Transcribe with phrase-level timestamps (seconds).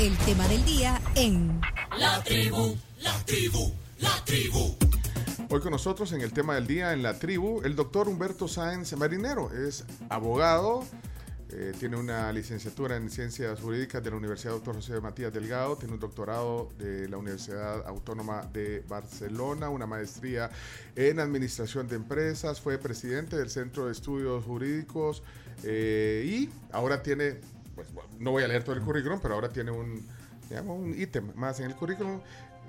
[0.00, 1.60] El tema del día en
[1.98, 4.74] La tribu, la tribu, la tribu.
[5.50, 8.96] Hoy con nosotros en el tema del día en la tribu, el doctor Humberto Sáenz
[8.96, 9.52] Marinero.
[9.52, 10.86] Es abogado,
[11.50, 14.76] eh, tiene una licenciatura en Ciencias Jurídicas de la Universidad Dr.
[14.76, 20.48] José Matías Delgado, tiene un doctorado de la Universidad Autónoma de Barcelona, una maestría
[20.96, 25.22] en Administración de Empresas, fue presidente del Centro de Estudios Jurídicos
[25.62, 27.40] eh, y ahora tiene,
[27.82, 30.06] pues, bueno, no voy a leer todo el currículum, pero ahora tiene un,
[30.48, 32.20] digamos, un ítem más en el currículum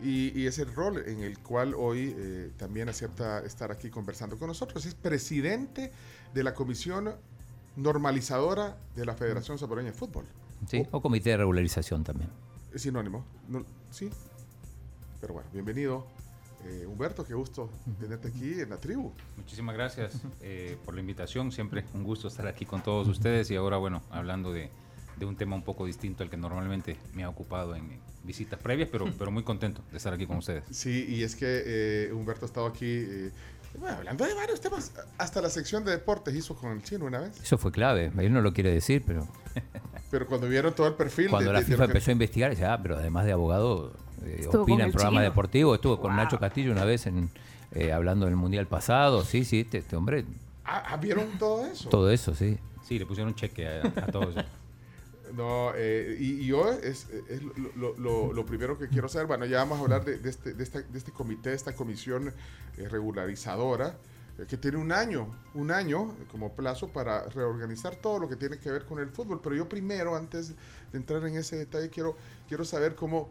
[0.03, 4.37] y, y es el rol en el cual hoy eh, también acepta estar aquí conversando
[4.37, 4.85] con nosotros.
[4.85, 5.91] Es presidente
[6.33, 7.13] de la Comisión
[7.75, 10.25] Normalizadora de la Federación Salvadoreña de Fútbol.
[10.67, 12.29] Sí, o comité de regularización también.
[12.73, 14.09] Es sinónimo, no- sí.
[15.19, 16.05] Pero bueno, bienvenido.
[16.65, 19.11] eh, Humberto, qué gusto tenerte aquí en la tribu.
[19.37, 21.51] Muchísimas gracias eh, por la invitación.
[21.51, 24.69] Siempre un gusto estar aquí con todos ustedes y ahora, bueno, hablando de,
[25.21, 28.89] de un tema un poco distinto al que normalmente me ha ocupado en visitas previas,
[28.91, 30.63] pero, pero muy contento de estar aquí con ustedes.
[30.71, 33.31] Sí, y es que eh, Humberto ha estado aquí eh,
[33.79, 34.91] bueno, hablando de varios temas.
[35.17, 37.39] Hasta la sección de deportes hizo con el chino una vez.
[37.41, 38.11] Eso fue clave.
[38.17, 39.27] Él no lo quiere decir, pero
[40.11, 41.29] Pero cuando vieron todo el perfil.
[41.29, 43.93] cuando de- la de FIFA empezó a investigar, ya, pero además de abogado,
[44.25, 45.23] eh, opina en el programa chino.
[45.23, 45.75] deportivo.
[45.75, 47.29] Estuvo con Nacho Castillo una vez en,
[47.71, 49.23] eh, hablando del Mundial pasado.
[49.23, 50.25] Sí, sí, este, este hombre,
[50.65, 51.89] Ah, ah, ¿Vieron todo eso?
[51.89, 52.57] todo eso, sí.
[52.87, 54.35] Sí, le pusieron cheque a, a todos.
[55.35, 59.27] No, eh, y, y yo es, es lo, lo- lo- lo primero que quiero saber,
[59.27, 61.73] bueno, ya vamos a hablar de, de este, de, esta- de este comité, de esta
[61.73, 62.33] comisión
[62.77, 63.95] eh, regularizadora,
[64.37, 68.57] eh, que tiene un año, un año como plazo para reorganizar todo lo que tiene
[68.59, 69.39] que ver con el fútbol.
[69.41, 70.49] Pero yo primero, antes
[70.91, 72.15] de entrar en ese detalle, quiero,
[72.47, 73.29] quiero saber cómo,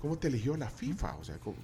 [0.00, 1.56] cómo te eligió la FIFA, o sea, cómo-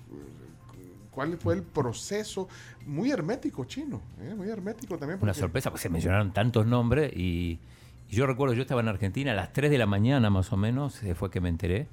[1.11, 2.47] cuál fue el proceso,
[2.84, 4.34] muy hermético chino, ¿eh?
[4.37, 5.19] muy hermético también.
[5.23, 7.59] Una sorpresa, porque se mencionaron tantos nombres y,
[8.11, 10.57] y yo recuerdo, yo estaba en Argentina a las 3 de la mañana más o
[10.57, 11.89] menos, fue que me enteré.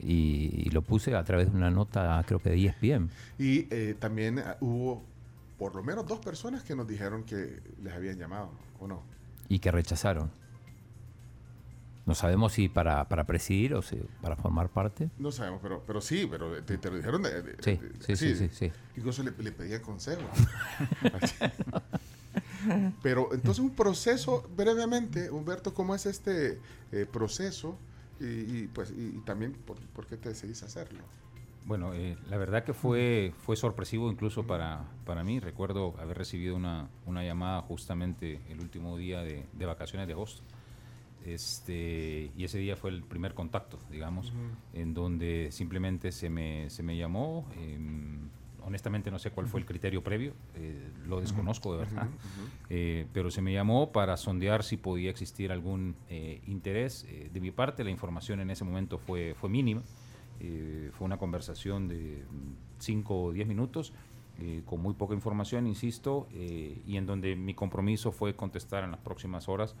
[0.00, 3.08] Y, y lo puse a través de una nota, creo que de ESPN.
[3.38, 5.02] Y eh, también ah, hubo
[5.58, 8.50] por lo menos dos personas que nos dijeron que les habían llamado,
[8.80, 9.02] ¿o no?
[9.48, 10.30] y que rechazaron.
[12.06, 15.08] No sabemos si para, para presidir o si para formar parte.
[15.18, 17.22] No sabemos, pero, pero sí, pero te, te lo dijeron.
[17.22, 18.72] de- de- Sí, de- sí, sí, sí, sí.
[18.96, 20.20] Incluso le, le pedían consejo.
[23.02, 26.60] pero entonces un proceso, brevemente, Humberto, ¿cómo es este
[26.92, 27.76] eh, proceso?
[28.20, 31.00] Y, y, pues y, y también por, por qué te decidís hacerlo.
[31.66, 35.40] Bueno, eh, la verdad que fue, fue sorpresivo incluso para, para mí.
[35.40, 40.42] Recuerdo haber recibido una, una llamada justamente el último día de, de vacaciones de agosto.
[41.24, 44.30] Este, y ese día fue el primer contacto, digamos,
[44.74, 47.48] en donde simplemente se me, se me llamó.
[47.56, 48.28] em,
[48.66, 52.08] honestamente no sé cuál fue el criterio previo, eh, lo desconozco de verdad,
[52.70, 57.50] Eh, pero se me llamó para sondear si podía existir algún eh, interés de mi
[57.50, 57.84] parte.
[57.84, 59.82] La información en ese momento fue, fue mínima.
[60.92, 62.24] Fue una conversación de
[62.78, 63.92] 5 o 10 minutos,
[64.66, 69.48] con muy poca información, insisto, y en donde mi compromiso fue contestar en las próximas
[69.48, 69.74] horas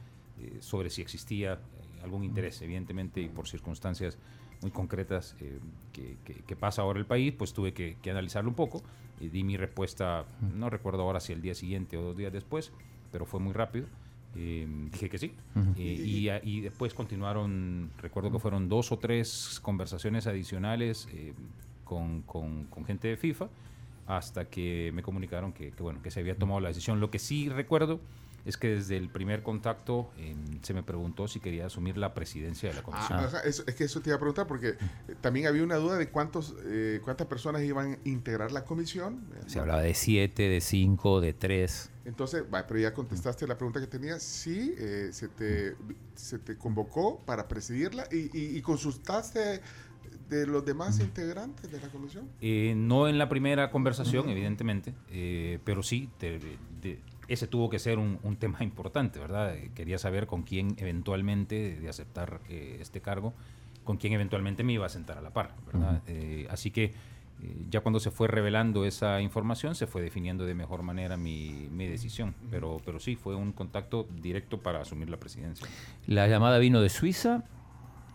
[0.60, 1.58] sobre si existía
[2.02, 4.16] algún interés, evidentemente, y por circunstancias
[4.64, 5.58] muy concretas eh,
[5.92, 8.82] que, que- que pasa ahora el país, pues tuve que, que analizarlo un poco.
[9.20, 10.24] y di mi respuesta,
[10.56, 12.72] no recuerdo ahora si el día siguiente o dos días después,
[13.12, 13.86] pero fue muy rápido.
[14.36, 15.32] Eh, dije que sí.
[15.76, 21.34] Eh, y, y después continuaron, recuerdo que fueron dos o tres conversaciones adicionales eh,
[21.84, 23.48] con, con- con gente de FIFA
[24.06, 26.98] hasta que me comunicaron que, que, bueno, que se había tomado la decisión.
[27.00, 28.00] Lo que sí recuerdo
[28.44, 32.68] es que desde el primer contacto eh, se me preguntó si quería asumir la presidencia
[32.68, 33.18] de la comisión.
[33.20, 34.76] Ah, eso- es que eso te iba a preguntar porque eh,
[35.20, 39.24] también había una duda de cuántos, eh, cuántas personas iban a integrar la comisión.
[39.46, 41.90] Se hablaba de 7, de 5, de 3.
[42.04, 44.20] Entonces, va, pero ya contestaste la pregunta que tenía.
[44.20, 45.74] Sí, eh, se, te,
[46.14, 49.62] se te convocó para presidirla y, y- y consultaste
[50.28, 52.28] de los demás integrantes de la comisión.
[52.40, 56.38] Eh, no en la primera conversación, evidentemente, eh, pero sí, te-
[56.80, 56.98] de-
[57.28, 59.54] ese tuvo que ser un, un tema importante, ¿verdad?
[59.54, 63.32] Eh, Quería saber con quién eventualmente, de aceptar eh, este cargo,
[63.84, 66.02] con quién eventualmente me iba a sentar a la par, ¿verdad?
[66.06, 66.92] Eh, así que eh,
[67.70, 71.86] ya cuando se fue revelando esa información, se fue definiendo de mejor manera mi, mi
[71.86, 75.66] decisión, pero, pero sí, fue un contacto directo para asumir la presidencia.
[76.06, 77.44] La llamada vino de Suiza,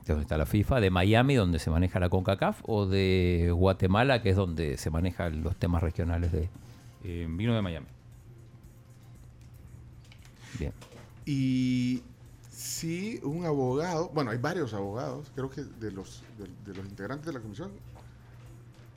[0.06, 4.24] de donde está la FIFA, de Miami, donde se maneja la CONCACAF, o de Guatemala,
[4.24, 6.50] que es donde se manejan los temas regionales de...
[7.04, 7.88] Eh, vino de Miami.
[10.58, 10.74] Bien.
[11.26, 12.02] Y
[12.50, 17.28] sí, un abogado, bueno, hay varios abogados, creo que de los, de, de los integrantes
[17.28, 17.72] de la comisión,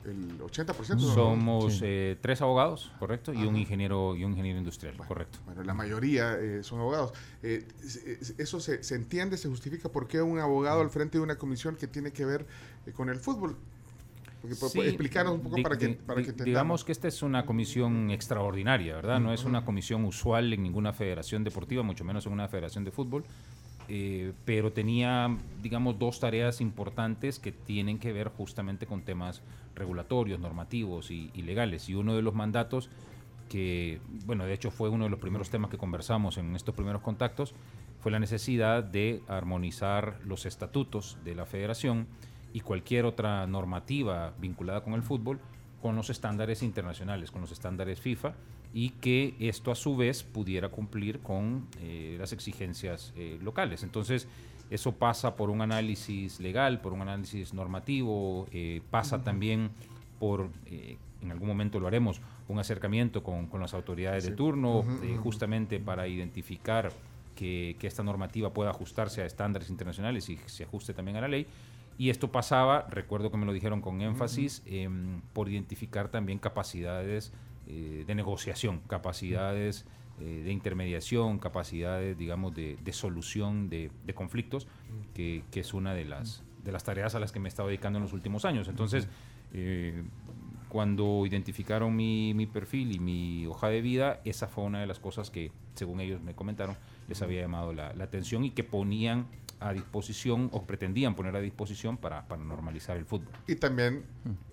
[0.05, 0.95] el 80%.
[0.95, 0.99] ¿no?
[0.99, 5.39] Somos eh, tres abogados, correcto, y un ingeniero y un ingeniero industrial, correcto.
[5.45, 7.13] Bueno, la mayoría eh, son abogados.
[7.41, 7.65] Eh,
[8.37, 11.75] ¿Eso se, se entiende, se justifica por qué un abogado al frente de una comisión
[11.75, 12.45] que tiene que ver
[12.85, 13.55] eh, con el fútbol?
[14.43, 16.45] Porque, po- Sí, explicarnos un poco di- para que, para di- que entendamos.
[16.45, 19.21] Digamos que esta es una comisión extraordinaria, ¿verdad?
[19.21, 22.91] No es una comisión usual en ninguna federación deportiva, mucho menos en una federación de
[22.91, 23.23] fútbol,
[23.87, 29.41] eh, pero tenía, digamos, dos tareas importantes que tienen que ver justamente con temas
[29.75, 31.87] regulatorios, normativos y, y legales.
[31.87, 32.89] Y uno de los mandatos
[33.47, 37.01] que, bueno, de hecho fue uno de los primeros temas que conversamos en estos primeros
[37.01, 37.53] contactos,
[38.01, 42.07] fue la necesidad de armonizar los estatutos de la federación
[42.53, 45.39] y cualquier otra normativa vinculada con el fútbol
[45.83, 48.33] con los estándares internacionales, con los estándares FIFA,
[48.73, 53.83] y que esto a su vez pudiera cumplir con eh, las exigencias eh, locales.
[53.83, 54.29] Entonces,
[54.69, 59.71] eso pasa por un análisis legal, por un análisis normativo, eh, pasa también
[60.19, 60.49] por,
[61.21, 64.85] en algún momento lo haremos, un acercamiento con, con las autoridades de turno,
[65.21, 66.93] justamente para identificar
[67.35, 71.27] que, que esta normativa pueda ajustarse a estándares internacionales y se ajuste también a la
[71.27, 71.45] ley.
[71.97, 77.31] Y esto pasaba, recuerdo que me lo dijeron con énfasis, em, por identificar también capacidades
[77.67, 79.85] eh, de negociación, capacidades
[80.19, 84.67] eh, de intermediación, capacidades, digamos, de, de solución de, de conflictos,
[85.13, 87.69] que, que es una de las, de las tareas a las que me he estado
[87.69, 88.67] dedicando en los últimos años.
[88.67, 89.07] Entonces,
[89.53, 90.03] eh,
[90.69, 94.99] cuando identificaron mi, mi perfil y mi hoja de vida, esa fue una de las
[94.99, 96.75] cosas que, según ellos me comentaron,
[97.07, 99.27] les había llamado la, la atención y que ponían
[99.59, 103.33] a disposición o pretendían poner a disposición para, para normalizar el fútbol.
[103.47, 104.03] Y también,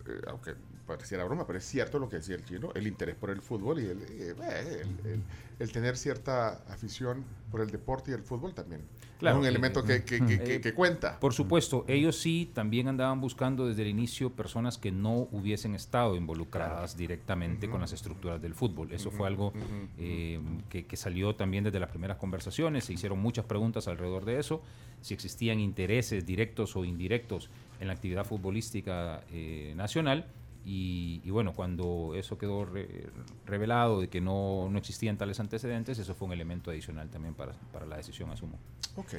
[0.07, 0.55] eh, aunque
[0.87, 3.81] pareciera broma, pero es cierto lo que decía el chino, el interés por el fútbol
[3.81, 5.23] y el, eh, el-
[5.59, 8.83] el tener cierta afición por el deporte y el fútbol también.
[9.21, 11.21] Claro, es un elemento que, que- que- que- eh, que cuenta.
[11.21, 16.17] Por supuesto, ellos sí también andaban buscando desde el inicio personas que no hubiesen estado
[16.17, 18.91] involucradas directamente con las estructuras del fútbol.
[18.93, 19.53] Eso fue algo
[19.99, 20.41] eh,
[20.71, 22.85] que, que salió también desde las primeras conversaciones.
[22.85, 24.63] Se hicieron muchas preguntas alrededor de eso,
[25.03, 27.51] si existían intereses directos o indirectos
[27.81, 30.27] en la actividad futbolística eh, nacional.
[30.65, 33.09] Y, y bueno, cuando eso quedó re-
[33.47, 37.53] revelado de que no, no existían tales antecedentes, eso fue un elemento adicional también para,
[37.73, 38.59] para la decisión, asumo.
[38.97, 39.15] Ok.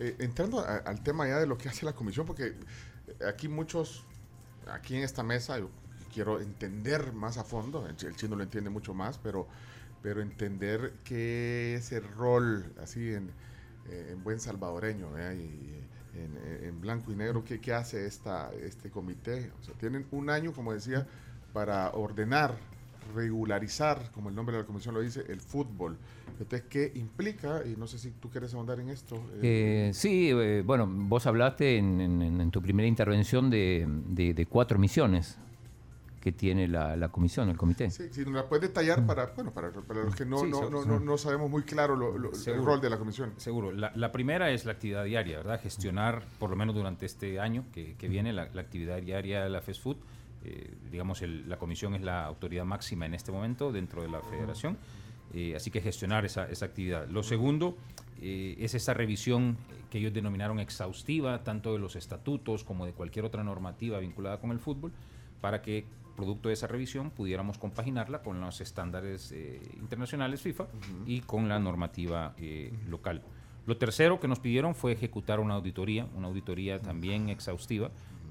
[0.00, 2.54] Eh, entrando a- al tema ya de lo que hace la comisión, porque eh,
[3.28, 4.02] aquí muchos,
[4.66, 5.70] aquí en esta mesa, yo
[6.12, 9.46] quiero entender más a fondo, el, el chino lo entiende mucho más, pero,
[10.02, 13.30] pero entender qué es el rol, así en,
[13.88, 15.34] eh, en buen salvadoreño, ¿verdad?
[15.34, 15.84] y
[16.16, 19.50] en, blanco y negro, qué, qué hace esta, este comité.
[19.60, 21.06] O sea, tienen un año, como decía,
[21.52, 22.54] para ordenar,
[23.14, 25.96] regularizar, como el nombre de la comisión lo dice, el fútbol.
[26.38, 27.62] Entonces, ¿qué implica?
[27.64, 29.16] Y no sé si tú quieres ahondar en esto.
[29.40, 33.86] eh, Eh, sí, eh, bueno, vos hablaste en, en- tu primera intervención de-
[34.34, 35.38] de cuatro misiones
[36.24, 37.90] que tiene la, la comisión, el comité.
[37.90, 40.70] Sí, si nos la puedes detallar para, bueno, para, para los que no, Sí, no,
[40.70, 43.34] no, no, no sabemos muy claro lo- lo- el rol de la comisión.
[43.36, 43.70] Seguro.
[43.72, 45.60] La, la primera es la actividad diaria, ¿verdad?
[45.60, 49.50] Gestionar, por lo menos durante este año que, que viene, la, la actividad diaria de
[49.50, 49.98] la FESFUT.
[49.98, 50.06] Food.
[50.46, 54.20] Eh, digamos, el- la comisión es la autoridad máxima en este momento dentro de la
[54.22, 54.78] federación.
[55.34, 57.06] Eh, así que gestionar esa, esa actividad.
[57.08, 57.76] Lo segundo
[58.22, 59.58] eh, es esa revisión
[59.90, 64.52] que ellos denominaron exhaustiva, tanto de los estatutos como de cualquier otra normativa vinculada con
[64.52, 64.90] el fútbol,
[65.42, 70.66] para que producto de esa revisión pudiéramos compaginarla con los estándares eh, internacionales FIFA
[71.06, 73.22] y con la normativa eh, local.
[73.66, 77.90] Lo tercero que nos pidieron fue ejecutar una auditoría, una auditoría también exhaustiva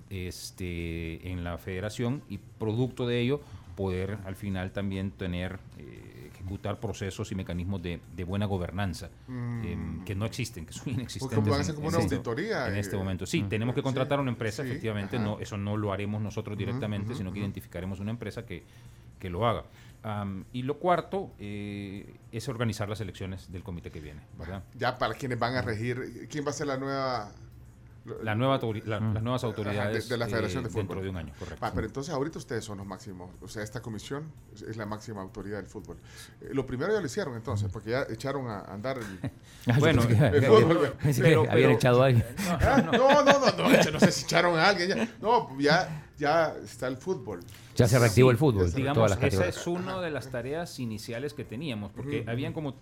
[0.09, 3.41] este, en la federación y producto de ello
[3.75, 6.02] poder al final también tener, eh,
[6.43, 11.35] ejecutar procesos y mecanismos de, de buena gobernanza em, que no existen, que son inexistentes.
[11.37, 13.43] Porque van a en- ser como en una este- auditoría, En este eh, momento, sí,
[13.43, 15.25] tenemos que contratar sí, una empresa, sí, efectivamente, ajá.
[15.25, 18.63] no, eso no lo haremos nosotros directamente, ujú, sino que identificaremos una empresa que,
[19.19, 19.63] que lo haga.
[20.03, 24.63] Am, y lo cuarto eh, es organizar las elecciones del comité que viene, ¿verdad?
[24.73, 27.31] Ya para quienes van a regir, ¿quién va a ser la nueva?
[28.21, 31.03] La nueva la- Las nuevas autoridades de la Federación de dentro Fútbol.
[31.03, 31.65] de un año, correcto.
[31.65, 34.85] Ah, pero entonces ahorita ustedes son los máximos, o sea, esta comisión es, es la
[34.85, 35.97] máxima autoridad del fútbol.
[36.41, 39.31] Eh, lo primero ya lo hicieron entonces, porque ya echaron a andar el...
[39.67, 42.25] Ah, Bueno, el fútbol, pero- habían echado a alguien.
[42.49, 44.89] Ah, no, no, no, no, no sé si echaron a alguien.
[44.89, 45.07] Ya.
[45.21, 47.39] No, ya, ya está el fútbol.
[47.75, 48.71] Ya se reactivó Sí, el fútbol.
[48.73, 52.75] Digamos, todas las esa es una de las tareas iniciales que teníamos, porque habían como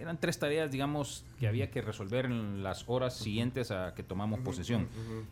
[0.00, 4.40] eran tres tareas, digamos, que había que resolver en las horas siguientes a que tomamos
[4.40, 4.88] posesión.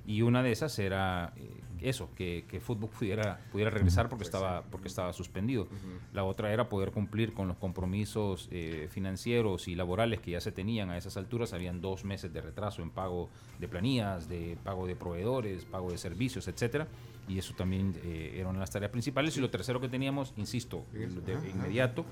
[0.07, 1.51] Y una de esas era eh,
[1.81, 5.69] eso, que, que fútbol pudiera, pudiera regresar porque estaba, porque estaba suspendido.
[6.13, 10.53] La otra era poder cumplir con los compromisos eh, financieros y laborales que ya se
[10.53, 11.53] tenían a esas alturas.
[11.53, 13.29] Habían dos meses de retraso en pago
[13.59, 16.89] de planillas, de pago de proveedores, pago de servicios, etcétera
[17.29, 19.37] y eso también eh, era una de las tareas principales.
[19.37, 22.05] Y lo tercero que teníamos, insisto, de inmediato,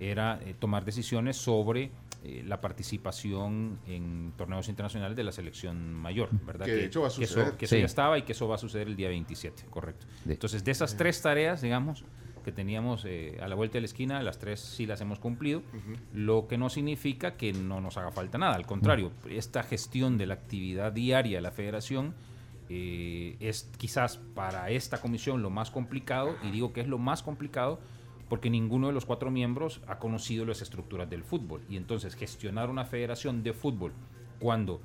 [0.00, 1.90] era eh, tomar decisiones sobre
[2.24, 6.66] eh, la participación en torneos internacionales de la selección mayor, ¿verdad?
[6.66, 7.52] Que, eso va a suceder.
[7.52, 10.06] Que eso, ya estaba y que eso va a suceder el día 27, correcto.
[10.28, 12.04] Entonces, de esas tres tareas, digamos,
[12.44, 13.04] que teníamos
[13.40, 15.62] a la vuelta de la esquina, las tres sí las hemos cumplido,
[16.14, 20.26] lo que no significa que no nos haga falta nada, al contrario, esta gestión de
[20.26, 22.14] la actividad diaria de la federación
[22.68, 27.22] eh, es quizás para esta comisión lo más complicado, y digo que es lo más
[27.22, 27.80] complicado
[28.28, 31.62] porque ninguno de los cuatro miembros ha conocido las estructuras del fútbol.
[31.68, 33.92] Y entonces gestionar una federación de fútbol
[34.40, 34.80] cuando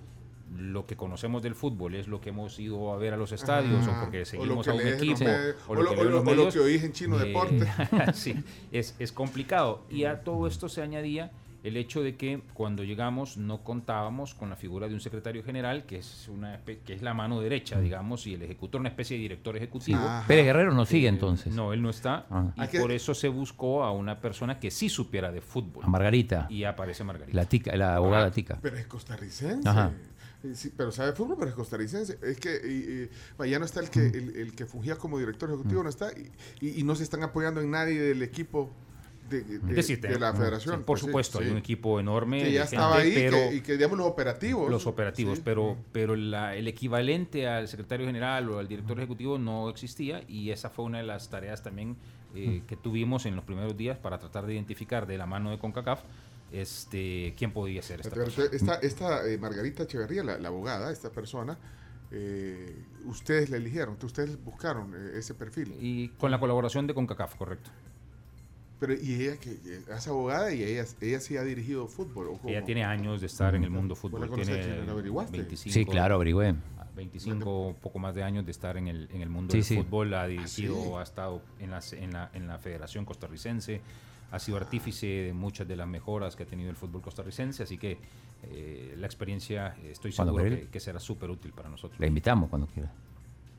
[0.58, 3.88] lo que conocemos del fútbol es lo que hemos ido a ver a los estadios
[3.88, 5.24] o porque seguimos a un equipo
[5.68, 7.68] o, lo, que, oís en Chino eh, Deporte.
[8.14, 8.36] sí,
[8.72, 9.84] es, es complicado.
[9.90, 11.32] Y a todo esto se añadía
[11.64, 15.86] el hecho de que cuando llegamos no contábamos con la figura de un secretario general,
[15.86, 19.22] que es, una, que es la mano derecha, digamos, y el ejecutor, una especie de
[19.22, 20.00] director ejecutivo.
[20.28, 21.54] Pérez Guerrero no sigue entonces.
[21.54, 22.26] No, él no está.
[22.30, 22.54] Ah.
[22.58, 25.86] Y por eso se buscó a una persona que sí supiera de fútbol.
[25.86, 26.48] A Margarita.
[26.50, 27.36] Y aparece Margarita.
[27.36, 28.58] La, tica, la abogada ah, Tica.
[28.62, 29.70] Pero es costarricense.
[30.76, 32.18] pero sabe fútbol, pero es costarricense.
[32.24, 33.10] Es que
[33.48, 34.38] ya no está el que, mm.
[34.40, 36.10] el, que fungía como director ejecutivo, no está.
[36.60, 38.72] y, no se están apoyando en nadie del equipo
[39.32, 40.84] de, la federación.
[40.84, 42.44] por supuesto, hay un equipo enorme.
[42.44, 44.70] Que ya estaba ahí pero, y que digamos los operativos.
[44.70, 50.24] Los operativos, pero, pero el equivalente al secretario general o al director ejecutivo no existía
[50.28, 51.96] y esa fue una de las tareas también
[52.36, 55.60] eh, que tuvimos en los primeros días para tratar de identificar de la mano de
[55.60, 56.02] CONCACAF
[56.52, 61.58] este, quién podía ser esta Esta, esta eh, Margarita Echeverría, la, abogada, esta persona,
[62.12, 65.76] eh, ustedes la eligieron, ustedes buscaron ese perfil.
[65.80, 67.70] Y con la colaboración de CONCACAF, correcto.
[68.82, 69.60] Pero y ella que
[69.96, 72.40] es abogada y ella, ella sí ha dirigido fútbol.
[72.48, 74.28] ella tiene años de estar en el mundo fútbol.
[74.34, 75.38] Tiene ¿Lo averiguaste?
[75.38, 76.56] 25, sí, claro, averigüé.
[76.96, 80.16] 25, poco más de años de estar en el, en el mundo del fútbol.
[80.16, 83.82] Ha dirigido, ¿Ah, ha estado en la, en, la, en la Federación Costarricense.
[84.32, 87.62] Ha sido artífice de muchas de las mejoras que ha tenido el fútbol costarricense.
[87.62, 88.00] Así que
[88.44, 92.00] eh, la experiencia, estoy seguro que, que, será súper útil para nosotros.
[92.00, 92.92] La invitamos cuando quiera.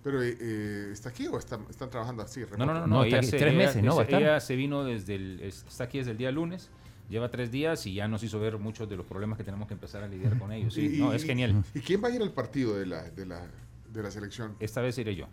[0.02, 2.40] Pero eh, ¿está aquí o están, están trabajando así?
[2.58, 4.00] No, no, no, no ella se, tres meses, ¿no?
[4.02, 6.70] Ella se vino desde el, está aquí desde el día lunes,
[7.08, 9.74] lleva tres días y ya nos hizo ver muchos de los problemas que tenemos que
[9.74, 10.74] empezar a lidiar con ellos.
[10.74, 11.62] Sí, no, es genial.
[11.74, 13.46] ¿Y quién va a ir al partido de la, de la,
[13.92, 14.56] de la selección?
[14.58, 15.28] Esta vez iré yo.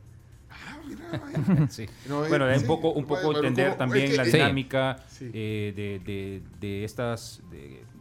[0.51, 1.85] Ah, mira, sí.
[2.07, 7.41] bueno, un poco, un poco entender también la dinámica eh, de, de, de, estas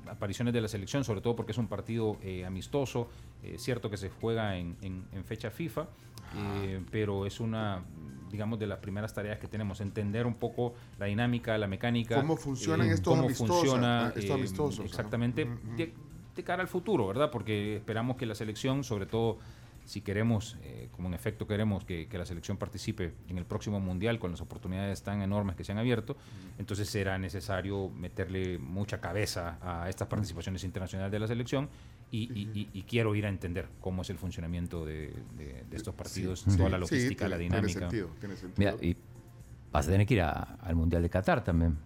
[0.07, 3.09] apariciones de la selección, sobre todo porque es un partido eh, amistoso,
[3.43, 5.89] eh, cierto que se juega en, en, en fecha FIFA,
[6.37, 7.83] eh, pero es una,
[8.31, 12.17] digamos, de las primeras tareas que tenemos, entender un poco la dinámica, la mecánica.
[12.17, 14.85] ¿Cómo funcionan eh, estos cómo funciona, eh, amistosos?
[14.85, 15.95] Exactamente, de,
[16.45, 17.33] cara al futuro, ¿verdad?
[17.33, 19.39] Porque esperamos que la selección, sobre todo
[19.85, 20.57] si queremos,
[20.93, 25.03] como en efecto queremos que, la selección participe en el próximo mundial con las oportunidades
[25.03, 26.17] tan enormes que se han abierto,
[26.57, 31.69] entonces será necesario meterle mucha cabeza a estas participaciones internacionales de la selección
[32.11, 35.13] y, quiero ir a entender cómo es el funcionamiento de,
[35.73, 37.89] estos partidos, toda la logística, la dinámica.
[37.89, 38.77] Tiene sentido, tiene sentido.
[38.81, 38.97] y
[39.71, 41.77] vas a tener que ir al Mundial de Qatar también.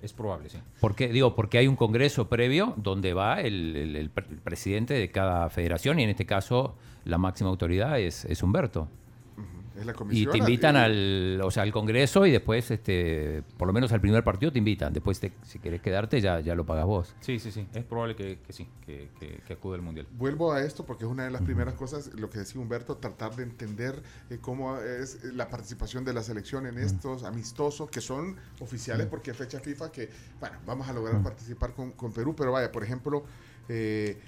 [0.00, 0.58] Es probable, sí.
[0.80, 6.00] Porque, digo, porque hay un congreso previo donde va el, el, presidente de cada federación
[6.00, 8.88] y en este caso la máxima autoridad es, es Humberto
[10.10, 14.00] y te invitan al, o sea, al Congreso y después, este, por lo menos al
[14.00, 14.92] primer partido te invitan.
[14.92, 17.14] Después, si querés quedarte, ya, ya lo pagas vos.
[17.20, 17.66] Sí, sí, sí.
[17.74, 20.06] Es probable que, sí, que, que, acude al Mundial.
[20.12, 23.34] Vuelvo a esto porque es una de las primeras cosas, lo que decía Humberto, tratar
[23.36, 28.36] de entender eh, cómo es la participación de la selección en estos amistosos que son
[28.60, 30.08] oficiales porque fecha FIFA que,
[30.40, 33.24] bueno, vamos a lograr participar con, con Perú, pero vaya, por ejemplo...
[33.68, 34.18] Eh,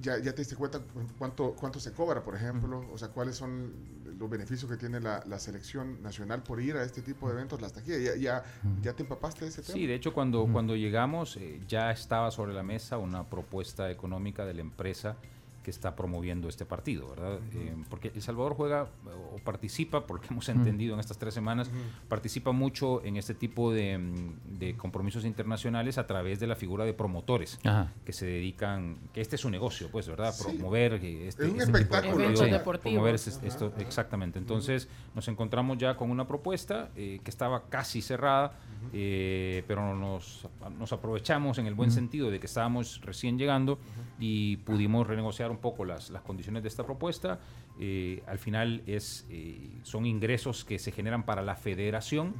[0.00, 0.80] ya, ya te diste cuenta
[1.18, 3.72] cuánto, cuánto se cobra, por ejemplo, o sea, cuáles son
[4.18, 7.60] los beneficios que tiene la, la, selección nacional por ir a este tipo de eventos,
[7.60, 8.02] las taquillas.
[8.02, 8.44] ¿Ya, ya,
[8.82, 9.74] ya te empapaste de ese tema?
[9.74, 14.44] Sí, de hecho, cuando, cuando llegamos eh, ya estaba sobre la mesa una propuesta económica
[14.44, 15.16] de la empresa
[15.64, 17.40] que está promoviendo este partido, ¿verdad?
[17.54, 18.86] Eh, porque El Salvador juega
[19.32, 21.70] o participa, porque hemos entendido en estas tres semanas,
[22.06, 27.58] participa mucho en este tipo de, compromisos internacionales a través de la figura de promotores
[28.04, 30.34] que se dedican, que este es su negocio, pues, ¿verdad?
[30.38, 32.80] Promover este, este, un espectáculo.
[32.80, 34.38] promover esto, exactamente.
[34.38, 38.52] Entonces nos encontramos ya con una propuesta eh, que estaba casi cerrada,
[38.92, 40.46] eh, pero nos,
[40.78, 43.78] nos aprovechamos en el buen sentido de que estábamos recién llegando
[44.18, 47.38] y pudimos renegociar un poco las, las condiciones de esta propuesta.
[47.78, 52.34] Eh, al final es, eh, son ingresos que se generan para la federación.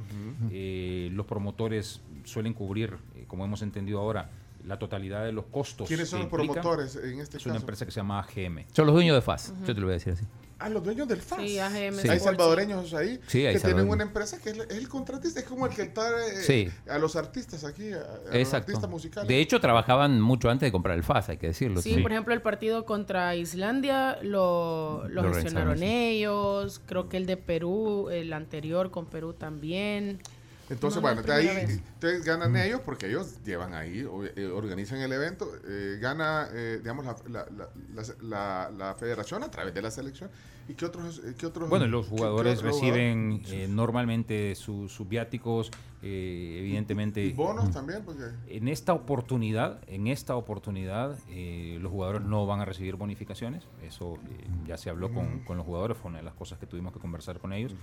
[0.51, 4.29] Eh, los promotores suelen cubrir, como hemos entendido ahora,
[4.65, 5.87] la totalidad de los costos.
[5.87, 7.37] ¿Quiénes son los promotores en este es caso?
[7.37, 8.65] Es una empresa que se llama AGM.
[8.71, 10.25] Son los dueños de FAS, yo te lo voy a decir así.
[10.57, 11.41] A los dueños del FAS.
[11.41, 12.09] Sí, AGM.
[12.09, 15.85] Hay salvadoreños ahí que tienen una empresa que es el, contratista, es como el que
[15.85, 16.13] trae
[16.47, 19.27] eh, a los artistas aquí, a, los artistas musicales.
[19.27, 21.81] De hecho, trabajaban mucho antes de comprar el FAS, hay que decirlo.
[21.81, 27.37] Sí, por ejemplo, el partido contra Islandia lo, lo, gestionaron ellos, creo que el de
[27.37, 30.21] Perú, el anterior con Perú también.
[30.69, 33.99] Entonces, bueno, de ahí entonces ganan ellos porque ellos llevan ahí,
[34.35, 37.45] eh, organizan el evento, eh, gana, eh, digamos, la,
[38.21, 40.29] la, la, federación a través de la selección.
[40.67, 41.21] ¿Y qué otros?
[41.37, 47.23] Qué otros bueno, los jugadores reciben normalmente sus viáticos, evidentemente.
[47.23, 48.03] ¿Y bonos también?
[48.47, 51.17] En esta oportunidad, en esta oportunidad,
[51.79, 53.63] los jugadores no van a recibir bonificaciones.
[53.83, 54.17] Eso
[54.65, 56.99] ya se habló con, con, los jugadores, fue una de las cosas que tuvimos que
[56.99, 57.75] conversar con ellos,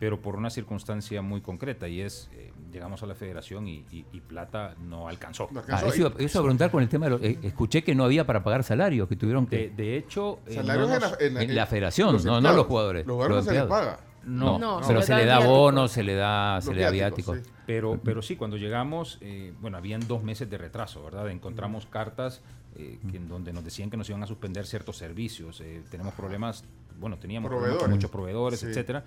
[0.00, 2.30] pero por una circunstancia muy concreta y es
[2.74, 3.84] llegamos a la federación y,
[4.26, 5.48] Plata no alcanzó.
[5.68, 8.42] Ah, eso, iba, a preguntar con el tema, de eh, escuché que no había para
[8.42, 9.70] pagar salarios, que tuvieron que...
[9.70, 10.40] De, hecho...
[10.46, 13.06] Eh, en, la, federación, no, no los jugadores.
[13.06, 13.98] Los jugadores no se les paga.
[14.24, 17.38] No, pero se, le da bonos, se le da, se le da viáticos.
[17.66, 21.30] Pero, pero sí, cuando llegamos, eh, bueno, habían dos meses de retraso, ¿verdad?
[21.30, 22.40] Encontramos cartas
[22.74, 25.62] que en donde nos decían que nos iban a suspender ciertos servicios.
[25.90, 26.64] tenemos problemas,
[26.98, 27.52] bueno, teníamos
[27.88, 29.04] muchos proveedores, etcétera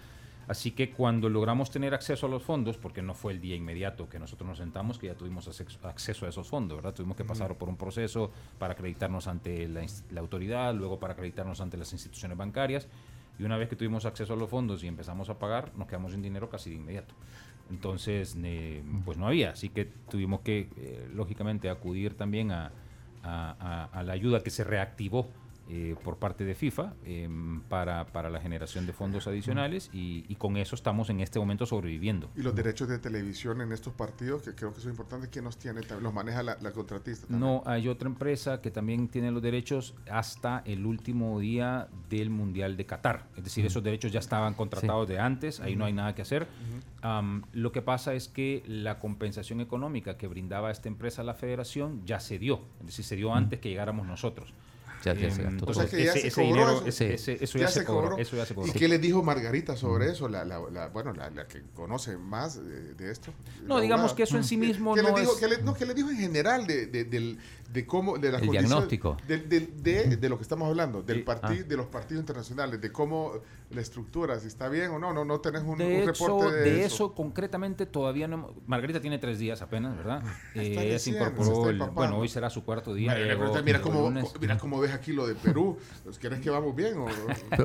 [0.48, 4.08] Así que cuando logramos tener acceso a los fondos, porque no fue el día inmediato
[4.08, 5.48] que nosotros nos sentamos, que ya tuvimos
[5.84, 6.94] acceso a esos fondos, ¿verdad?
[6.94, 9.86] Tuvimos que pasar por un proceso para acreditarnos ante la,
[10.22, 12.88] autoridad, luego para acreditarnos ante las instituciones bancarias.
[13.38, 16.14] Y una vez que tuvimos acceso a los fondos y empezamos a pagar, nos quedamos
[16.14, 17.14] sin dinero casi de inmediato.
[17.70, 18.38] Entonces,
[19.04, 19.52] pues no había.
[19.52, 22.72] Así que tuvimos que, eh, lógicamente, acudir también a,
[23.22, 25.28] a la ayuda que se reactivó
[25.70, 30.56] eh, por parte de FIFA em, para, para, la generación de fondos adicionales y, con
[30.56, 32.30] eso estamos en este momento sobreviviendo.
[32.38, 35.58] ¿Y los derechos de televisión en estos partidos, que creo que son importantes, quién los
[35.58, 35.82] tiene?
[36.02, 37.26] ¿Los maneja la, contratista?
[37.30, 42.78] No, hay otra empresa que también tiene los derechos hasta el último día del Mundial
[42.78, 43.28] de Qatar.
[43.36, 46.48] Es decir, esos derechos ya estaban contratados de antes, ahí no hay nada que hacer.
[47.52, 52.06] lo que pasa es que la compensación económica que brindaba esta empresa a la federación
[52.06, 54.54] ya se dio, es decir, se dio antes que llegáramos nosotros.
[55.04, 55.72] Ya, ya se gastó.
[55.72, 58.18] ese, dinero, eso, ya, se cobró.
[58.66, 60.28] ¿Y qué le dijo Margarita sobre eso?
[60.28, 63.32] La, la, bueno, la, que conoce más de, esto.
[63.66, 65.40] No, digamos que eso en sí mismo ¿Qué no dijo, es...
[65.40, 67.38] ¿qué le, no, ¿qué le dijo en general de, de, del,
[67.72, 71.64] de cómo de las el diagnóstico de, de, de, lo que estamos hablando del partido
[71.66, 71.68] ah.
[71.68, 73.34] de los partidos internacionales de cómo
[73.72, 77.14] la estructura si está bien o no no no tenés un, reporte de, de eso.
[77.14, 82.18] concretamente todavía no Margarita tiene tres días apenas verdad ah, eh, ella se incorporó bueno
[82.18, 83.16] hoy será su cuarto día
[83.64, 85.78] mira, cómo mira cómo ves aquí lo de Perú
[86.20, 87.08] ¿quieres que vamos bien o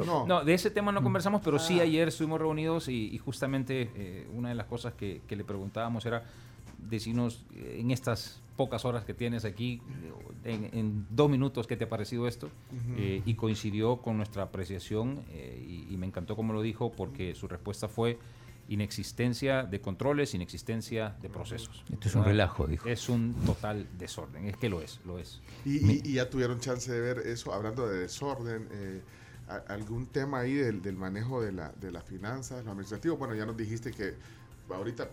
[0.05, 0.27] no?
[0.27, 1.85] no de ese tema no conversamos pero sí ah.
[1.85, 6.25] ayer estuvimos reunidos y, justamente eh, una de las cosas que, que le preguntábamos era
[6.89, 9.81] decirnos eh, en estas pocas horas que tienes aquí,
[10.45, 12.51] en, dos minutos, ¿qué te ha parecido esto?
[12.97, 17.49] Eh, y coincidió con nuestra apreciación eh, y, me encantó como lo dijo porque su
[17.49, 18.19] respuesta fue
[18.73, 21.85] inexistencia de controles, inexistencia de procesos.
[21.93, 22.89] Esto es un relajo, dijo.
[22.89, 25.41] Es un total desorden, es que lo es, lo es.
[25.65, 28.69] Y, ya tuvieron chance de ver eso, hablando de desorden,
[29.69, 33.17] algún tema ahí del, del manejo de, la, de las finanzas, lo administrativo.
[33.17, 34.15] Bueno, ya nos dijiste que
[34.71, 35.11] ahorita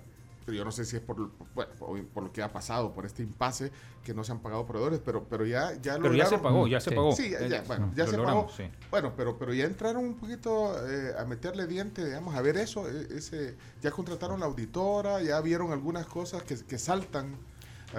[0.52, 1.72] yo no sé si es por, bueno,
[2.14, 3.72] por lo que ha pasado, por este impasse,
[4.04, 6.80] que no se han pagado proveedores, pero, pero ya, ya Pero ya se pagó, ya
[6.80, 7.12] se pagó.
[7.14, 8.48] Sí, ya, bueno, ya se pagó.
[8.90, 12.90] Bueno, pero, pero ya entraron un poquito eh, a meterle diente, digamos, a ver eso,
[12.90, 17.38] e, ese, ya contrataron la auditora, ya vieron algunas cosas que, que saltan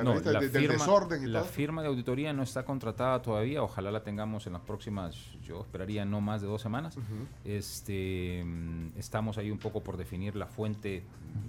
[0.02, 0.86] no, la, firma,
[1.26, 5.60] la firma de auditoría no está contratada todavía, ojalá la tengamos en las próximas, yo
[5.60, 6.96] esperaría no más de dos semanas.
[7.44, 11.02] este, mm, estamos ahí un poco por definir la fuente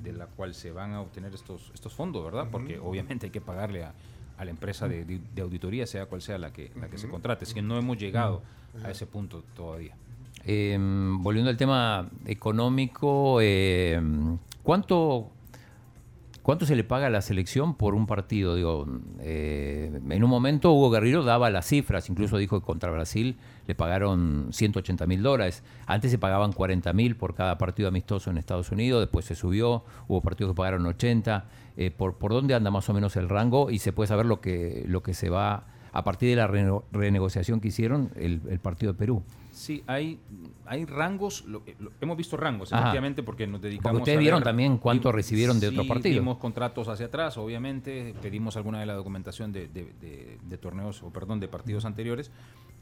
[0.03, 2.47] de la cual se van a obtener estos, estos fondos, ¿verdad?
[2.51, 3.93] Porque obviamente hay que pagarle a,
[4.37, 7.45] a la empresa de, de, auditoría, sea cual sea la que, la que se contrate.
[7.45, 8.41] Es que no hemos llegado
[8.83, 9.95] a ese punto todavía.
[10.43, 15.29] Em, volviendo al tema económico, em, ¿cuánto
[16.43, 18.55] ¿Cuánto se le paga a la selección por un partido?
[18.55, 18.87] Digo,
[19.19, 23.75] eh, en un momento Hugo Guerrero daba las cifras, incluso dijo que contra Brasil le
[23.75, 25.63] pagaron 180 mil dólares.
[25.85, 29.83] Antes se pagaban 40 mil por cada partido amistoso en Estados Unidos, después se subió,
[30.07, 31.45] hubo partidos que pagaron 80.
[31.77, 33.69] Eh, por, ¿Por dónde anda más o menos el rango?
[33.69, 37.59] Y se puede saber lo que, lo que se va a partir de la renegociación
[37.59, 39.23] que hicieron el partido de Perú.
[39.61, 40.19] Sí, hay,
[40.65, 41.45] hay rangos,
[42.01, 45.85] hemos visto rangos, efectivamente, porque nos dedicamos porque ustedes vieron también cuánto recibieron de otros
[45.85, 46.15] partidos.
[46.15, 51.39] Dimos contratos hacia atrás, obviamente, pedimos alguna de la documentación de, de, torneos, o perdón,
[51.39, 52.31] de partidos anteriores,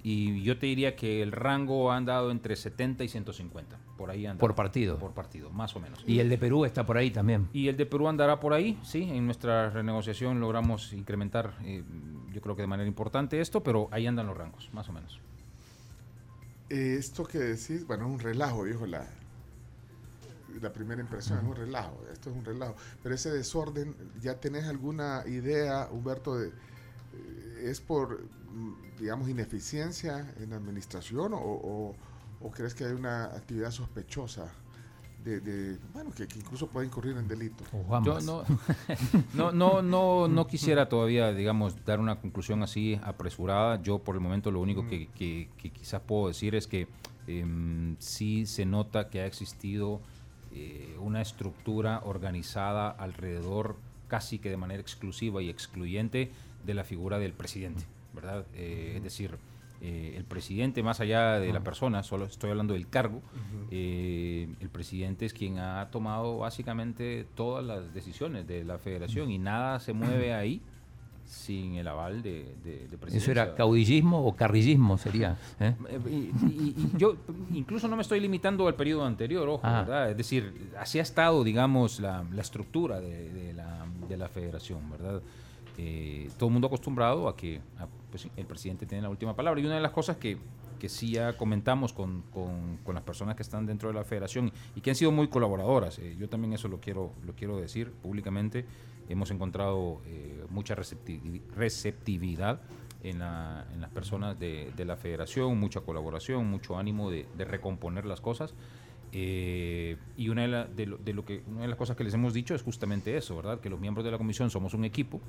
[0.03, 4.25] y yo te diría que el rango ha andado entre 70 y 150, por ahí
[4.25, 4.39] anda.
[4.39, 4.97] Por partido.
[4.99, 6.01] Por partido, más o menos.
[6.07, 7.49] Y el de Perú está por ahí también.
[7.51, 11.83] Y el de Perú andará por ahí, sí, en nuestra renegociación logramos incrementar, eh,
[12.31, 15.19] yo creo que de manera importante esto, pero ahí andan los rangos, más o menos.
[16.69, 19.08] Eh, esto que decís, bueno, es un relajo, dijo la,
[20.62, 22.75] la primera impresión, es un relajo, esto es un relajo.
[23.01, 30.34] Pero ese desorden, ¿ya tenés alguna idea, Humberto, de, eh, es por, mm, digamos, ineficiencia
[30.39, 31.95] en la administración o,
[32.53, 34.51] crees que hay una actividad sospechosa?
[35.23, 37.63] De, bueno, que, incluso puede incurrir en delito.
[38.03, 38.43] Yo no,
[39.34, 43.82] no, no, no, no, quisiera todavía, digamos, dar una conclusión así apresurada.
[43.82, 46.88] Yo por el momento lo único que, que, quizás puedo decir es que
[47.27, 49.99] em, sí se nota que ha existido
[50.51, 53.75] eh, una estructura organizada alrededor
[54.08, 56.32] casi que de manera exclusiva y excluyente
[56.65, 58.45] de la figura del presidente, ¿verdad?
[58.55, 59.38] Eh, es decir,
[59.81, 63.21] eh, el presidente, más allá de la persona, solo estoy hablando del cargo,
[63.71, 69.37] eh, el presidente es quien ha tomado básicamente todas las decisiones de la federación y
[69.37, 70.61] nada se mueve ahí
[71.29, 75.37] sin el aval de, de, ¿Eso era caudillismo o carrillismo sería?
[75.59, 75.75] ¿eh?
[76.09, 77.15] Y, yo
[77.53, 79.81] incluso no me estoy limitando al periodo anterior, ojo, ah.
[79.81, 80.09] ¿verdad?
[80.09, 85.21] Es decir, así ha estado, digamos, la, la estructura de, la, de la federación, ¿verdad?
[85.81, 87.61] Eh, todo el mundo acostumbrado a que
[88.11, 89.61] pues el presidente tiene la última palabra.
[89.61, 90.37] Y una de las cosas que,
[90.77, 94.81] que sí ya comentamos con, con, las personas que están dentro de la federación y
[94.81, 98.65] que han sido muy colaboradoras, eh, yo también eso lo quiero, lo quiero decir públicamente,
[99.07, 102.59] hemos encontrado eh, mucha receptividad
[103.01, 108.05] en, la, las personas de, de, la federación, mucha colaboración, mucho ánimo de, de recomponer
[108.05, 108.53] las cosas.
[109.11, 113.17] Y una de, lo, que, una de las cosas que les hemos dicho es justamente
[113.17, 113.59] eso, ¿verdad?
[113.59, 115.19] Que los miembros de la comisión somos un equipo,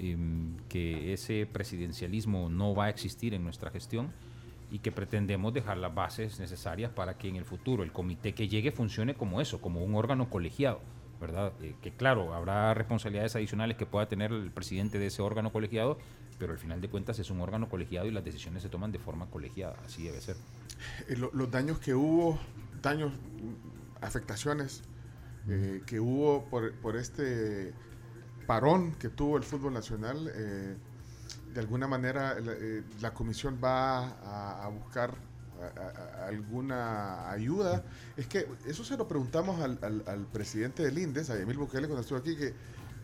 [0.00, 4.10] em, que ese presidencialismo no va a existir en nuestra gestión
[4.70, 8.48] y que pretendemos dejar las bases necesarias para que en el futuro el comité que
[8.48, 10.80] llegue funcione como eso, como un órgano colegiado,
[11.20, 11.52] ¿verdad?
[11.60, 15.98] Eh, que claro, habrá responsabilidades adicionales que pueda tener el presidente de ese órgano colegiado,
[16.38, 18.98] pero al final de cuentas es un órgano colegiado y las decisiones se toman de
[18.98, 20.36] forma colegiada, así debe ser.
[21.08, 22.38] Eh, los daños que hubo
[22.80, 23.12] daños,
[24.00, 24.82] afectaciones
[25.48, 27.72] eh, que hubo por, por, este
[28.50, 30.74] parón que tuvo el fútbol nacional, eh,
[31.54, 32.82] de alguna manera la, eh,
[33.14, 35.14] comisión va a, buscar
[36.26, 37.84] alguna ayuda.
[38.16, 41.86] Es que eso se lo preguntamos al, al, al presidente del INDES, a Emil Bukele,
[41.86, 42.52] cuando estuvo aquí, que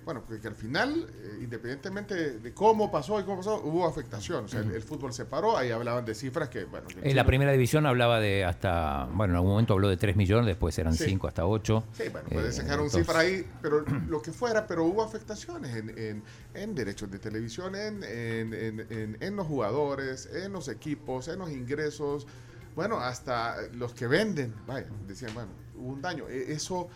[0.07, 4.45] bueno, porque al final, eh, independientemente de, cómo pasó y cómo pasó, hubo afectación.
[4.45, 6.87] O sea, el, fútbol se paró, ahí hablaban de cifras que, bueno...
[7.03, 10.47] en la primera división hablaba de hata, bueno, en algún momento habló de 3 millones,
[10.47, 11.85] después eran 5 hasta 8.
[11.93, 15.75] Sí, bueno, puede eh, sacar un cifra ahí, pero lo que fuera, pero hubo afectaciones
[15.75, 16.23] en,
[16.55, 22.29] en, derechos de televisión, en, en, los jugadores, en los equipos, en los ingresos,
[22.77, 26.29] bueno, hasta los que venden, vaya, decían, bueno, hubo un daño.
[26.29, 26.89] E, eso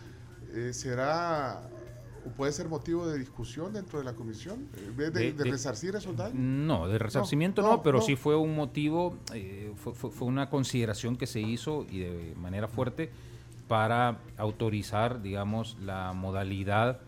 [0.53, 1.61] eh, será
[2.37, 4.67] puede ser motivo de discusión dentro de la comisión?
[4.95, 6.35] ¿De, de, de, resarcir esos daños?
[6.35, 11.27] No, de resarcimiento no, pero sí fue un motivo, eh, fue, fue, una consideración que
[11.27, 13.11] se hizo y de manera fuerte
[13.67, 16.99] para autorizar, digamos, la modalidad,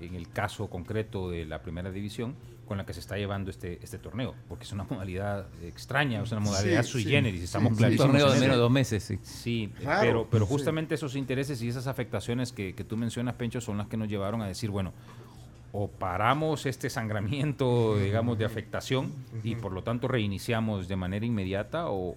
[0.00, 3.78] en el caso concreto de la primera división, con la que se está llevando este,
[3.82, 8.30] este torneo, porque es una modalidad extraña, es una modalidad sui generis, estamos Un torneo
[8.30, 9.18] de menos de dos meses, sí.
[9.22, 13.78] Sí, pero, pero justamente esos intereses y esas afectaciones que, que, tú mencionas, Pencho, son
[13.78, 14.92] las que nos llevaron a decir, bueno,
[15.72, 21.88] o paramos este sangramiento, digamos, de afectación y por lo tanto reiniciamos de manera inmediata
[21.88, 22.14] o,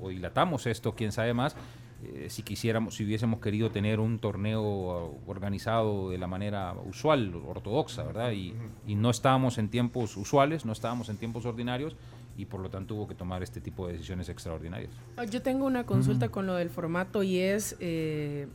[0.00, 1.56] o dilatamos esto, quién sabe más,
[2.04, 8.02] eh, si quisiéramos, si hubiésemos querido tener un torneo organizado de la manera usual, ortodoxa,
[8.02, 8.32] ¿verdad?
[8.32, 8.54] Y,
[8.96, 11.96] no estábamos en tiempos usuales, no estábamos en tiempos ordinarios
[12.36, 14.90] y por lo tanto hubo que tomar este tipo de decisiones extraordinarias.
[15.16, 18.48] Ah, yo tengo una consulta con lo del formato y es eh,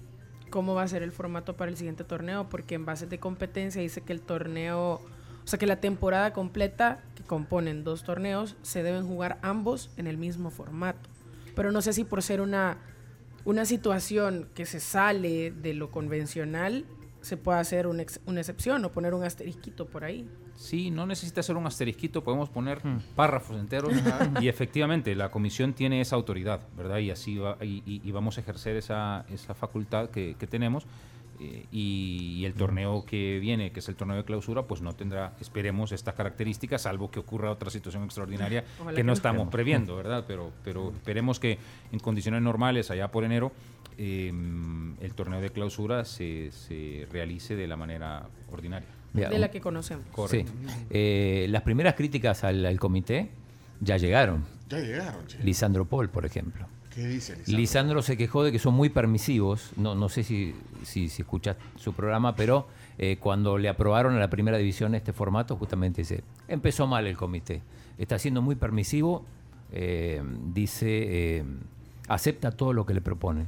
[0.49, 3.81] cómo va a ser el formato para el siguiente torneo, porque en base de competencia
[3.81, 8.83] dice que el torneo, o sea que la temporada completa que componen dos torneos se
[8.83, 11.09] deben jugar ambos en el mismo formato.
[11.55, 12.77] Pero no sé si por ser una
[13.47, 16.85] una situación que se sale de lo convencional,
[17.21, 20.29] se pueda hacer una, excepción o poner un asterisquito por ahí.
[20.53, 23.15] Sí, no necesita ser un asterisquito, podemos poner hmm.
[23.15, 23.93] párrafos enteros
[24.41, 26.97] y efectivamente la comisión tiene esa autoridad, ¿verdad?
[26.97, 30.85] Y así va, y, vamos a ejercer esa, esa facultad que, que tenemos
[31.39, 35.33] eh, y, el torneo que viene, que es el torneo de clausura, pues no tendrá,
[35.39, 38.63] esperemos, estas características, salvo que ocurra otra situación extraordinaria
[38.95, 40.25] que no estamos previendo, ¿verdad?
[40.27, 41.57] Pero, pero esperemos que
[41.91, 43.51] en condiciones normales, allá por enero,
[43.97, 48.89] em, el torneo de clausura se, se, realice de la manera ordinaria.
[49.13, 50.05] De la que conocemos.
[50.29, 50.45] Sí.
[50.91, 53.31] Eh, las primeras críticas al, al, comité
[53.79, 54.45] ya llegaron.
[54.69, 55.21] Ya llegaron.
[55.43, 56.67] Lisandro Paul, por ejemplo.
[56.97, 58.01] ¿Qué dice Lisandro?
[58.01, 59.69] se quejó de que son muy permisivos.
[59.77, 64.31] No, no sé si, si, escuchas su programa, pero eh, cuando le aprobaron a la
[64.31, 67.61] primera división este formato, justamente dice, empezó mal el comité.
[67.99, 69.23] Está siendo muy permisivo,
[69.71, 71.45] eh, dice, eh,
[72.07, 73.45] acepta todo lo que le propone.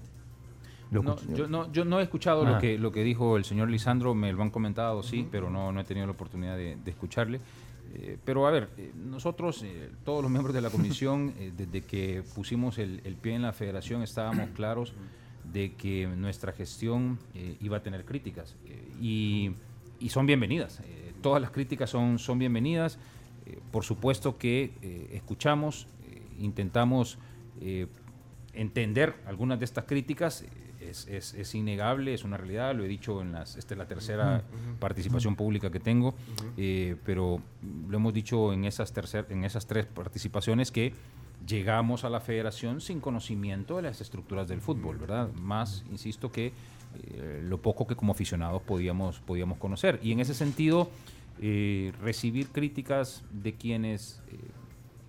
[0.92, 2.60] No, yo, no, yo no he escuchado lo, ah.
[2.60, 5.80] que, lo que dijo el señor Lisandro, me lo han comentado, sí, pero no, no
[5.80, 7.42] he tenido la oportunidad de, de escucharle.
[7.94, 12.24] Eh, pero a ver, eh, nosotros, eh, todos los miembros de la comisión, desde que
[12.36, 14.94] pusimos el, pie en la federación, estábamos claros
[15.52, 17.18] de que nuestra gestión
[17.60, 18.56] iba a tener críticas
[19.02, 19.52] y,
[20.00, 20.82] y, son bienvenidas.
[21.22, 23.00] todas las críticas son, son bienvenidas.
[23.72, 24.74] por supuesto que
[25.12, 25.88] escuchamos,
[26.38, 27.18] intentamos
[28.54, 30.44] entender algunas de estas críticas
[30.82, 34.44] es, innegable, es una realidad, lo he dicho en las, esta es la tercera
[34.80, 36.16] participación pública que tengo,
[36.58, 37.42] eh, pero
[37.88, 40.94] lo hemos dicho en esas, tercer, en esas tres participaciones que
[41.46, 45.32] llegamos a la federación sin conocimiento de las estructuras del fútbol, ¿verdad?
[45.34, 46.48] Más, insisto, que
[47.04, 50.00] eh, lo poco que como aficionados podíamos, podíamos conocer.
[50.04, 50.90] Y en ese sentido,
[51.42, 54.22] eh, recibir críticas de quienes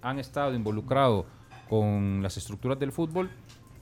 [0.02, 1.26] han estado involucrados
[1.70, 3.30] con las estructuras del fútbol,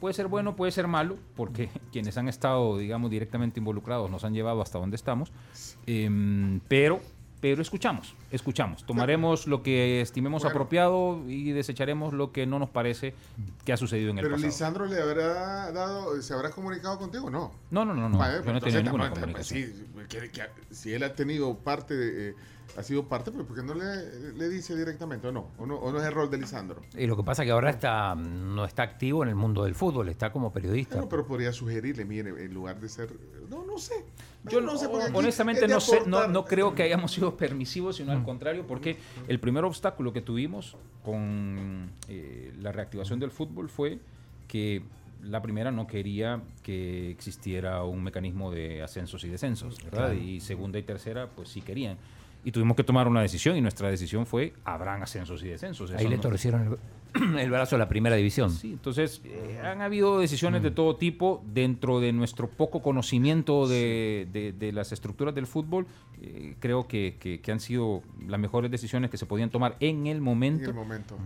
[0.00, 4.32] Puede ser bueno, puede ser malo, porque quienes han estado, digamos, directamente involucrados nos han
[4.32, 5.32] llevado hasta donde estamos.
[5.86, 7.00] Em, pero,
[7.40, 8.84] pero escuchamos, escuchamos.
[8.84, 13.14] Tomaremos lo que estimemos apropiado y desecharemos lo que no nos parece
[13.64, 14.36] que ha sucedido en el pasado.
[14.36, 17.28] Pero Lisandro le habrá dado, ¿se habrá comunicado contigo?
[17.28, 17.50] No.
[17.72, 18.18] No, no, no, no.
[18.18, 19.64] yo no he tenido ninguna comunicación.
[19.64, 19.86] Sí,
[20.70, 22.30] si él ha tenido parte de...
[22.30, 22.34] Eh,
[22.76, 25.50] ha sido parte, pero ¿por qué no le, le dice directamente o no?
[25.58, 25.98] o no?
[25.98, 26.82] es el rol de Lisandro?
[26.96, 29.74] Y lo que pasa es que ahora está no está activo en el mundo del
[29.74, 31.08] fútbol, está como periodista.
[31.08, 33.10] pero podría sugerirle, mire, en lugar de ser...
[33.48, 34.04] No, no sé.
[34.44, 38.22] Yo no, sé, honestamente no sé, no, no creo que hayamos sido permisivos, sino al
[38.22, 43.98] contrario, porque el primer obstáculo que tuvimos con eh, la reactivación del fútbol fue
[44.46, 44.82] que
[45.22, 50.12] la primera no quería que existiera un mecanismo de ascensos y descensos, ¿verdad?
[50.12, 51.98] Y segunda y tercera, pues sí querían
[52.48, 55.90] y tuvimos que tomar una decisión y nuestra decisión fue habrán ascensos y descensos.
[55.90, 56.78] Ahí le torcieron
[57.38, 58.50] el, brazo a la primera división.
[58.50, 60.74] Sí, entonces eh, han habido decisiones de mm.
[60.74, 65.86] todo tipo dentro de nuestro poco conocimiento de, de, las estructuras del fútbol.
[66.22, 70.22] Eh, creo que, que, han sido las mejores decisiones que se podían tomar en el
[70.22, 70.72] momento.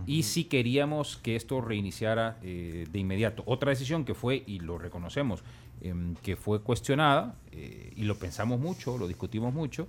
[0.05, 3.43] Y si queríamos que esto reiniciara eh, de inmediato.
[3.45, 5.41] Otra decisión que fue, y lo reconocemos,
[5.79, 7.35] em, que fue cuestionada,
[7.95, 9.87] y lo pensamos mucho, lo discutimos mucho,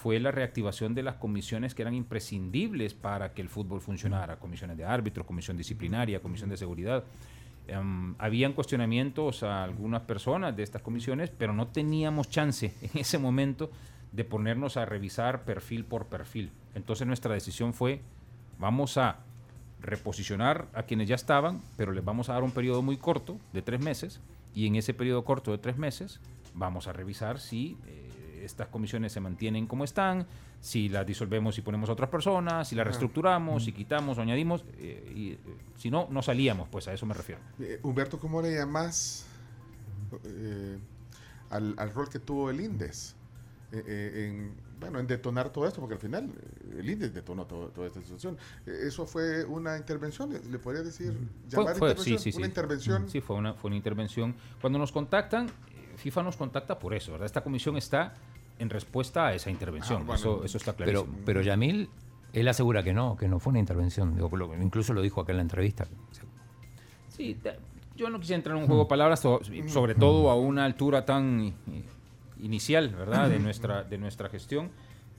[0.00, 4.78] fue la reactivación de las comisiones que eran imprescindibles para que el fútbol funcionara, comisiones
[4.78, 7.04] de árbitros, comisión disciplinaria, comisión de seguridad.
[7.68, 13.18] Em, habían cuestionamientos a algunas personas de estas comisiones, pero no teníamos chance en ese
[13.18, 13.70] momento
[14.10, 16.50] de ponernos a revisar perfil por perfil.
[16.74, 18.00] Entonces nuestra decisión fue,
[18.58, 19.18] vamos a
[19.82, 23.60] reposicionar a quienes ya estaban, pero les vamos a dar un periodo muy corto, de
[23.60, 24.18] tres meses,
[24.54, 26.20] y en ese periodo corto de tres meses
[26.54, 27.76] vamos a revisar si...
[27.86, 28.09] Eh,
[28.44, 30.26] estas comisiones se mantienen como están,
[30.60, 34.64] si las disolvemos y ponemos a otras personas, si las reestructuramos, si quitamos o añadimos,
[34.78, 35.38] eh, y, eh,
[35.76, 37.40] si no, no salíamos, pues a eso me refiero.
[37.58, 39.26] Eh, Humberto, ¿cómo le llamas
[41.50, 43.16] al, rol que tuvo el INDES?
[43.72, 46.28] en, bueno, en detonar todo esto, porque al final
[46.76, 48.36] el INDES detonó toda esta situación.
[48.66, 50.32] ¿Eso fue una intervención?
[50.50, 51.16] ¿Le, podría decir?
[51.48, 52.18] Llamar fue, intervención?
[52.18, 53.08] Sí, sí, ¿Una intervención?
[53.08, 54.34] Sí, fue una, fue una intervención.
[54.60, 55.48] Cuando nos contactan,
[56.00, 57.26] FIFA nos contacta por eso, ¿verdad?
[57.26, 58.14] Esta comisión está
[58.60, 60.06] en respuesta a esa intervención.
[60.08, 61.06] Ah, eso, está clarísimo.
[61.06, 61.88] Pero, pero Yamil,
[62.32, 64.16] él asegura que no, que no fue una intervención.
[64.62, 65.86] Incluso lo dijo acá en la entrevista.
[67.08, 67.36] Sí,
[67.96, 69.20] yo no quisiera entrar en un juego de palabras,
[69.66, 71.54] sobre todo a una altura tan
[72.42, 74.70] inicial, ¿verdad?, de nuestra, de nuestra gestión.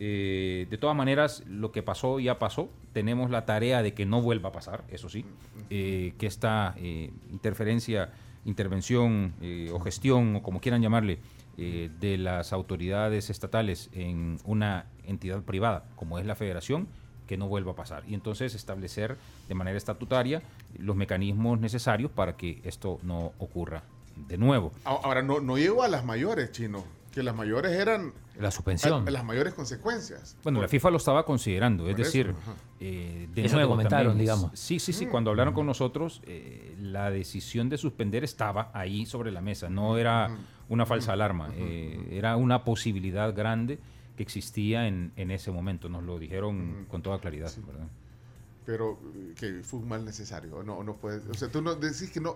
[0.04, 2.69] Eh, de todas maneras, lo que pasó ya pasó.
[2.91, 5.25] Tenemos la tarea de que no vuelva a pasar, eso sí,
[5.69, 8.10] eh, que esta eh, interferencia,
[8.45, 9.36] intervención
[9.71, 11.19] o gestión, o como quieran llamarle,
[11.63, 16.88] eh, de las autoridades estatales en una entidad privada, como es la federación,
[17.28, 18.04] que no vuelva a pasar.
[18.08, 19.15] Y entonces establecer
[19.47, 20.41] de manera estatutaria
[20.80, 23.84] los mecanismos necesarios para que esto no ocurra
[24.28, 24.71] de nuevo.
[24.86, 29.06] Ahora, no, no llegó a las mayores, chino, que las mayores eran la suspensión.
[29.06, 30.36] las mayores consecuencias.
[30.43, 32.34] Bueno, la FIFA lo estaba considerando, es decir,
[32.80, 34.52] eh, de eso nuevo comentaron, digamos.
[34.60, 39.32] Sí, sí, sí, cuando hablaron con nosotros, eh, la decisión de suspender estaba ahí sobre
[39.32, 40.36] la mesa, no era
[40.71, 43.77] una falsa alarma, eh, era una posibilidad grande
[44.15, 47.88] que existía en, en ese momento, nos lo dijeron con toda claridad, ¿verdad?
[48.65, 48.97] pero
[49.38, 50.63] que fue un mal necesario.
[50.63, 52.36] No, no puede, o sea, tú no decís que no,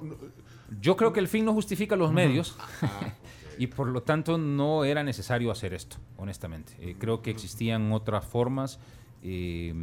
[0.82, 2.58] Yo creo que el fin no justifica los medios.
[3.58, 6.74] y por lo tanto no era necesario hacer esto, honestamente.
[6.80, 8.80] Eh, creo que existían otras formas
[9.24, 9.74] eh,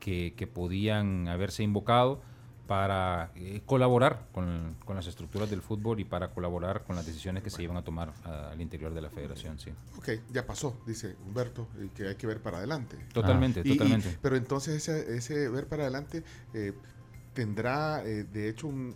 [0.00, 2.22] que, que, podían haberse invocado
[2.66, 7.42] para eh, colaborar con, con, las estructuras del fútbol y para colaborar con las decisiones
[7.42, 9.58] que se iban a tomar al interior de la federación.
[9.58, 9.70] Sí.
[9.98, 12.96] Ok, ya pasó, dice Humberto, y que hay que ver para adelante.
[13.12, 13.68] Totalmente, ah.
[13.68, 14.08] totalmente.
[14.08, 16.22] Y, pero entonces ese, ese, ver para adelante
[17.34, 18.94] tendrá, de hecho, un,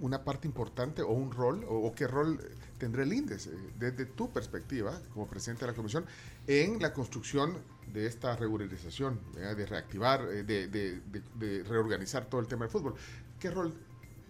[0.00, 2.40] una parte importante o un rol, o, o qué rol
[2.78, 6.04] tendrá el índice desde tu perspectiva como presidente de la comisión
[6.46, 7.58] en la construcción
[7.92, 11.00] de esta regularización, de reactivar, eh, de, de,
[11.34, 12.94] de, reorganizar todo el tema del fútbol.
[13.40, 13.72] ¿Qué rol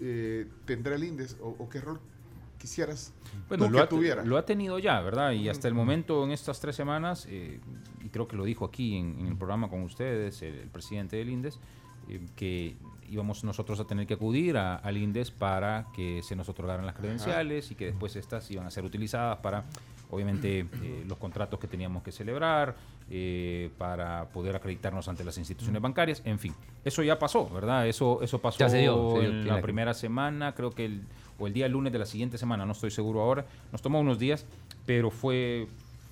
[0.01, 1.99] eh, tendrá el índice o, o, qué rol
[2.59, 3.13] quisieras
[3.49, 4.25] bueno, lo, que ha, tuviera?
[4.25, 5.33] lo ha tenido ya, ¿verdad?
[5.33, 7.61] Y hasta el momento, en estas tres semanas, eh,
[8.05, 11.17] y creo que lo dijo aquí en, en el programa con ustedes, el, el presidente
[11.17, 11.59] del INDES,
[12.09, 12.77] eh, que
[13.11, 16.95] íbamos nosotros a tener que acudir a, al INDES para que se nos otorgaran las
[16.95, 17.73] credenciales Ajá.
[17.73, 19.65] y que después estas iban a ser utilizadas para,
[20.11, 22.77] obviamente, eh, los contratos que teníamos que celebrar,
[23.11, 26.55] eh, para poder acreditarnos ante las instituciones bancarias, en fin.
[26.85, 27.87] Eso ya pasó, ¿verdad?
[27.89, 31.03] Eso, eso pasó ya se dio, se dio, en la primera semana, creo que el,
[31.39, 34.19] o el día lunes de la siguiente semana, no estoy seguro ahora, nos tomó unos
[34.19, 34.45] días,
[34.85, 35.69] pero fue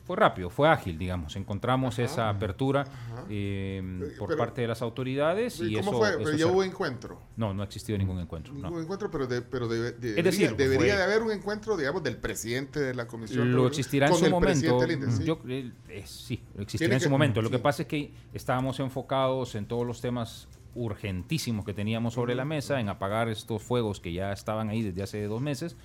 [0.07, 1.35] fue rápido, fue ágil, digamos.
[1.35, 2.85] Encontramos ajá, esa apertura
[3.29, 6.11] eh, por pero, parte de las autoridades y ¿Cómo eso, fue?
[6.11, 7.21] Eso ¿Pero ya hubo encuentro?
[7.37, 8.55] No, no ha existido ningún encuentro.
[8.55, 8.81] Ningún no.
[8.81, 11.77] encuentro, pero, de, pero de, de, es decir, debería, debería fue, de haber un encuentro,
[11.77, 13.53] digamos, del presidente de la comisión.
[13.53, 14.81] Lo existirá en su momento.
[14.85, 17.43] Eh, sí, existirá en su momento.
[17.43, 22.37] Lo que pasa es que estábamos enfocados en todos los temas urgentísimos que teníamos sobre
[22.37, 25.77] la mesa, en apagar estos fuegos que ya estaban ahí desde hace dos meses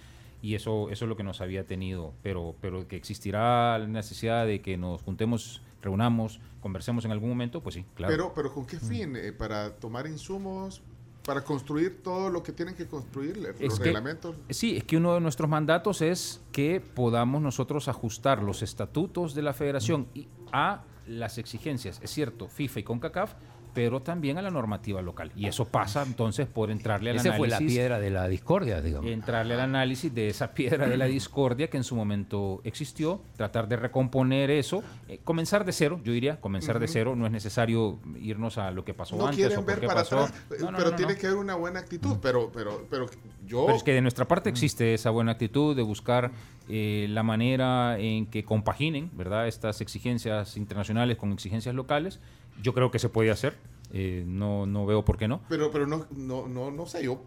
[0.42, 4.46] y eso, eso es lo que nos había tenido, pero, pero que existirá la necesidad
[4.46, 8.12] de que nos juntemos, reunamos, conversemos en algún momento, pues sí, claro.
[8.12, 9.16] Pero, pero ¿con qué fin?
[9.16, 10.82] Eh, ¿Para tomar insumos?
[11.24, 14.36] ¿Para construir todo lo que tienen que construir, los es reglamentos?
[14.50, 19.44] Sí, es que uno de nuestros mandatos es que podamos nosotros ajustar los estatutos de
[19.44, 23.34] la federación y a las exigencias, es cierto, FIFA y CONCACAF,
[23.74, 25.32] pero también a la normativa local.
[25.36, 27.38] Y eso pasa entonces por entrarle al Esa análisis.
[27.58, 29.10] fue la piedra de la discordia, digamos.
[29.10, 33.68] Entrarle al análisis de esa piedra de la discordia que en su momento existió, tratar
[33.68, 36.82] de recomponer eso, eh, comenzar de cero, yo diría, comenzar uh -huh.
[36.82, 37.16] de cero.
[37.16, 39.38] No es necesario irnos a lo que pasó no antes.
[39.38, 40.24] quieren o ver qué para pasó.
[40.26, 42.18] atrás, no, no, pero tiene que haber una buena actitud.
[42.22, 43.08] Pero, pero, pero
[43.46, 43.66] yo.
[43.66, 46.32] Pero es que de nuestra parte existe esa buena actitud de buscar
[46.70, 49.48] eh, la manera en que compaginen, ¿verdad?
[49.48, 52.20] Estas exigencias internacionales con exigencias locales.
[52.62, 53.58] Yo creo que se puede hacer.
[53.94, 55.42] Eh, no, no veo por qué no.
[55.50, 57.22] Pero, pero no, no, no, no sé, yo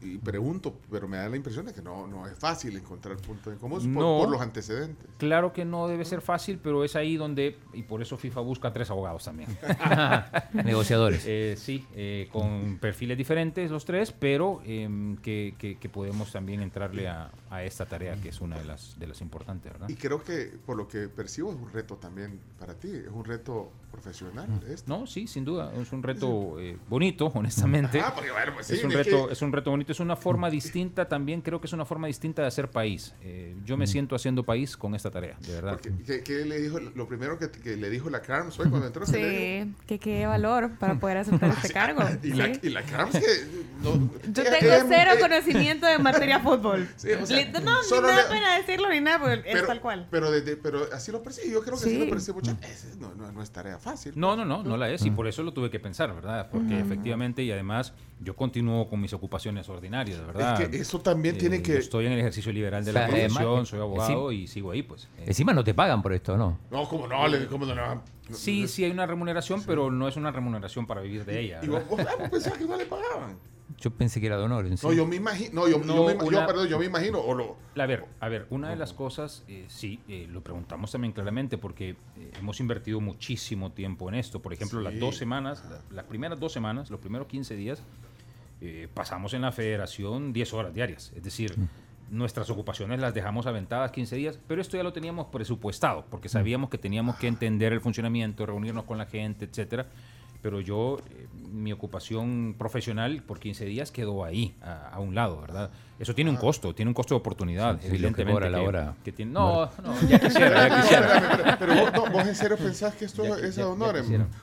[0.00, 3.52] y pregunto, pero me da la impresión de que no, no es fácil encontrar puntos
[3.52, 5.08] en común no, por, por, los antecedentes.
[5.18, 8.72] Claro que no debe ser fácil, pero es ahí donde, y por eso FIFA busca
[8.72, 9.56] tres abogados también.
[10.52, 11.24] Negociadores.
[11.26, 16.60] Eh, sí, eh, con perfiles diferentes los tres, pero eh, que, que, que, podemos también
[16.60, 19.88] entrarle a, a, esta tarea que es una de las, de las importantes, ¿verdad?
[19.88, 23.24] Y creo que por lo que percibo es un reto también para ti, es un
[23.24, 24.46] reto profesional.
[24.68, 24.88] Esto.
[24.88, 28.00] No, sí, sin duda, es un reto eh, bonito, honestamente.
[28.00, 29.32] Ah, porque, bueno, pues, sí, es, un reto, que...
[29.32, 32.42] es un reto bonito, es una forma distinta también, creo que es una forma distinta
[32.42, 33.14] de hacer país.
[33.22, 33.88] Eh, yo me mm.
[33.88, 35.72] siento haciendo país con esta tarea, de verdad.
[35.72, 38.86] Porque, ¿qué, ¿qué, le dijo, lo primero que, que, le dijo la CRAMS hoy cuando
[38.86, 39.06] entró?
[39.06, 42.02] Sí, que qué valor para poder aceptar este cargo.
[42.22, 42.36] y, ¿sí?
[42.36, 43.66] la, y la CRAMS que...
[43.82, 46.88] No, yo tengo cero conocimiento de materia fútbol.
[46.96, 49.66] Sí, o sea, no, solo ni nada le, pena decirlo ni nada, porque pero, es
[49.66, 50.08] tal cual.
[50.10, 51.90] Pero, desde, pero así lo percibe, yo creo que sí.
[51.90, 52.56] así lo percibe mucho.
[52.98, 54.12] No, no, no, es tarea fácil.
[54.16, 56.48] No, no, no, no la es, y por eso lo tuve que pensar, ¿verdad?
[56.50, 56.86] Porque mm.
[56.86, 60.60] efectivamente, y además, yo continúo con mis ocupaciones ordinarias, ¿verdad?
[60.62, 61.76] Es que eso también eh, tiene que...
[61.76, 64.70] Estoy en el ejercicio liberal de o sea, la profesión, soy abogado encima, y sigo
[64.70, 65.08] ahí, pues.
[65.24, 66.58] Encima no te pagan por esto, ¿no?
[66.70, 68.02] No, como no, le, como no.
[68.32, 69.66] Sí, sí hay una remuneración, sí.
[69.68, 71.60] pero no es una remuneración para vivir de ella.
[71.62, 73.38] Y vos, vos, vos pensabas que no le pagaban.
[73.78, 74.66] Yo pensé que era de honor.
[74.66, 74.86] En sí.
[74.86, 75.50] No, yo me imagino.
[75.52, 77.20] No, yo, no, yo, me, una, yo, perdón, yo me imagino.
[77.20, 80.90] O lo, a ver, a ver, una de las cosas, eh, sí, eh, lo preguntamos
[80.92, 84.40] también claramente porque eh, hemos invertido muchísimo tiempo en esto.
[84.40, 84.84] Por ejemplo, sí.
[84.84, 87.82] las dos semanas, la, las primeras dos semanas, los primeros 15 días,
[88.60, 91.12] eh, pasamos en la federación 10 horas diarias.
[91.16, 91.68] Es decir, mm.
[92.10, 96.70] nuestras ocupaciones las dejamos aventadas 15 días, pero esto ya lo teníamos presupuestado porque sabíamos
[96.70, 99.86] que teníamos que entender el funcionamiento, reunirnos con la gente, etcétera
[100.46, 105.70] pero yo, eh, mi ocupación profesional por 15 días quedó ahí, a, un lado, ¿verdad?
[105.98, 106.40] Eso tiene un ah.
[106.40, 108.42] costo, tiene un costo de oportunidad, evidentemente.
[108.42, 108.94] Que la hora.
[109.02, 111.56] Que tiene, no, no, ya quisiera, ya quisiera.
[111.58, 113.96] pero, vos, vos, en serio pensás que esto es a honor.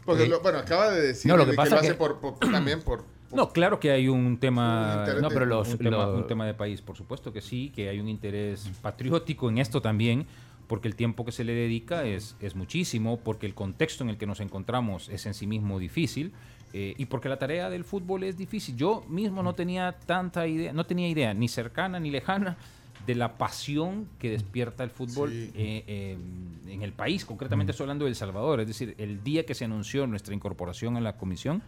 [0.03, 3.05] Porque, eh, bueno, acaba de decir no, lo que, pasa lo hace por, también por
[3.33, 7.33] no, claro que hay un tema, no, pero los, un, tema, de país, por supuesto
[7.33, 10.25] que sí, que hay un interés patriótico en esto también,
[10.67, 14.17] porque el tiempo que se le dedica es, es muchísimo, porque el contexto en el
[14.17, 16.31] que nos encontramos es en sí mismo difícil.
[16.75, 18.75] Eh, y porque la tarea del fútbol es difícil.
[18.75, 22.57] Yo mismo no tenía tanta idea, no tenía idea ni cercana ni lejana
[23.05, 26.17] de la pasión que despierta el fútbol eh,
[26.67, 27.25] en el país.
[27.25, 28.59] Concretamente estoy hablando de El Salvador.
[28.61, 31.61] Es decir, el día que se anunció nuestra incorporación a la comisión,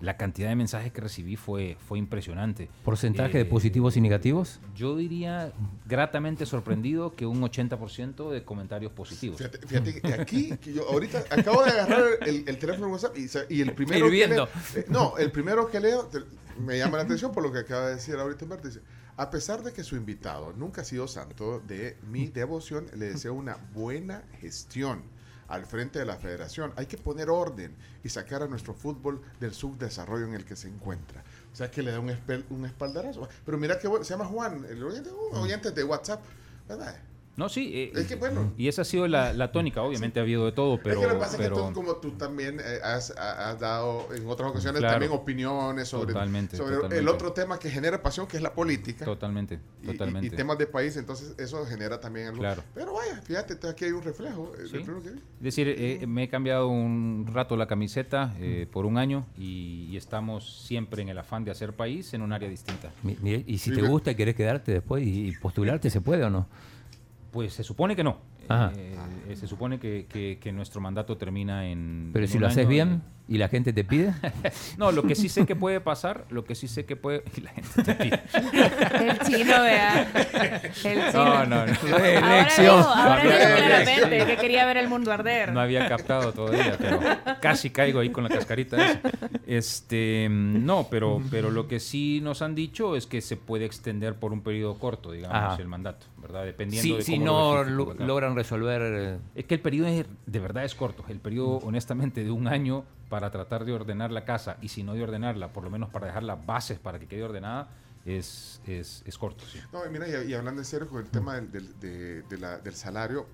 [0.00, 2.68] la cantidad de mensajes que recibí fue, fue impresionante.
[2.84, 4.60] ¿Porcentaje de eh, positivos y negativos?
[4.74, 5.52] Yo diría
[5.86, 9.38] gratamente sorprendido que un 80% de comentarios positivos.
[9.38, 13.16] Fíjate, que aquí, que yo ahorita acabo de agarrar el, teléfono de WhatsApp
[13.48, 16.10] y, el primero que leo, eh, no, el primero que leo
[16.58, 18.68] me llama la atención por lo que acaba de decir ahorita Humberto.
[18.68, 18.80] Dice,
[19.16, 23.32] a pesar de que su invitado nunca ha sido santo de mi devoción, le deseo
[23.32, 25.15] una buena gestión
[25.48, 26.72] al frente de la federación.
[26.76, 30.68] Hay que poner orden y sacar a nuestro fútbol del subdesarrollo en el que se
[30.68, 31.22] encuentra.
[31.52, 32.14] O sea, que le da un,
[32.50, 33.28] un espaldarazo.
[33.44, 36.22] Pero mira que se llama Juan, el oyente, uh, oyente de WhatsApp.
[36.68, 36.96] ¿verdad?
[37.36, 37.70] No, sí.
[37.74, 39.82] Eh, es que, bueno, y esa ha sido la, tónica.
[39.82, 40.96] Obviamente ha habido de todo, pero...
[40.96, 43.14] Es que lo que pasa es que tú, como tú también eh, has,
[43.60, 46.14] dado en otras ocasiones también opiniones sobre,
[46.56, 49.04] sobre el otro tema que genera pasión, que es la política.
[49.04, 50.28] Totalmente, totalmente.
[50.28, 52.40] Y, temas de país, entonces eso genera también algo.
[52.40, 52.62] Claro.
[52.74, 54.52] Pero vaya, fíjate, aquí hay un reflejo.
[54.58, 58.34] Eh, es decir, me he cambiado un rato la camiseta
[58.72, 62.50] por un año y, estamos siempre en el afán de hacer país en un área
[62.50, 62.90] distinta.
[63.24, 66.46] y si te gusta y querés quedarte después y postularte, ¿se puede o no?
[67.36, 68.16] Pues se supone que no.
[68.48, 68.96] Eh,
[69.34, 70.06] se supone que,
[70.40, 72.08] que, nuestro mandato termina en.
[72.14, 74.14] Pero si lo haces bien y la gente te pide.
[74.78, 77.24] no, lo que sí sé que puede pasar, lo que sí sé que puede.
[77.36, 78.22] Y la gente te pide.
[79.00, 80.62] El chino, vea.
[80.62, 81.12] El chino.
[81.12, 81.96] No, no, no.
[81.96, 82.84] Elección.
[82.86, 85.52] Ahora digo, claramente que quería ver el mundo arder.
[85.52, 87.00] No había captado todavía, pero
[87.40, 89.00] casi caigo ahí con la cascarita esa.
[89.46, 94.14] Este, no, pero, pero lo que sí nos han dicho es que se puede extender
[94.14, 96.44] por un periodo corto, digamos, el mandato, ¿verdad?
[96.44, 98.82] Dependiendo de cómo si no logran resolver...
[98.84, 99.88] Eh, es que el periodo
[100.26, 101.04] de verdad es corto.
[101.08, 104.94] El periodo, honestamente, de un año para tratar de ordenar la casa y si no
[104.94, 107.68] de ordenarla, por lo menos para dejar las bases para que quede ordenada,
[108.04, 109.44] es, es, es corto.
[109.72, 113.26] No, mira, y, hablando de serio con el tema del, del, del salario,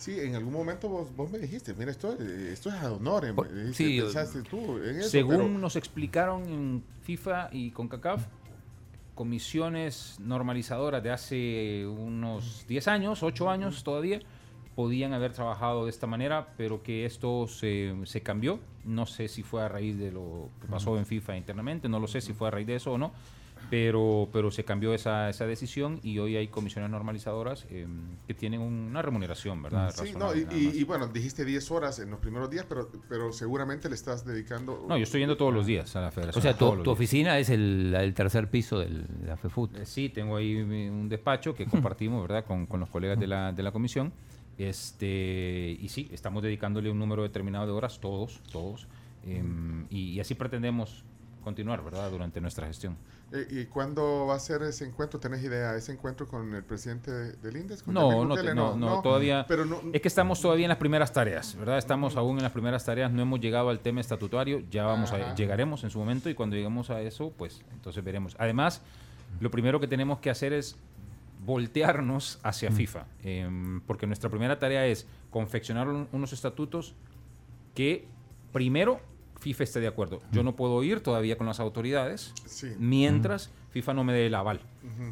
[0.00, 3.34] Sí, en algún momento vos, vos me dijiste, mira, esto, esto es ad honor.
[3.74, 8.24] sí, pensaste tú en eso, según nos explicaron en FIFA y con CACAF,
[9.14, 14.20] comisiones normalizadoras de hace unos 10 años, 8 años todavía,
[14.80, 18.60] podían haber trabajado de esta manera, pero que esto se, se cambió.
[18.86, 22.06] No sé si fue a raíz de lo que pasó en FIFA internamente, no lo
[22.06, 23.12] sé si fue a raíz de eso o no
[23.68, 27.86] pero, pero se cambió esa, esa decisión y hoy hay comisiones normalizadoras eh,
[28.26, 29.94] que tienen una remuneración, ¿verdad?
[29.94, 33.94] Sí, no, y, bueno, dijiste 10 horas en los primeros días, pero, pero seguramente le
[33.94, 34.86] estás dedicando...
[34.88, 36.40] No, yo estoy yendo todos los días a la federación.
[36.40, 39.76] O sea, tu, oficina es el, tercer piso de la FEFUT.
[39.76, 43.52] Eh, sí, tengo ahí un despacho que compartimos, ¿verdad?, con, con los colegas de la,
[43.52, 44.12] de la comisión.
[44.58, 48.86] Este, y sí, estamos dedicándole un número determinado de horas, todos, todos.
[49.24, 51.04] Em, y, y así pretendemos
[51.42, 52.96] continuar, ¿verdad?, durante nuestra gestión.
[53.32, 55.20] Eh, ¿Y cuándo va a ser ese encuentro?
[55.20, 55.76] ¿Tenés idea?
[55.76, 57.86] ¿Ese encuentro con el presidente del INDES?
[57.86, 59.44] No, no, no, todavía.
[59.46, 61.78] Pero es que estamos todavía en las primeras tareas, ¿verdad?
[61.78, 65.34] Estamos aún en las primeras tareas, no hemos llegado al tema estatutario, ya vamos a,
[65.34, 68.34] llegaremos en su momento y cuando lleguemos a eso, pues entonces veremos.
[68.38, 68.82] Además,
[69.38, 70.76] lo primero que tenemos que hacer es
[71.44, 76.94] voltearnos hacia FIFA, em, porque nuestra primera tarea es confeccionar unos estatutos
[77.74, 78.06] que
[78.52, 79.00] primero
[79.40, 80.20] FIFA esté de acuerdo.
[80.32, 82.34] Yo no puedo ir todavía con las autoridades
[82.78, 84.60] mientras FIFA no me dé el aval.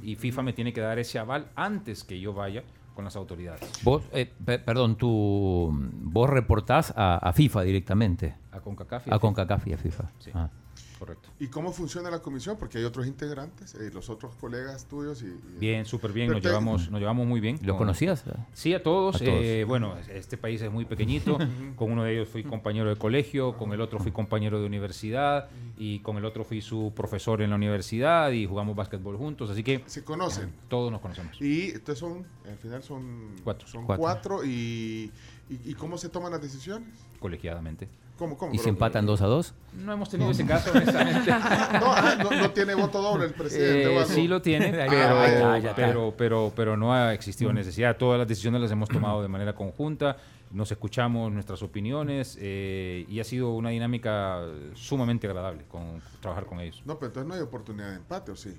[0.02, 2.62] Y FIFA me tiene que dar ese aval antes que yo vaya
[2.94, 3.60] con las autoridades.
[3.84, 5.72] Vos, eh, perdón, tú,
[6.02, 8.34] vos reportás a, FIFA directamente.
[8.50, 10.10] A CONCACAF a, CONCACAF y a FIFA.
[10.18, 10.30] Sí.
[10.34, 10.50] Ah.
[10.99, 11.28] Correcto.
[11.38, 12.57] ¿Y cómo funciona la comisión?
[12.59, 15.22] Porque hay otros integrantes, eh, los otros colegas tuyos.
[15.22, 17.59] Y, bien, súper bien, nos llevamos, nos llevamos muy bien.
[17.62, 18.24] ¿Lo conocías?
[18.53, 19.20] Sí, a todos.
[19.20, 21.38] Eh, bueno, este país es muy pequeñito.
[21.76, 25.49] con uno de ellos fui compañero de colegio, con el otro fui compañero de universidad
[25.76, 29.51] y con el otro fui su profesor en la universidad y jugamos básquetbol juntos.
[29.51, 29.84] Así que...
[29.86, 30.53] Se conocen.
[30.68, 31.40] todos nos conocemos.
[31.40, 33.68] Y entonces son, al final son cuatro.
[33.68, 35.12] Son cuatro, y,
[35.49, 36.88] y, ¿Y cómo se toman las decisiones?
[37.20, 37.88] Colegiadamente.
[38.18, 38.52] ¿Cómo, cómo?
[38.52, 39.54] ¿Y si empatan 2 a 2?
[39.84, 41.30] No hemos tenido ese caso, honestamente.
[41.80, 43.96] no, no, tiene voto doble el presidente.
[43.96, 47.96] Eh, sí lo tiene, pero, pero, pero, pero, no ha existido necesidad.
[47.96, 50.16] Todas las decisiones las hemos tomado de manera conjunta
[50.50, 54.42] nos escuchamos nuestras opiniones eh, y ha sido una dinámica
[54.74, 56.82] sumamente agradable con trabajar con ellos.
[56.84, 58.58] No, pero entonces no hay oportunidad de empate, ¿o sí?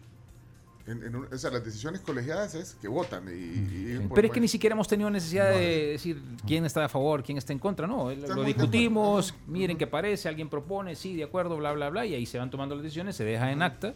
[0.87, 3.25] En, las decisiones colegiadas es que votan.
[3.27, 7.23] Y, Pero es que ni siquiera hemos tenido necesidad de decir quién está a favor,
[7.23, 7.85] quién está en contra.
[7.85, 12.15] No, lo discutimos, miren qué parece, alguien propone, sí, de acuerdo, bla, bla, bla, y
[12.15, 13.93] ahí se van tomando las decisiones, se deja en acta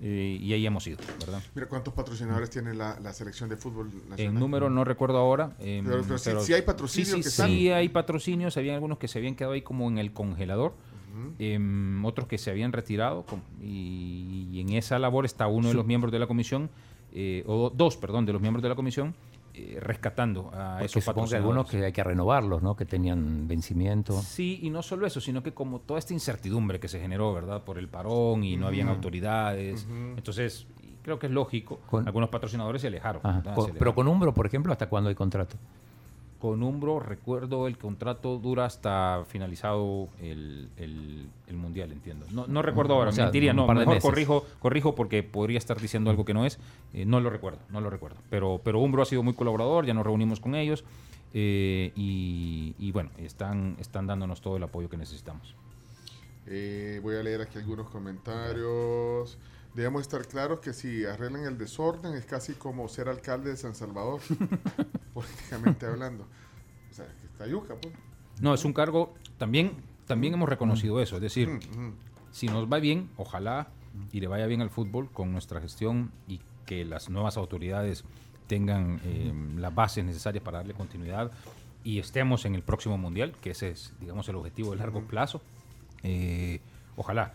[0.00, 1.42] eh, y ahí hemos ido, ¿verdad?
[1.54, 4.20] Mira, ¿cuántos patrocinadores tiene la, selección de fútbol nacional?
[4.20, 5.56] En número no recuerdo ahora.
[5.58, 7.26] Em, pero, sí, hay patrocinios.
[7.26, 10.74] Sí, sí, hay patrocinios, había algunos que se habían quedado ahí como en el congelador.
[11.38, 13.24] Em, otros que se habían retirado
[13.62, 16.70] y, en esa labor está uno de los miembros de la comisión,
[17.12, 19.14] eh, o dos, perdón, de los miembros de la comisión
[19.54, 21.30] eh, rescatando a esos patrocinadores.
[21.30, 22.76] Que algunos que hay que renovarlos, ¿no?
[22.76, 24.20] Que tenían vencimiento.
[24.20, 27.64] Sí, y no solo eso, sino que como toda esta incertidumbre que se generó, ¿verdad?
[27.64, 29.86] Por el parón y no habían autoridades.
[30.16, 30.66] Entonces,
[31.02, 33.22] creo que es lógico, algunos patrocinadores se alejaron.
[33.78, 35.56] Pero con Umbro, por ejemplo, ¿hasta cuándo hay contrato?
[36.38, 42.26] Con Umbro, recuerdo, el contrato dura hasta finalizado el, el, Mundial, entiendo.
[42.30, 46.34] No, no recuerdo ahora, mentiría, no, mejor corrijo, corrijo porque podría estar diciendo algo que
[46.34, 46.58] no es.
[46.92, 48.18] Eh, no lo recuerdo, no lo recuerdo.
[48.28, 50.84] Pero, pero Umbro ha sido muy colaborador, ya nos reunimos con ellos
[51.38, 55.54] eh, y, bueno, están, están dándonos todo el apoyo que necesitamos.
[56.46, 59.36] Eh, voy a leer aquí algunos comentarios.
[59.76, 63.74] Debemos estar claros que si arreglan el desorden es casi como ser alcalde de San
[63.74, 64.22] Salvador,
[65.12, 66.26] políticamente hablando.
[66.90, 67.92] O sea, que está yuca, pues.
[68.40, 69.72] No, es un cargo, también,
[70.06, 71.60] también hemos reconocido eso, es decir,
[72.30, 73.68] si nos va bien, ojalá
[74.12, 78.02] y le vaya bien al fútbol con nuestra gestión y que las nuevas autoridades
[78.46, 81.32] tengan eh, las bases necesarias para darle continuidad
[81.84, 85.42] y estemos en el próximo mundial, que ese es, digamos, el objetivo de largo plazo.
[86.02, 86.60] Eh,
[86.96, 87.34] ojalá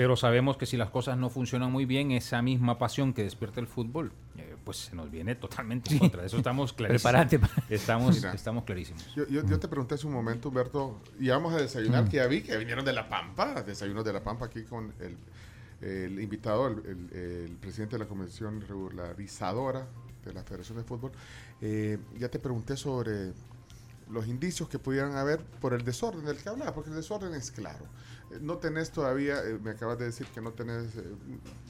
[0.00, 3.60] pero sabemos que si las cosas no funcionan muy bien, esa misma pasión que despierta
[3.60, 6.22] el fútbol, eh, pues se nos viene totalmente en contra.
[6.22, 7.50] De eso estamos clarísimos.
[7.68, 9.14] Estamos, estamos clarísimos.
[9.14, 12.56] Yo, yo, te pregunté hace un momento, Humberto, íbamos a desayunar, que ya vi que
[12.56, 15.18] vinieron de La Pampa, desayunos de La Pampa aquí con el,
[15.86, 19.86] el invitado, el, el, presidente de la Comisión Regularizadora
[20.24, 21.12] de la Federación de Fútbol.
[21.60, 23.34] Eh, ya te pregunté sobre
[24.10, 27.50] los indicios que pudieran haber por el desorden del que hablaba, porque el desorden es
[27.50, 27.84] claro.
[28.30, 31.02] Eh, no tenés todavía, eh, me acabas de decir que no tenés eh,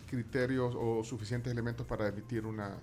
[0.08, 2.74] criterios o suficientes elementos para emitir una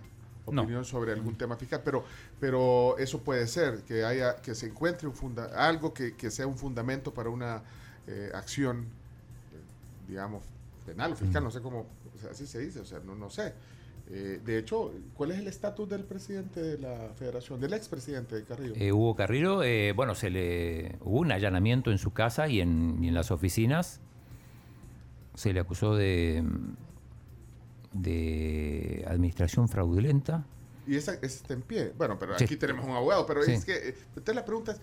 [0.46, 2.06] opinión sobre algún tema fiscal, pero,
[2.40, 6.48] pero eso puede ser, que haya, que se encuentre un funda algo que, que, sea
[6.48, 7.64] un fundamento para una
[8.34, 8.86] acción,
[10.08, 10.46] digamos,
[10.86, 11.86] penal o fiscal, no sé cómo,
[12.32, 13.54] así se dice, o sea, no, no sé.
[14.10, 18.44] Eh, de hecho, ¿cuál es el estatus del presidente de la federación, del expresidente de
[18.44, 18.74] Carrillo?
[18.78, 23.04] Eh, Hugo Carrillo, eh, bueno, se le hubo un allanamiento en su casa y en,
[23.04, 24.00] en las oficinas.
[25.36, 26.44] Se le acusó de,
[27.92, 30.46] de administración fraudulenta.
[30.88, 31.92] Y esa, está en pie.
[31.98, 34.80] Bueno, pero aquí tenemos un abogado, pero es que, entonces la pregunta es,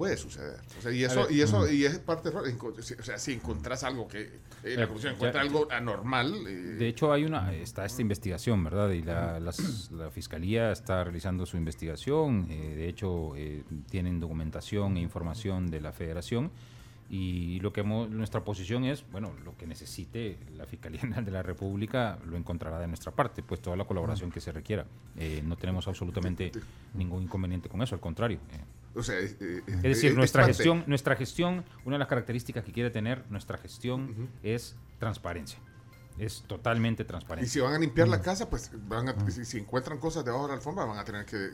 [0.00, 0.56] puede suceder.
[0.78, 4.30] O sea, y eso, y eso, y es parte o sea, si encontrás algo que
[4.64, 6.36] eh, la comisión encuentra algo anormal.
[6.48, 8.88] Eh, de hecho, hay una, está esta investigación, ¿verdad?
[8.92, 12.46] Y la, la fiscalía está realizando su investigación.
[12.48, 13.34] Eh, de hecho,
[13.90, 16.50] tienen documentación e información de la Federación.
[17.10, 21.42] Y lo que nuestra posición es, bueno, lo que necesite la Fiscalía General de la
[21.42, 24.86] República lo encontrará de nuestra parte, pues toda la colaboración que se requiera.
[25.44, 26.52] no tenemos absolutamente
[26.94, 28.38] ningún inconveniente con eso, al contrario.
[28.96, 33.24] Eh, eh, es decir, nuestra gestión, nuestra gestión, una de las características que quiere tener
[33.30, 35.58] nuestra gestión es transparencia.
[36.18, 37.46] Es totalmente transparente.
[37.46, 40.54] Y si van a limpiar la casa, pues van si, encuentran cosas debajo de la
[40.56, 41.50] alfombra, van a tener que,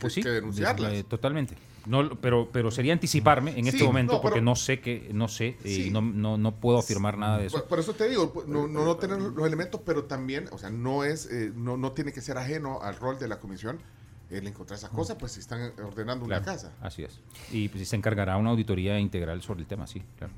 [0.00, 0.92] pues denunciarlas.
[0.92, 1.54] Eh, totalmente.
[1.88, 5.90] No, pero, pero sería anticiparme en este momento porque no sé que no sé y
[5.90, 7.64] no, no, no, puedo afirmar nada de eso.
[7.64, 11.30] Por, eso te digo, no, no, tener los elementos, pero también, o sea, no es,
[11.54, 13.78] no, no tiene que ser ajeno al rol de la comisión
[14.30, 16.72] el encontrar esas cosas, pues si están ordenando una casa.
[16.82, 17.20] Así es.
[17.50, 20.34] Y pues, se encargará una auditoría integral sobre el tema, sí, claro.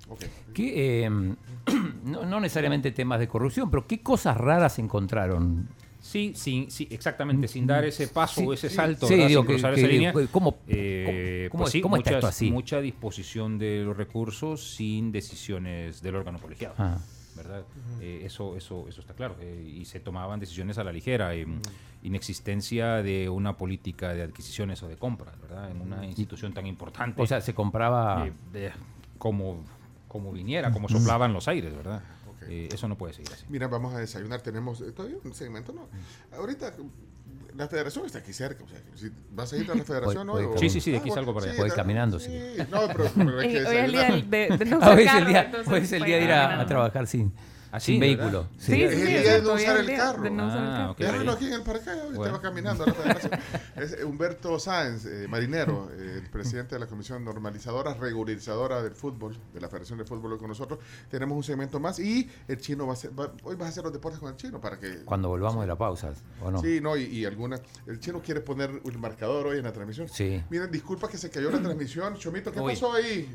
[0.55, 1.36] Em,
[2.05, 5.68] no, necesariamente temas de corrupción, pero ¿qué cosas raras encontraron?
[6.11, 9.70] Sí, sí, sí, exactamente, sin dar ese paso o ese salto, sí, digo, que, esa
[9.70, 10.12] línea.
[10.32, 12.50] ¿Cómo, eh, cómo, pues mucha, esto así?
[12.50, 16.74] mucha disposición de los recursos sin decisiones del órgano colegiado.
[16.78, 16.98] Ah.
[17.36, 17.62] ¿verdad?
[18.00, 19.36] Eh, eso, eso, eso está claro.
[19.40, 21.32] Eh, y se tomaban decisiones a la ligera.
[21.32, 21.46] Eh,
[22.02, 25.70] inexistencia de una política de adquisiciones o de compras, ¿verdad?
[25.70, 27.22] En una institución tan importante.
[27.22, 28.26] O sea, se compraba...
[29.16, 29.62] como,
[30.08, 32.02] como viniera, como soplaban los aires, ¿verdad?
[32.51, 33.44] Eso no puede seguir así.
[33.48, 34.40] Mira, vamos a desayunar.
[34.40, 35.88] Tenemos todavía un segmento, ¿no?
[36.36, 36.74] Ahorita
[37.57, 38.64] la federación está aquí cerca.
[38.64, 40.44] O sea, si ¿Vas a ir a la federación hoy?
[40.44, 40.59] O...
[40.59, 41.61] Sí, sí, sí, de aquí ah, salgo para allá.
[41.61, 42.30] Voy caminando, sí.
[42.70, 45.53] No, pero, pero es hoy es el día de, de no hoy es el día,
[45.66, 47.32] hoy es el día de ir a, a trabajar sin,
[47.72, 48.48] Así, sin vehículo.
[48.58, 50.22] Sí, sí, es el día de no usar el carro.
[50.22, 50.90] De no usar el carro.
[50.92, 51.06] Okay.
[51.06, 52.22] Déjalo aquí en el parque, bueno.
[52.22, 52.84] te va caminando
[53.76, 59.36] es Humberto Sáenz, eh, marinero, eh, el presidente de la Comisión Normalizadora, Regularizadora del Fútbol,
[59.52, 60.80] de la Federación de Fútbol con nosotros.
[61.10, 63.84] Tenemos un segmento más y el chino va a ser, va, hoy vas a hacer
[63.84, 65.04] los deportes con el chino para que...
[65.04, 66.12] Cuando volvamos de la pausa,
[66.42, 66.60] ¿o no?
[66.60, 67.60] Sí, no, y, y alguna...
[67.86, 70.08] El chino quiere poner un marcador hoy en la transmisión.
[70.08, 70.42] Sí.
[70.50, 72.16] Miren, disculpa que se cayó la transmisión.
[72.16, 72.72] Chomito, ¿qué Uy.
[72.72, 73.28] pasó ahí?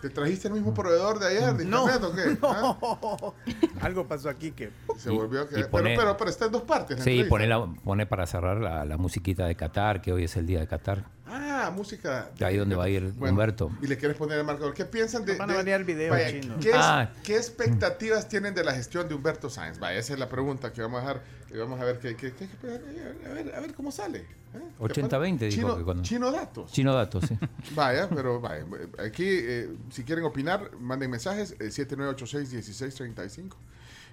[0.00, 2.38] ¿Te trajiste el mismo proveedor de ayer de no, internet o qué?
[2.42, 3.34] No.
[3.80, 3.84] ¿Ah?
[3.86, 4.70] Algo pasó aquí que.
[4.98, 5.70] Se volvió a quedar.
[5.70, 7.02] Pero, pero, pero, está en dos partes.
[7.02, 10.46] Sí, pone, la, pone para cerrar la, la, musiquita de Qatar, que hoy es el
[10.46, 11.15] día de Qatar.
[11.28, 12.30] Ah, música.
[12.38, 13.70] De ahí donde va a ir bueno, Humberto.
[13.82, 14.74] Y le quieres poner el marcador.
[14.74, 15.36] ¿Qué piensan de.?
[15.36, 16.56] Van a venir el video vaya, chino.
[16.60, 17.10] ¿qué, ah.
[17.24, 19.78] ¿Qué expectativas tienen de la gestión de Humberto Sáenz?
[19.78, 21.22] Vaya, esa es la pregunta que vamos a dejar.
[21.52, 24.18] Y vamos a ver, qué, qué, qué, a, ver, a ver cómo sale.
[24.54, 24.62] ¿eh?
[24.80, 26.02] 80-20 dijo chino, que cuando...
[26.02, 26.72] Chino datos.
[26.72, 27.38] Chino datos, sí.
[27.74, 28.64] vaya, pero vaya.
[29.04, 31.52] Aquí, eh, si quieren opinar, manden mensajes.
[31.60, 33.52] Eh, 7986-1635.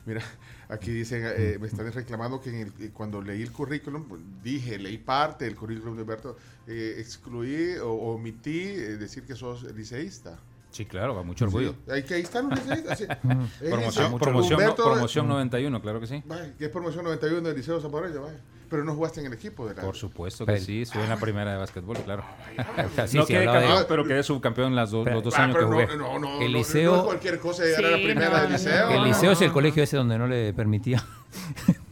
[0.06, 0.22] Mira,
[0.70, 4.78] aquí dicen, eh, me están reclamando que el, eh, cuando leí el currículum, pues, dije,
[4.78, 6.38] leí parte del currículum de Humberto,
[6.68, 10.40] eh, excluí o omití eh, decir que sos liceísta.
[10.72, 11.76] Sí, claro, con mucho orgullo.
[11.86, 12.98] Sí, ahí, que ahí están los liceístas.
[12.98, 13.06] Sí.
[13.70, 16.24] promoción, promoción, Humberto, no, promoción 91, claro que sí.
[16.26, 18.40] Vaya, que es promoción 91 del Liceo Zaporeño, vaya.
[18.74, 19.84] Pero no jugaste en el equipo de la...
[19.84, 22.24] Por supuesto que sí, estuve en la primera de básquetbol, claro.
[23.06, 23.86] sí, no sí, quedé campeón, de...
[23.86, 25.86] pero quedé subcampeón las dos, pero, los dos ah, años que jugué.
[25.96, 26.92] No, no, el no, liceo...
[26.92, 28.90] No, es cualquier cosa llegar sí, a la primera del liceo.
[28.90, 31.06] El liceo es el colegio ese donde no le permitía...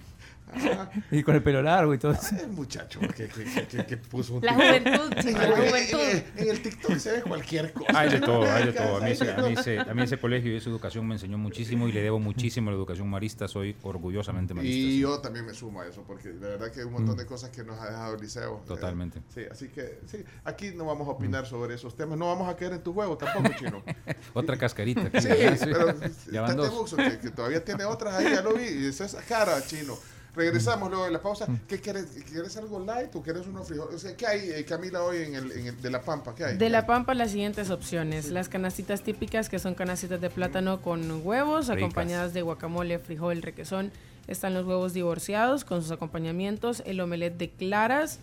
[1.12, 2.36] y con el pelo largo y todo eso.
[2.36, 6.00] El muchacho que, que, que, que puso un La juventud, chico, la juventud.
[6.00, 8.00] En, en, el TikTok se ve cualquier cosa.
[8.00, 8.98] Hay de todo, hay de todo.
[8.98, 11.38] A mí, ese, a, mí ese, a mí ese colegio y esa educación me enseñó
[11.38, 13.48] muchísimo y le debo muchísimo a la educación marista.
[13.48, 14.78] Soy orgullosamente marista.
[14.78, 15.00] Y sí.
[15.00, 17.50] yo también me sumo a eso, porque de verdad que hay un montón de cosas
[17.50, 18.64] que nos ha dejado el liceo.
[18.68, 19.20] Totalmente.
[19.20, 22.18] Eh, sí, así que sí, aquí no vamos a opinar sobre esos temas.
[22.18, 23.84] No vamos a caer en tu juego tampoco, chino.
[24.34, 25.22] Otra cascarita.
[25.22, 25.28] Sí,
[25.60, 25.96] pero
[26.32, 26.94] ya van dos.
[26.94, 28.64] Que, que, todavía tiene otras ahí, ya lo vi.
[28.64, 29.98] Y esa cara, chino.
[30.36, 31.46] Regresamos luego de la pausa.
[31.68, 32.06] ¿Qué quieres?
[32.30, 33.96] ¿Quieres algo light o quieres unos frijoles?
[33.96, 36.34] O sea, ¿Qué hay, eh, Camila, hoy en el, en el, de La Pampa?
[36.34, 36.58] ¿Qué hay?
[36.58, 38.30] De La Pampa las siguientes opciones.
[38.30, 41.84] Las canastitas típicas que son canastitas de plátano con huevos, Ricas.
[41.84, 43.92] acompañadas de guacamole, frijol, requesón.
[44.28, 48.20] Están los huevos divorciados con sus acompañamientos, el omelette de claras,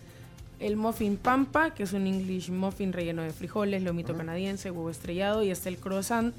[0.59, 4.19] el muffin pampa, que es un English muffin relleno de frijoles, lomito uh -huh.
[4.19, 6.33] canadiense, huevo estrellado y está el croissant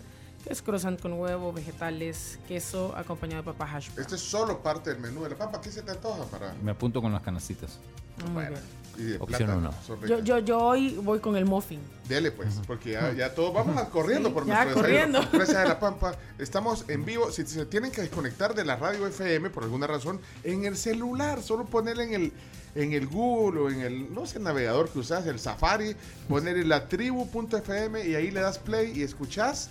[0.44, 4.00] que es croissant con huevo, vegetales, queso, acompañado de papa hash brown.
[4.00, 5.60] Este es solo parte del menú de la papa.
[5.60, 6.54] ¿Qué se te antoja para...?
[6.62, 7.78] Me apunto con las canastitas.
[8.24, 8.56] Muy bueno.
[8.98, 9.70] Y de Opción uno.
[10.06, 11.80] Yo, yo, yo hoy voy con el muffin.
[12.08, 15.18] Dele pues, porque ya, ya todos vamos a corriendo Sí, por ya nuestro corriendo.
[15.20, 15.38] desayuno.
[15.38, 16.14] Gracias a La Pampa.
[16.38, 17.30] Estamos en vivo.
[17.30, 21.40] Si se tienen que desconectar de la radio FM por alguna razón, en el celular,
[21.42, 22.32] solo ponerle en el
[22.76, 25.96] en el Google o en el, no sé, el navegador que usas, el Safari,
[26.28, 29.70] ponerle la tribu.fm y ahí le das play y escuchás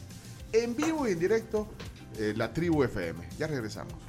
[0.54, 1.68] en vivo y en directo
[2.18, 3.28] eh, la tribu FM.
[3.38, 4.09] Ya regresamos.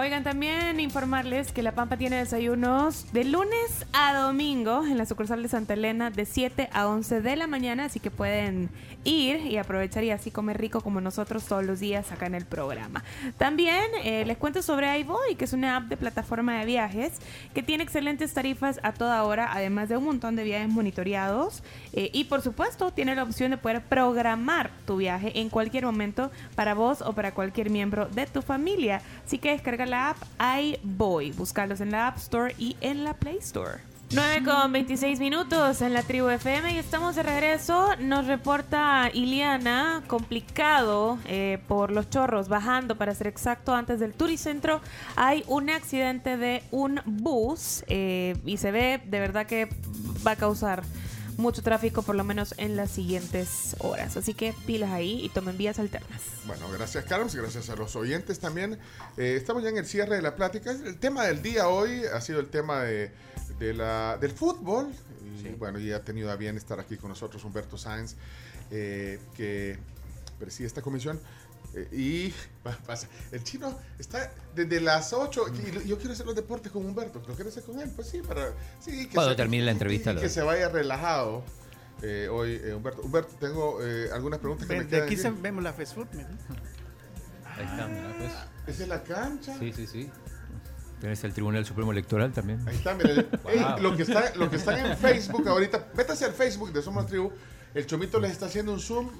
[0.00, 5.42] Oigan, también informarles que La Pampa tiene desayunos de lunes a domingo en la sucursal
[5.42, 8.70] de Santa Elena de 7 a 11 de la mañana, así que pueden
[9.02, 12.44] ir y aprovechar y así comer rico como nosotros todos los días acá en el
[12.46, 13.02] programa.
[13.38, 17.14] También eh, les cuento sobre iBoy, que es una app de plataforma de viajes
[17.52, 22.10] que tiene excelentes tarifas a toda hora, además de un montón de viajes monitoreados eh,
[22.12, 26.74] y por supuesto tiene la opción de poder programar tu viaje en cualquier momento para
[26.74, 29.02] vos o para cualquier miembro de tu familia.
[29.26, 33.38] Así que descarga la app iBoy, buscarlos en la App Store y en la Play
[33.38, 33.80] Store.
[34.10, 37.90] 9 con 26 minutos en la tribu FM y estamos de regreso.
[38.00, 44.80] Nos reporta Iliana, complicado eh, por los chorros, bajando para ser exacto, antes del Turicentro.
[45.16, 49.68] Hay un accidente de un bus eh, y se ve de verdad que
[50.26, 50.84] va a causar
[51.38, 54.16] mucho tráfico, por lo menos en las siguientes horas.
[54.16, 56.20] Así que pilas ahí y tomen vías alternas.
[56.46, 58.78] Bueno, gracias Carlos, gracias a los oyentes también.
[59.16, 60.72] Eh, estamos ya en el cierre de la plática.
[60.72, 63.12] El tema del día hoy ha sido el tema de,
[63.58, 64.88] de la, del fútbol.
[65.22, 65.48] Y sí.
[65.58, 68.16] bueno, y ha tenido a bien estar aquí con nosotros Humberto Sáenz,
[68.72, 69.78] eh, que
[70.38, 71.20] preside esta comisión.
[71.74, 72.34] Eh, y
[72.86, 75.44] pasa, el chino está desde las 8
[75.84, 77.22] y yo quiero hacer los deportes con Humberto.
[77.26, 77.90] ¿Lo quieres hacer con él?
[77.94, 78.52] Pues sí, para.
[78.80, 80.12] Sí, que Cuando se, termine la entrevista.
[80.12, 81.44] Y, y que se vaya relajado.
[82.02, 83.02] Eh, hoy, eh, Humberto.
[83.02, 85.06] Humberto, tengo eh, algunas preguntas que Ven, me de quedan.
[85.06, 86.06] aquí se, vemos la fast food.
[86.12, 86.20] ¿no?
[87.56, 88.32] Ahí está, mira, pues.
[88.66, 89.58] ¿Esa es la cancha?
[89.58, 90.10] Sí, sí, sí.
[91.00, 92.66] Tienes el Tribunal Supremo Electoral también.
[92.68, 93.24] Ahí está, mira.
[93.42, 93.78] Wow.
[93.82, 97.32] Lo, que está, lo que está en Facebook ahorita, métase al Facebook de Somos Tribu.
[97.74, 99.10] El Chomito les está haciendo un zoom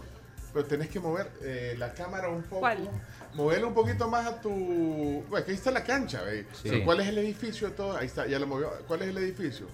[0.53, 2.61] Pero tenés que mover eh, la cámara un poco.
[2.61, 2.89] ¿Cuál?
[3.35, 5.23] Moverla un poquito más a tu.
[5.29, 6.47] Bueno, que ahí está la cancha, ¿ve?
[6.53, 6.69] Sí.
[6.71, 7.97] Pero ¿Cuál es el edificio de todo?
[7.97, 8.71] Ahí está, ya lo movió.
[8.87, 9.67] ¿Cuál es el edificio?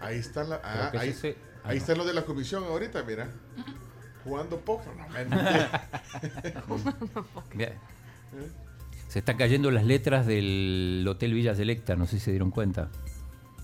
[0.00, 0.60] Ahí está la.
[0.62, 1.80] Ah, ahí, ese- ah, ahí no.
[1.82, 3.28] están los de la comisión ahorita, mira.
[4.24, 4.92] Jugando póker.
[5.28, 6.76] No.
[7.54, 7.72] Bien.
[9.08, 12.90] Se están cayendo las letras del Hotel Villa Selecta, no sé si se dieron cuenta.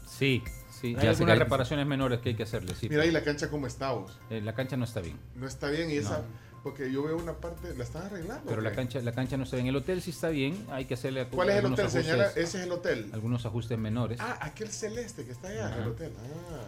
[0.06, 0.42] Sí,
[0.82, 0.92] sí.
[0.94, 2.88] Ya Hay algunas reparaciones menores que hay que hacerle, sí.
[2.90, 4.18] mira ahí la cancha como está vos.
[4.28, 5.18] Eh, la cancha no está bien.
[5.36, 6.22] No está bien y esa.
[6.62, 7.74] Porque yo veo una parte.
[7.76, 8.44] ¿La están arreglando?
[8.48, 9.66] Pero la cancha, la cancha no está bien.
[9.68, 10.64] El hotel sí está bien.
[10.70, 12.28] Hay que hacerle ¿Cuál es el algunos hotel, ajustes, señora?
[12.30, 13.10] Ese es el hotel.
[13.12, 15.82] Algunos ajustes menores, Ah, aquel celeste que está allá, Ajá.
[15.82, 16.12] el hotel.
[16.20, 16.60] Ah.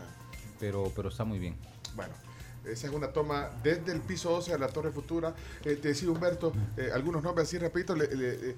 [0.59, 1.55] pero, pero está muy bien.
[1.95, 2.13] Bueno,
[2.65, 5.33] esa es una toma desde el piso 12 a la Torre Futura.
[5.65, 8.57] Eh, te decía Humberto, eh, algunos nombres así rapidito, le, le- eh,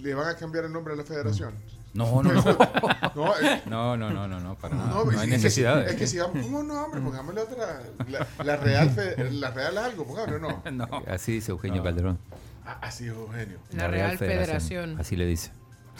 [0.00, 1.54] le van a cambiar el nombre a la federación.
[1.96, 2.42] No, no, no.
[3.16, 4.90] No, eh, No, no, no, no, no, para nada.
[4.90, 5.88] no, No, es- hay es- necesidad.
[5.88, 7.00] Es, que si vamos, ¿cómo no, hombre?
[7.00, 7.80] Pongámosle otra.
[8.08, 10.62] La, la Real, Fe- la Real algo, pongámosle, no.
[10.72, 11.02] No.
[11.08, 11.84] Así dice Eugenio No.
[11.84, 12.18] Calderón.
[12.66, 13.58] Ah, Así, Eugenio.
[13.72, 15.00] La Real Federación.
[15.00, 15.50] Así le dice.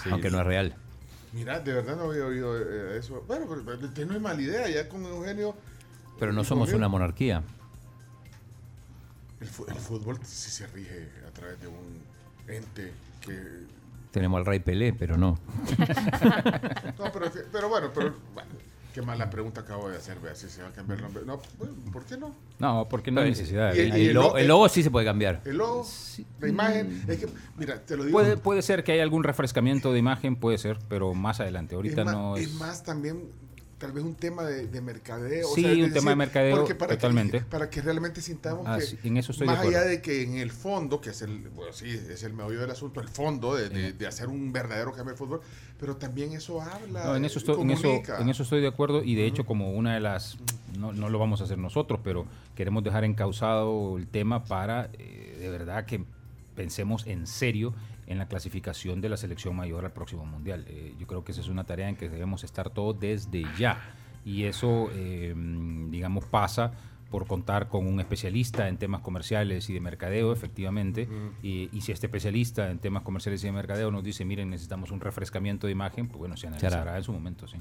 [0.03, 0.74] Sí, Aunque no es real.
[1.32, 3.24] Mira, de verdad no había oído eh, eso.
[3.26, 5.55] Bueno, pero, pero usted no es mala idea, ya con Eugenio.
[6.18, 7.42] Pero no somos una monarquía.
[9.40, 12.03] El, el fútbol sí se rige a través de un
[12.49, 13.32] ente que
[14.17, 15.39] Tenemos al rey Pelé, pero no.
[16.99, 18.49] No, pero, pero bueno, pero bueno,
[18.95, 21.23] qué mala pregunta acabo de hacer, vea si se va a cambiar el nombre.
[21.27, 22.35] No, bueno, ¿por qué no?
[22.59, 23.75] No, porque no hay necesidad.
[23.75, 25.43] y el- El, el lo- lo- el logo sí se puede cambiar.
[25.45, 25.87] El logo,
[26.41, 27.27] la imagen, es que,
[27.59, 28.17] mira, te lo digo.
[28.19, 31.75] Puede, puede ser que haya algún refrescamiento de imagen, puede ser, pero más adelante.
[31.75, 32.47] Ahorita es, más, no es.
[32.47, 33.29] es más también
[33.79, 35.49] tal vez un tema de, de mercadeo.
[35.55, 37.39] Sí, es un tema de mercadeo, para totalmente.
[37.41, 40.01] Que, para que realmente sintamos Ah, que, sí, en eso estoy de más allá de
[40.01, 43.09] que en el fondo, que es el, bueno, sí, es el meollo del asunto, el
[43.09, 45.41] fondo de, de- de hacer un verdadero cambio de fútbol,
[45.79, 48.20] pero también eso habla, No, en eso, estoy, en, eso, comunica.
[48.20, 50.39] en eso estoy de acuerdo y de hecho como una de las,
[50.79, 52.24] no, no lo vamos a hacer nosotros, pero
[52.55, 56.03] queremos dejar encauzado el tema para eh, de verdad que
[56.55, 57.74] pensemos en serio
[58.07, 60.65] en la clasificación de la selección mayor al próximo mundial.
[60.69, 63.79] Eh, yo creo que esa es una tarea en que debemos estar todos desde ya
[64.25, 65.35] y eso, eh,
[65.91, 66.73] digamos, pasa
[67.11, 71.09] por contar con un especialista en temas comerciales y de mercadeo, efectivamente,
[71.43, 74.91] y, y si este especialista en temas comerciales y de mercadeo nos dice, miren, necesitamos
[74.91, 77.59] un refrescamiento de imagen, pues bueno, se analizará en su momento, sí.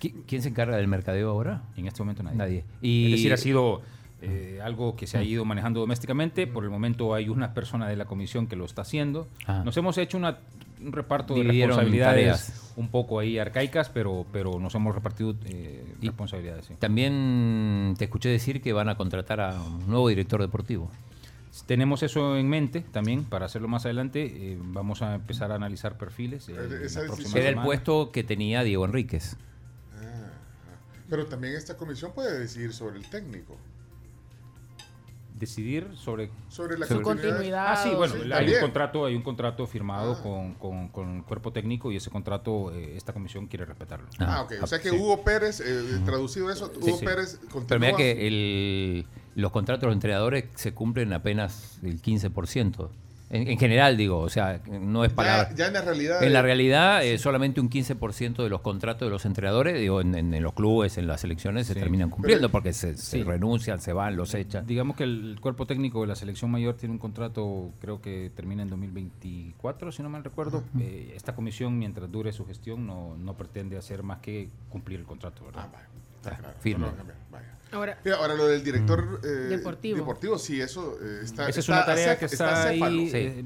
[0.00, 1.64] ¿Qui- ¿Quién se encarga del mercadeo ahora?
[1.76, 2.36] En este momento nadie.
[2.38, 2.64] Nadie.
[2.80, 3.82] Y- Es decir, ha sido
[4.28, 6.46] eh, algo que se ha ido manejando domésticamente.
[6.46, 9.28] Por el momento hay una persona de la comisión que lo está haciendo.
[9.46, 9.62] Ah.
[9.64, 10.38] Nos hemos hecho una-
[10.82, 12.14] un reparto de responsabilidades
[12.46, 12.72] tareas.
[12.76, 16.66] un poco ahí arcaicas, pero, pero nos hemos repartido eh, Y- responsabilidades.
[16.66, 16.74] sí.
[16.78, 20.90] También te escuché decir que van a contratar a un nuevo director deportivo.
[21.64, 24.26] Tenemos eso en mente también para hacerlo más adelante.
[24.52, 26.50] eh, vamos a empezar a analizar perfiles.
[26.50, 26.54] eh,
[27.34, 29.36] Era el puesto que tenía Diego Enríquez.
[29.94, 30.76] Ah, ah.
[31.08, 33.56] Pero también esta comisión puede decidir sobre el técnico,
[35.38, 37.66] Decidir sobre sobre la Su continuidad.
[37.72, 40.22] Ah, sí, bueno, sí, hay un contrato, hay un contrato firmado Ah.
[40.22, 44.06] con, con- con el cuerpo técnico y ese contrato eh, esta comisión quiere respetarlo.
[44.18, 44.54] Ah, ok.
[44.62, 44.96] O sea que sí.
[44.96, 47.04] Hugo Pérez, eh, traducido eso, Sí, Hugo sí.
[47.04, 47.66] Pérez continúa.
[47.68, 52.90] Pero mira que el- los contratos de los entrenadores se cumplen apenas el 15%.
[53.28, 55.50] En, en general, digo, o sea, no es palabra.
[55.50, 56.22] ya, ya en la realidad.
[56.22, 60.00] En la eh, realidad, eh, solamente un 15% de los contratos de los entrenadores, digo,
[60.00, 63.24] en, en- en los clubes, en las selecciones, se terminan cumpliendo Pero- porque se, se
[63.24, 64.64] renuncian, se van, los echan.
[64.64, 68.62] Digamos que el cuerpo técnico de la selección mayor tiene un contrato, creo que termina
[68.62, 70.62] en 2024, si no mal recuerdo.
[70.78, 75.04] Eh, esta comisión, mientras dure su gestión, no, no pretende hacer más que cumplir el
[75.06, 75.68] contrato, Ah, ¿verdad?
[75.72, 76.54] vaya, está Ah, claro.
[76.60, 76.86] firme.
[76.86, 77.55] No a cambiar, vaya.
[77.76, 79.98] Ahora, ahora lo del director eh, Deportivo.
[79.98, 81.42] deportivo, sí, eso eh, está.
[81.42, 83.00] Esa es está una tarea que está, acéfalo.
[83.00, 83.10] ahí.
[83.10, 83.44] Sí.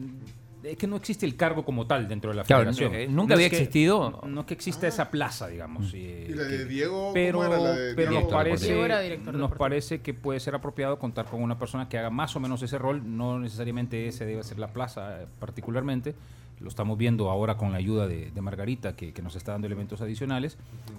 [0.65, 2.95] Eh, es que no existe el cargo como tal dentro de la Claro, federación.
[2.95, 4.21] eh, nunca No había es que- existido.
[4.27, 5.93] No que exista esa plaza, digamos.
[5.95, 7.11] eh, ¿Y la de Diego?
[7.15, 8.25] pero, ¿Cómo era la de pero Diego?
[8.25, 9.59] nos parece, Diego era director nos deportivo.
[9.59, 12.79] parece que puede ser apropiado contar con una persona que haga más o menos ese
[12.79, 16.15] rol, no necesariamente ese debe ser la plaza eh, particularmente,
[16.61, 19.67] lo estamos viendo ahora con la ayuda de, de Margarita que, que nos está dando
[19.67, 20.59] elementos adicionales,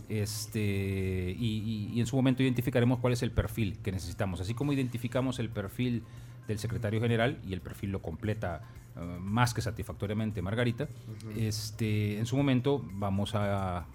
[0.10, 4.54] este y, y- y en su momento identificaremos cuál es el perfil que necesitamos, así
[4.54, 6.04] como identificamos el perfil
[6.48, 8.62] del secretario general y el perfil lo completa
[8.96, 10.88] eh, más que satisfactoriamente Margarita,
[11.36, 13.86] este, en su momento vamos a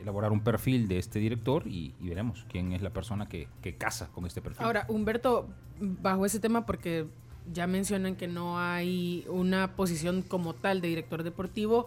[0.00, 3.74] elaborar un perfil de este director y, y veremos quién es la persona que, que
[3.74, 4.64] casa con este perfil.
[4.64, 5.48] ahora, Humberto,
[5.80, 7.06] bajo ese tema, porque
[7.52, 11.86] ya mencionan que no hay una posición como tal de director deportivo,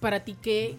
[0.00, 0.76] para ti, ¿qué,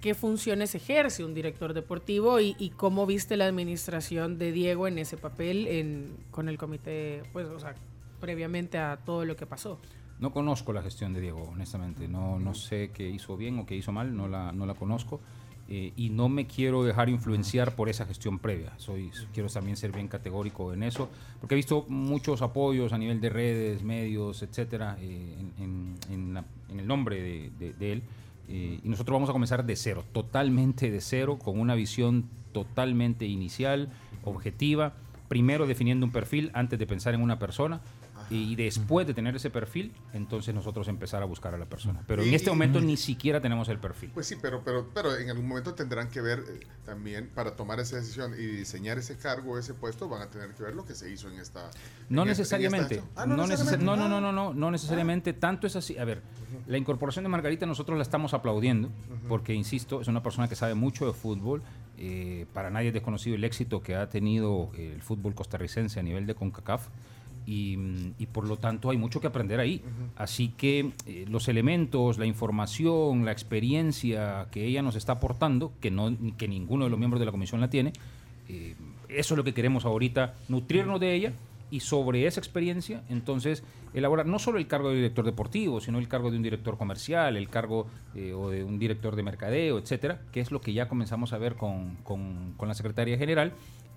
[0.00, 4.98] qué funciones ejerce un director deportivo y, y cómo viste la administración de Diego en
[4.98, 7.74] ese papel en, con el comité, pues, o sea,
[8.20, 9.78] previamente a todo lo que pasó?
[10.20, 12.06] No conozco la gestión de Diego, honestamente.
[12.06, 15.20] No, no sé qué hizo bien o qué hizo mal, no la, no la conozco.
[15.72, 18.72] eh, y no me quiero dejar influenciar por esa gestión previa.
[18.76, 21.08] Soy, quiero también ser bien categórico en eso,
[21.40, 26.36] porque he visto muchos apoyos a nivel de redes, medios, etcétera, eh, en,
[26.76, 28.02] el nombre de, él.
[28.48, 33.26] Eh, y nosotros vamos a comenzar de cero, totalmente de cero, con una visión totalmente
[33.26, 33.90] inicial,
[34.24, 34.94] objetiva,
[35.28, 37.80] primero definiendo un perfil antes de pensar en una persona
[38.30, 42.04] y después de tener ese perfil, entonces nosotros empezar a buscar a la persona.
[42.06, 44.12] Pero en este momento ni siquiera tenemos el perfil.
[44.14, 47.80] Pues sí, pero, pero, pero en algún momento tendrán que ver eh, también para tomar
[47.80, 50.94] esa decisión y diseñar ese cargo, ese puesto, van a tener que ver lo que
[50.94, 51.70] se hizo en esta.
[52.08, 53.02] No necesariamente.
[53.16, 55.32] no, no, no, no, no, no, no, necesariamente.
[55.32, 55.98] Tanto es así.
[55.98, 56.22] A ver,
[56.68, 58.90] la incorporación de Margarita nosotros la estamos aplaudiendo
[59.28, 61.62] porque, insisto, es una persona que sabe mucho de fútbol.
[61.98, 66.26] Eh, para nadie es desconocido el éxito que ha tenido el fútbol costarricense a nivel
[66.26, 66.88] de CONCACAF
[67.46, 69.82] y, por lo tanto hay mucho que aprender ahí.
[70.16, 75.90] Así que eh, los elementos, la información, la experiencia que ella nos está aportando, que,
[75.90, 77.92] no, que ninguno de los miembros de la comisión la tiene,
[78.48, 78.74] eh,
[79.08, 81.32] eso es lo que queremos ahorita, nutrirnos de ella
[81.70, 83.62] y sobre esa experiencia, entonces,
[83.94, 87.36] elaborar no solo el cargo de director deportivo, sino el cargo de un director comercial,
[87.36, 90.88] el cargo eh, o de un director de mercadeo, etcétera, que es lo que ya
[90.88, 93.52] comenzamos a ver con, con, con la secretaria general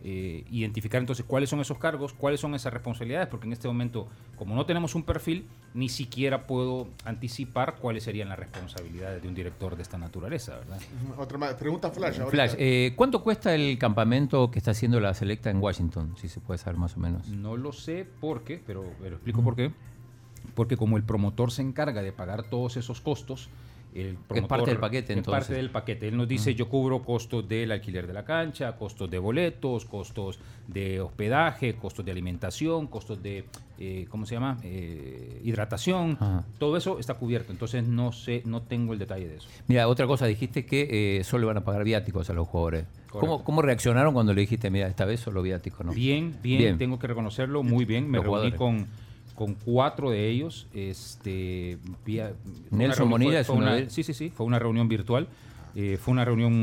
[0.05, 4.09] eh, identificar entonces cuáles son esos cargos, cuáles son esas responsabilidades, porque en este momento,
[4.35, 9.33] como no tenemos un perfil, ni siquiera puedo anticipar cuáles serían las responsabilidades de un
[9.33, 10.81] director de esta naturaleza, ¿verdad?
[11.17, 12.19] Otra pregunta Flash.
[12.27, 16.15] Flash, eh, ¿cuánto cuesta el campamento que está haciendo la selecta en Washington?
[16.19, 17.29] Si se puede saber más o menos.
[17.29, 19.71] No lo sé por qué, pero, pero explico por qué.
[20.53, 23.49] Porque como el promotor se encarga de pagar todos esos costos,
[23.93, 25.41] es parte del paquete, entonces.
[25.41, 26.07] Es parte del paquete.
[26.07, 30.39] Él nos dice, yo cubro costos del alquiler de la cancha, costos de boletos, costos
[30.67, 33.45] de hospedaje, costos de alimentación, costos de,
[33.77, 34.57] eh, ¿cómo se llama?
[34.63, 36.17] Eh, hidratación.
[36.57, 37.51] Todo eso está cubierto.
[37.51, 39.49] Entonces no sé, no tengo el detalle de eso.
[39.67, 42.85] Mira, otra cosa, dijiste que eh, solo van a pagar viáticos a los jugadores.
[43.11, 45.85] ¿Cómo, ¿Cómo, reaccionaron cuando le dijiste, mira, esta vez solo viáticos?
[45.85, 45.93] ¿no?
[45.93, 48.09] Bien, bien, tengo que reconocerlo, muy bien.
[48.09, 48.87] Me reuní con
[49.35, 50.67] con cuatro de ellos.
[50.73, 51.77] Este,
[52.71, 55.27] Nelson Monilla es una, Sí, sí, sí, fue una reunión virtual.
[55.75, 56.53] Eh, fue una reunión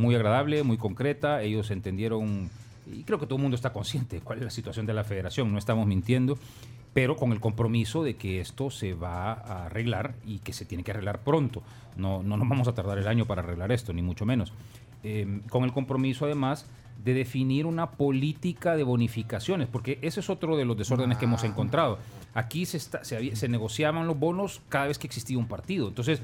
[0.00, 1.42] muy agradable, muy concreta.
[1.42, 2.50] Ellos entendieron,
[2.90, 5.52] y creo que todo el mundo está consciente cuál es la situación de la federación,
[5.52, 6.38] no estamos mintiendo,
[6.92, 10.84] pero con el compromiso de que esto se va a arreglar y que se tiene
[10.84, 11.62] que arreglar pronto.
[11.96, 14.52] No, no nos vamos a tardar el año para arreglar esto, ni mucho menos.
[15.02, 16.66] Eh, con el compromiso además
[17.04, 21.44] de definir una política de bonificaciones, porque ese es otro de los desórdenes que hemos
[21.44, 21.46] ah.
[21.46, 21.98] encontrado.
[22.34, 25.88] Aquí se, se, negociaban los bonos cada vez que existía un partido.
[25.88, 26.20] Entonces,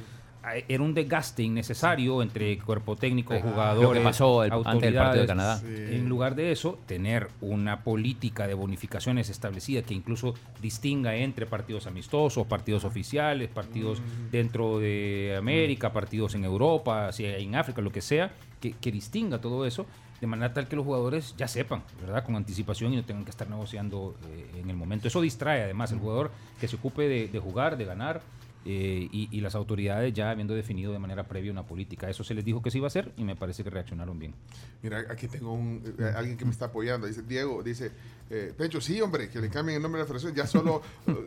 [0.68, 5.22] era un desgaste innecesario entre cuerpo técnico, jugadores, lo que pasó el, antes del partido
[5.22, 5.60] de Canadá.
[5.64, 11.88] En lugar de eso, tener una política de bonificaciones establecida que incluso distinga entre partidos
[11.88, 14.30] amistosos, partidos oficiales, partidos mm.
[14.30, 19.66] dentro de América, partidos en Europa, en África, lo que sea, que, que distinga todo
[19.66, 19.86] eso
[20.20, 22.24] de manera tal que los jugadores ya sepan, ¿verdad?
[22.24, 25.08] Con anticipación y no tengan que estar negociando eh, en el momento.
[25.08, 28.22] Eso distrae además al jugador que se ocupe de, jugar, de ganar.
[28.68, 32.10] Eh, y, las autoridades ya habiendo definido de manera previa una política.
[32.10, 34.34] Eso se les dijo que se iba a hacer y me parece que reaccionaron bien.
[34.82, 37.06] Mira, aquí tengo un, eh, alguien que me está apoyando.
[37.06, 37.92] Dice, Diego, dice,
[38.28, 40.34] eh, Pecho, sí, hombre, que le cambien el nombre de la federación.
[40.34, 40.82] Ya solo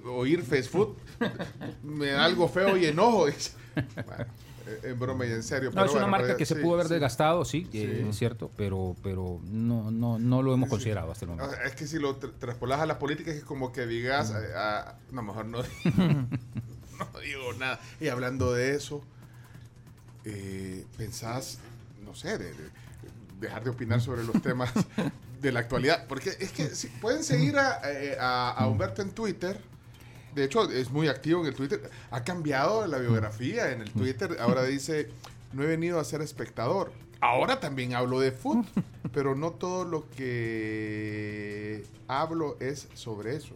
[0.05, 0.97] oír fast food
[1.81, 3.27] me da algo feo y enojo.
[3.27, 3.51] Dice.
[4.05, 4.25] Bueno,
[4.84, 5.72] en broma y en serio.
[5.74, 9.91] No, es una marca que se pudo haber desgastado, sí, es cierto, pero, pero no,
[9.91, 11.55] no, no lo hemos considerado hasta el momento.
[11.65, 15.22] Es que si lo traspolas a las políticas es como que digas, eh, a, no,
[15.22, 17.80] mejor no, no digo nada.
[17.99, 19.03] Y hablando de eso,
[20.26, 21.59] eh, pensás,
[22.03, 22.53] no sé, de,
[23.39, 24.72] dejar de opinar sobre los temas
[25.41, 29.11] de la actualidad, porque es que si pueden seguir a, eh, a, a Humberto en
[29.11, 29.68] Twitter
[30.36, 31.89] de hecho, es muy activo en el Twitter.
[32.11, 34.38] Ha cambiado la biografía en el Twitter.
[34.39, 35.09] Ahora dice,
[35.53, 36.91] no he venido a ser espectador.
[37.21, 38.65] Ahora también hablo de fútbol,
[39.13, 43.53] pero no todo lo que hablo es sobre eso.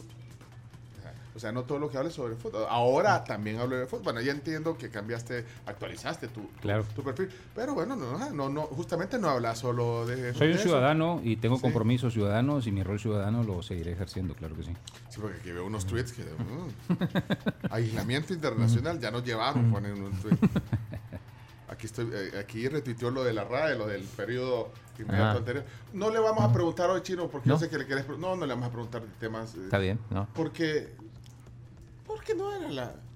[1.36, 2.66] O sea, no todo lo que hables sobre fútbol.
[2.70, 4.04] Ahora también hablo de fútbol.
[4.04, 6.50] Bueno, ya entiendo que cambiaste, actualizaste tu,
[6.96, 7.30] tu, perfil.
[7.56, 12.14] Pero bueno, no, no, justamente no hablas solo de Soy un ciudadano y tengo compromisos
[12.14, 14.74] ciudadanos y mi rol ciudadano lo seguiré ejerciendo, claro que sí.
[15.10, 16.24] Sí, porque aquí veo unos tweets que...
[16.24, 20.38] Mm, aislamiento internacional, ya nos llevaron, ponen un tweet.
[21.74, 25.66] Aquí estoy, eh, aquí retuiteó lo de la RAE, lo del periodo inmediato anterior.
[25.94, 27.58] No le vamos a preguntar hoy, Chino, porque ¿No?
[27.58, 28.08] sé que le querés...
[28.08, 29.56] No, no le vamos a preguntar de temas...
[29.56, 30.28] Está bien, ¿no?
[30.36, 30.94] Porque
[32.06, 33.13] porque no era la...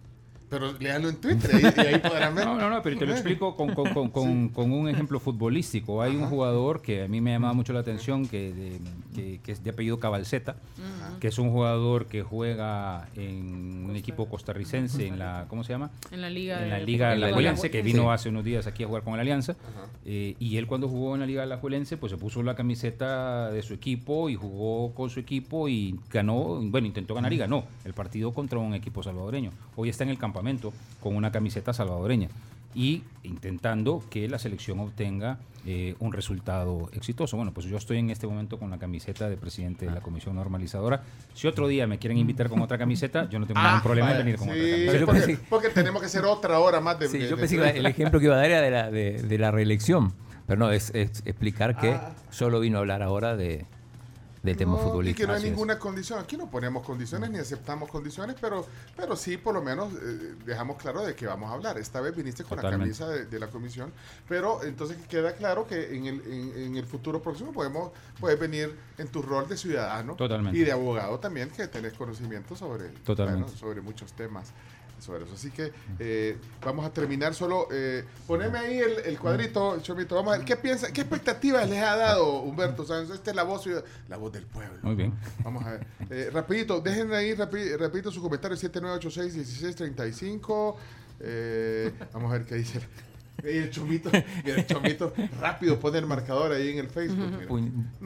[0.49, 2.45] Pero léalo en Twitter y, y ahí podrán ver.
[2.45, 6.01] No, no, no, pero te lo explico con, con- con- con- con un ejemplo futbolístico.
[6.01, 8.79] Hay un jugador que a mí me llamaba mucho la atención, que, de-
[9.13, 10.55] que- que es de apellido Cabalceta,
[11.19, 15.89] que es un jugador que juega en un equipo costarricense, en la, ¿cómo se llama?
[16.11, 16.63] En la liga.
[16.63, 18.09] en la de- Liga En la Alajuelense, que vino Sí.
[18.09, 19.55] hace unos días aquí a jugar con el Alianza.
[20.05, 23.61] Eh, y él cuando jugó en la Liga Alajuelense, pues se puso la camiseta de
[23.63, 27.93] su equipo y jugó con su equipo y ganó, bueno, intentó ganar y ganó el
[27.93, 29.51] partido contra un equipo salvadoreño.
[29.75, 32.29] Hoy está en el campamento con una camiseta salvadoreña
[32.75, 37.35] y intentando que la selección obtenga eh, un resultado exitoso.
[37.35, 40.35] Bueno, pues yo estoy en este momento con la camiseta de presidente de la Comisión
[40.35, 41.01] Normalizadora.
[41.33, 44.13] Si otro día me quieren invitar con otra camiseta, yo no tengo ningún problema en
[44.13, 45.05] vaya, venir con sí, otra camiseta.
[45.05, 47.07] Porque, pensé- porque tenemos que hacer otra hora más de.
[47.07, 48.91] Sí, de- yo de- pensé que el ejemplo que iba a dar era de la,
[48.91, 50.13] de, de la reelección.
[50.45, 52.11] Pero no, es, es explicar que Ah.
[52.29, 53.65] solo vino a hablar ahora de,
[54.51, 55.21] del tema No, futbolístico.
[55.21, 55.51] Y que no hay Así es.
[55.53, 56.19] ninguna condición.
[56.19, 60.77] Aquí no ponemos condiciones ni aceptamos condiciones, pero, pero sí, por lo menos eh, dejamos
[60.77, 61.77] claro de qué vamos a hablar.
[61.77, 62.93] Esta vez viniste con Totalmente.
[62.99, 63.91] la camisa de, de la comisión,
[64.27, 68.75] pero entonces queda claro que en el, en, en el futuro próximo podemos puedes venir
[68.97, 70.57] en tu rol de ciudadano Totalmente.
[70.57, 74.51] y de abogado también, que tenés conocimiento sobre, bueno, sobre muchos temas.
[74.99, 75.33] Sobre eso.
[75.35, 77.67] Así que eh, vamos a terminar solo.
[77.71, 80.15] Eh, poneme ahí el, el cuadrito, Chomito.
[80.15, 83.15] Vamos a ver, ¿qué piensa, qué expectativas les ha dado Humberto Sánchez?
[83.15, 83.67] Esta es la voz,
[84.09, 84.77] la voz del pueblo.
[84.81, 85.13] Muy bien.
[85.43, 85.87] Vamos a ver.
[86.09, 90.75] Eh, rapidito, dejen ahí rapi- rapidito su comentario 7986-1635.
[91.19, 92.79] Eh, vamos a ver qué dice.
[93.43, 94.09] Y el chomito,
[94.43, 97.19] y el chomito rápido pone el marcador ahí en el Facebook.
[97.37, 97.47] mira.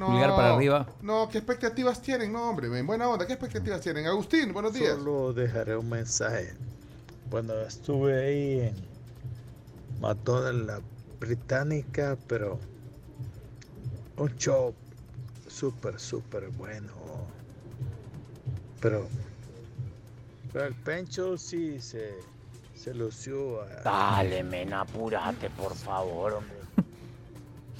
[0.08, 0.88] Pulgar para arriba.
[1.02, 2.34] No, ¿qué expectativas tienen?
[2.34, 4.08] No, hombre, en buena onda, ¿qué expectativas tienen?
[4.08, 4.98] Agustín, buenos días.
[4.98, 6.54] Solo dejaré un mensaje.
[7.32, 8.76] Cuando estuve ahí en
[10.02, 10.82] Matón en la
[11.20, 12.60] Británica, pero
[14.18, 14.74] un show
[15.48, 16.92] súper, súper bueno.
[18.82, 19.08] Pero,
[20.52, 22.16] pero el Pencho sí se,
[22.76, 23.62] se lució.
[23.62, 26.61] a- Dale, men, apúrate, por favor, hombre.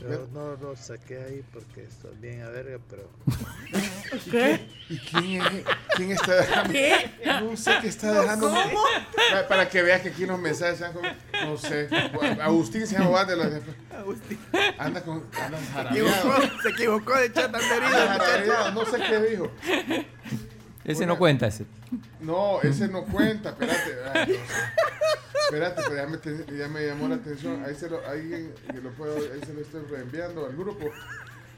[0.02, 3.08] Yo no lo saqué ahí porque estoy bien a verga, pero
[4.32, 4.68] ¿Qué?
[4.90, 5.64] ¿Y quién, es-
[5.96, 6.74] quién está dejando?
[6.74, 7.12] ¿Qué?
[7.26, 8.50] No sé qué está dejando.
[8.50, 8.84] ¿Cómo?
[9.32, 11.08] Pa- Para que veas que aquí los mensajes sean como.
[11.46, 11.88] No sé.
[12.42, 13.48] Agustín se llama de los.
[13.96, 14.40] Agustín.
[14.78, 15.24] Anda con.
[15.40, 16.08] Anda Se jarabeado.
[16.08, 19.52] equivocó, se equivocó de chat jarabeado, No sé qué dijo.
[20.84, 21.48] Ese no cuenta.
[21.48, 21.66] Ese.
[22.20, 23.50] No, ese no cuenta.
[23.52, 23.96] Espérate.
[24.14, 24.91] ay, no sé.
[25.54, 27.64] Espérate, pero ya me, te- ya me llamó la atención.
[27.66, 30.90] Ahí se lo, que lo puedo, ahí se lo estoy reenviando al grupo.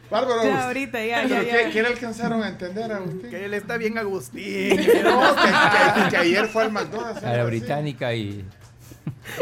[0.10, 1.72] Bárbaro, Ya, ahorita, ya, Pero ya, ¿qué, ya.
[1.72, 3.30] qué le alcanzaron a entender, Agustín?
[3.30, 4.78] Que él está bien Agustín.
[5.04, 7.24] No, que, que- que ayer fue al McDonald's.
[7.24, 7.50] A la así.
[7.52, 8.46] británica y.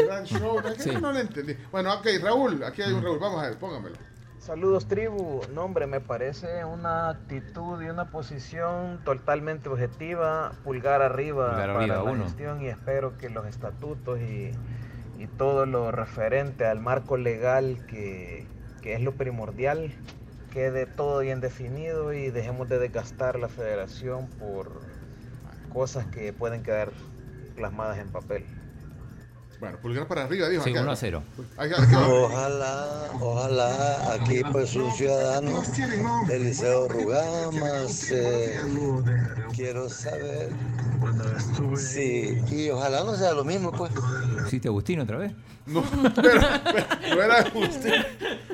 [0.06, 0.60] Gran show.
[0.60, 0.68] ¿no?
[0.68, 0.90] Es que Sí.
[1.00, 1.56] No lo entendí.
[1.70, 3.18] Bueno, ok, Raúl, aquí hay un Raúl.
[3.18, 3.96] Vamos a ver, póngamelo.
[4.42, 5.40] Saludos, tribu.
[5.54, 10.50] No, hombre, me parece una actitud y una posición totalmente objetiva.
[10.64, 12.24] Pulgar arriba Pulgar para la uno.
[12.24, 14.50] gestión y espero que los estatutos y,
[15.16, 18.48] y todo lo referente al marco legal, que,
[18.82, 19.92] que es lo primordial,
[20.50, 24.72] quede todo bien definido y dejemos de desgastar la federación por
[25.72, 26.90] cosas que pueden quedar
[27.54, 28.44] plasmadas en papel.
[29.62, 30.64] Bueno, pulgar para arriba, dijo.
[30.64, 30.82] Sí, acá.
[30.82, 31.22] 1 a 0.
[31.56, 32.08] Acá, acá.
[32.08, 35.62] Ojalá, ojalá aquí pues un ciudadano
[36.26, 38.10] del Liceo Rugamas.
[38.10, 38.60] eh,
[39.54, 40.50] quiero saber
[41.76, 43.92] si, y ojalá no sea lo mismo pues.
[44.48, 45.32] ¿Hiciste Agustín otra vez?
[45.64, 45.80] No,
[46.16, 46.40] pero,
[46.72, 46.86] pero
[47.16, 47.92] no era Agustín.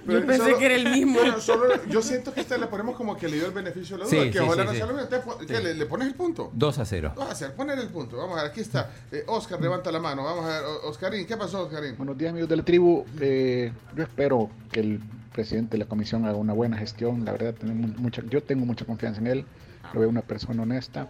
[0.07, 1.21] Pero Yo pensé que era el mismo.
[1.21, 4.05] Bueno, solo, yo siento que esta le ponemos como que le dio el beneficio de
[4.05, 4.23] la duda.
[4.25, 4.77] Sí, que sí, ojalá sí, no sí.
[4.79, 5.09] sea lo mismo.
[5.17, 5.63] Entonces, ¿qué, Sí.
[5.63, 6.51] le, le pones el punto?
[6.53, 7.13] 2 a 0.
[7.17, 8.17] Vamos a hacer, poner el punto.
[8.19, 8.91] Vamos a ver, aquí está.
[9.11, 10.25] Eh, Oscar levanta la mano.
[10.25, 11.97] Vamos a ver, O- Oscarín, ¿qué pasó, Oscarín?
[11.97, 13.07] Buenos días amigos de la tribu.
[13.21, 15.01] Eh, yo espero que el
[15.33, 17.25] presidente de la comisión haga una buena gestión.
[17.25, 19.45] La verdad, tenemos mucha, yo tengo mucha confianza en él.
[19.95, 21.07] Lo veo una persona honesta.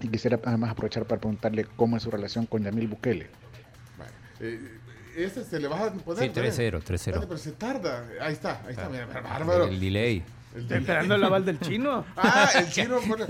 [0.00, 3.26] Y quisiera además aprovechar para preguntarle cómo es su relación con Yamil Bukele.
[3.98, 4.78] Bueno, eh,
[5.18, 6.32] este se le vas a poner.
[6.32, 6.94] Sí, 3-0, 3-0.
[6.94, 8.06] Espérate, Pero se tarda.
[8.22, 8.88] Ahí está, ahí está.
[8.88, 9.66] Mira, bárbaro.
[9.66, 10.24] El delay.
[10.54, 12.04] El Estoy esperando el aval del chino.
[12.16, 12.96] Ah, el chino.
[13.06, 13.24] bueno,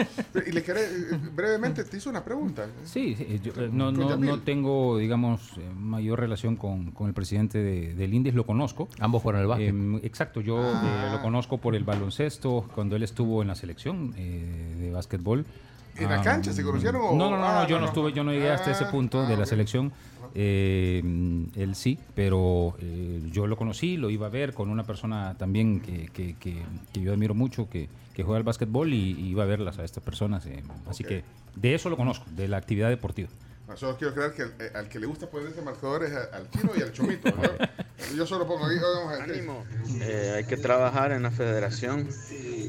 [0.46, 2.66] y le eh, brevemente, te hizo una pregunta.
[2.84, 7.14] Sí, sí, yo, eh, no, no, no tengo, digamos, eh, mayor relación con, con el
[7.14, 8.88] presidente de, del Indies, lo conozco.
[9.00, 9.68] Ambos fueron al básquet.
[9.68, 11.06] Em, exacto, yo Ah.
[11.08, 15.44] eh, lo conozco por el baloncesto, cuando él estuvo en la selección eh, de básquetbol.
[15.96, 17.80] ¿En la Ah, cancha se conocieron o- No, no, no, ah, no, yo no, no,
[17.80, 17.86] no.
[17.88, 19.48] estuve, yo no llegué hasta ese Ah, punto ah, de la ok.
[19.48, 19.92] selección.
[20.35, 21.03] Eh,
[21.57, 25.81] él sí, pero eh, yo lo conocí, lo iba a ver con una persona también
[25.81, 26.62] que, que, que-
[26.93, 29.85] que yo admiro mucho, que, que juega al básquetbol y, y iba a verlas a
[29.85, 30.47] estas personas.
[30.47, 31.09] eh, Así Ok.
[31.09, 31.24] que
[31.57, 33.28] de eso lo conozco, de la actividad deportiva.
[33.76, 36.24] Solo quiero creer que el- eh, al que le gusta poner ese marcador es a-
[36.37, 37.31] al chino y al chomito.
[37.33, 37.70] ¿verdad?
[38.16, 38.76] Yo solo pongo ahí.
[38.78, 39.22] Vamos a.
[39.24, 39.64] Ánimo.
[40.01, 42.09] Eh, hay que trabajar en la federación.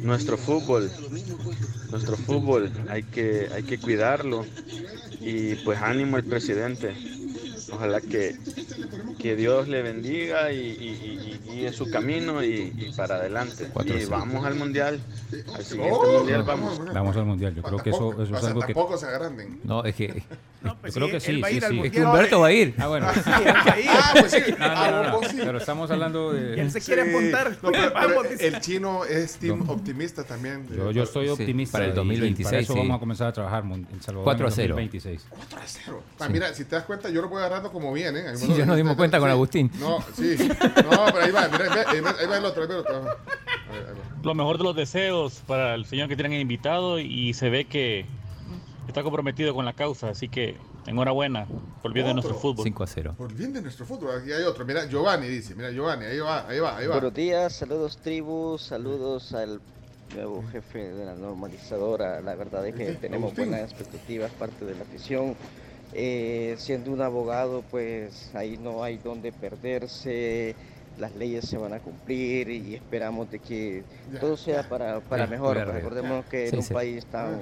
[0.03, 0.91] Nuestro fútbol,
[1.91, 4.45] nuestro fútbol, hay que, hay que cuidarlo.
[5.19, 6.93] Y pues ánimo al presidente.
[7.73, 8.35] Ojalá que,
[9.19, 13.67] que Dios le bendiga y, y, y, guíe su camino y, para adelante.
[13.85, 14.99] Y vamos al mundial.
[15.55, 16.79] Al siguiente Oh, mundial vamos.
[16.93, 17.55] Vamos al mundial.
[17.55, 18.73] Yo creo que eso, eso es algo que.
[18.73, 19.59] Tampoco se agranden.
[19.63, 20.23] No, es que.
[20.63, 21.79] yo creo que sí, sí, sí.
[21.83, 22.75] Es que Humberto va a ir.
[22.77, 23.07] Ah, bueno.
[23.25, 24.39] Ah, pues sí.
[24.59, 25.29] No, no, Ah, no, no.
[25.29, 25.37] sí.
[25.39, 26.59] Pero estamos hablando de.
[26.61, 27.09] Él se quiere Sí.
[27.09, 27.57] apuntar.
[27.61, 30.67] No, pero- pero el chino es team optimista también.
[30.75, 31.73] Yo, yo estoy Sí, optimista.
[31.73, 32.79] para el y- y 2026, para eso sí.
[32.79, 34.67] vamos a comenzar a trabajar en Salvador 4 a en 0.
[34.75, 35.25] 2026.
[35.29, 36.03] 4 a 0.
[36.19, 38.19] Ah, Mira, si te das cuenta, yo lo voy agarrando como viene.
[38.19, 38.35] ¿eh?
[38.37, 39.71] Sí, ya nos dimos cuenta con Agustín.
[39.79, 40.35] No, sí.
[40.39, 43.17] No, pero ahí va, mira, ahí va, el otro, ahí va el otro.
[44.23, 48.05] Lo mejor de los deseos para el señor que tienen invitado y se ve que
[48.87, 51.45] está comprometido con la causa, así que enhorabuena
[51.81, 52.41] por el bien de nuestro Otro.
[52.49, 52.63] fútbol.
[52.63, 53.15] 5 a 0.
[53.17, 54.65] Por el bien de nuestro fútbol, aquí hay otro.
[54.65, 56.95] Mira, Giovanni dice, mira, Giovanni, ahí va, ahí va, ahí va.
[56.95, 59.61] Buenos días, saludos tribus, saludos al
[60.15, 62.21] nuevo jefe de la normalizadora.
[62.21, 63.49] La verdad es que tenemos Agustín.
[63.49, 65.35] buenas expectativas parte de la afición.
[65.93, 70.55] Eh, siendo un abogado, pues ahí no hay donde perderse.
[70.99, 75.25] Las leyes se van a cumplir y esperamos de que Ya, todo sea para, para
[75.25, 75.55] Ya, mejor.
[75.63, 76.73] Pues recordemos que Sí, en un sí.
[76.73, 77.39] país tan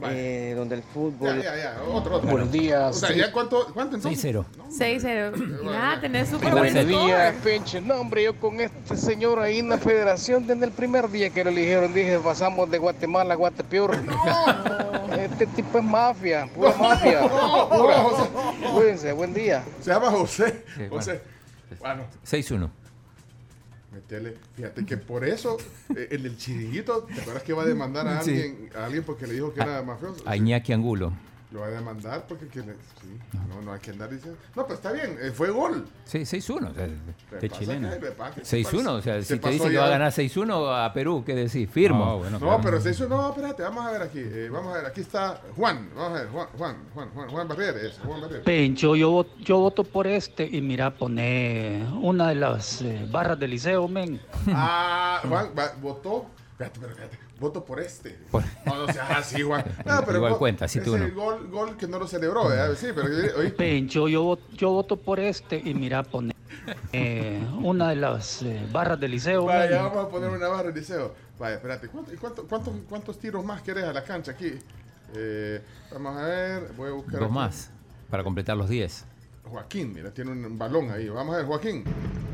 [0.00, 0.14] Vaya.
[0.16, 2.30] eh, donde el fútbol Ya, ya, ya, otro, otro.
[2.30, 2.96] Buenos días.
[2.96, 4.24] O sea, ¿ya cuánto, cuánto entonces?
[4.24, 4.44] 6-0.
[4.70, 5.62] 6-0.
[5.64, 7.34] Mira, tenés súper Buenos buen días.
[7.42, 7.80] Pencho.
[7.80, 11.42] No, hombre, yo con este señor ahí en la federación desde el primer día que
[11.44, 13.96] lo eligieron dije, pasamos de Guatemala a Guatepeor.
[15.18, 17.22] Este tipo es mafia, pura mafia.
[17.22, 17.96] No, Pura.
[17.98, 18.30] no, José.
[18.74, 19.64] Cuídense, buen día.
[19.80, 20.64] Se llama José.
[20.74, 20.90] Sí, bueno.
[20.96, 21.20] José.
[21.80, 22.70] Bueno, 6-1.
[23.92, 24.36] Metele.
[24.54, 25.56] Fíjate que por eso,
[25.96, 28.30] eh, el del chiringuito, ¿te acuerdas que va a demandar a Sí.
[28.30, 30.22] alguien, a alguien porque le dijo que era mafioso?
[30.26, 31.12] A Iñaki Angulo.
[31.50, 33.18] Lo va a demandar porque que le- sí,
[33.48, 34.38] no, no hay que andar diciendo.
[34.54, 35.86] No, pero está bien, eh, fue gol.
[36.04, 36.68] Sí, 6-1.
[36.70, 36.86] o sea,
[37.40, 37.88] de chilena.
[37.88, 38.92] que- lo que pasa que se 6-1.
[38.96, 41.66] O sea, si te pasó dice que va a ganar 6-1 a Perú, ¿qué decís?
[41.70, 42.04] Firmo.
[42.04, 44.76] No, bueno, No, pero se hizo, no, espérate, vamos a ver aquí, eh, vamos a
[44.76, 48.44] ver, aquí está Juan, vamos a ver, Juan, Juan, Juan, Juan, Juan Barriere, Juan Barriere.
[48.44, 53.38] Pencho, yo, vo- yo voto por este y mira, pone una de las eh, barras
[53.40, 54.20] del liceo, men.
[54.48, 56.26] Ah, Juan va- votó,
[56.58, 58.18] espérate, pero espérate, voto por este.
[58.30, 59.64] Por- No, no seas así, Juan.
[59.86, 61.14] No, pero Igual cuenta, sí, tú ese no.
[61.14, 62.74] gol, gol que no lo celebró, ¿verdad?
[62.76, 63.06] Sí, pero
[63.38, 66.34] oye, Pencho, yo, yo voto por este y mira, pone
[66.92, 70.80] eh, una de las eh, barras del liceo, vaya, vamos a poner una barra de
[70.80, 71.14] liceo.
[71.38, 74.52] Vaya, espérate, ¿cuánto- y cuánto- cuántos, cuántos tiros más querés a la cancha aquí?
[75.14, 77.14] Eh, vamos a ver, voy a buscar.
[77.20, 77.34] Dos aquí.
[77.34, 77.70] más.
[78.10, 79.04] Para completar los 10.
[79.44, 81.08] Joaquín, mira, tiene un balón ahí.
[81.08, 81.84] Vamos a ver, Joaquín.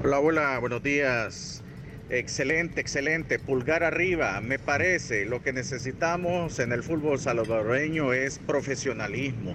[0.03, 1.63] Hola, hola, buenos días.
[2.11, 3.39] Excelente, excelente.
[3.39, 5.25] Pulgar arriba, me parece.
[5.25, 9.55] Lo que necesitamos en el fútbol salvadoreño es profesionalismo.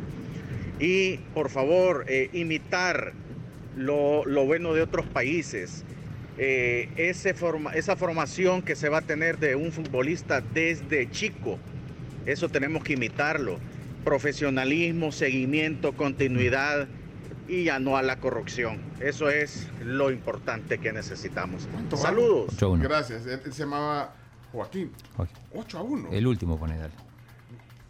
[0.80, 3.14] Y, por favor, eh, imitar
[3.76, 5.84] lo, lo bueno de otros países.
[6.38, 11.60] Eh, esa formación que se va a tener de un futbolista desde chico,
[12.26, 13.60] eso tenemos que imitarlo.
[14.06, 16.88] Profesionalismo, seguimiento, continuidad
[17.50, 18.80] y ya no a la corrupción.
[19.00, 21.68] Eso es lo importante que necesitamos.
[21.96, 22.52] Saludos.
[22.54, 22.84] 8 a 1.
[22.84, 23.26] Gracias.
[23.26, 24.14] Él, él se llamaba
[24.52, 24.92] Joaquín.
[25.18, 25.38] Joaquín.
[25.56, 26.10] 8 a 1.
[26.12, 26.94] El último pone, dale.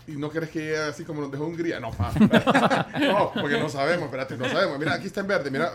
[0.08, 1.80] Y no querés que así como nos dejó Hungría.
[1.80, 2.12] No, pa.
[3.00, 4.80] no, porque no sabemos, espérate, no sabemos.
[4.80, 5.52] Mira, aquí está en verde.
[5.52, 5.72] Mira,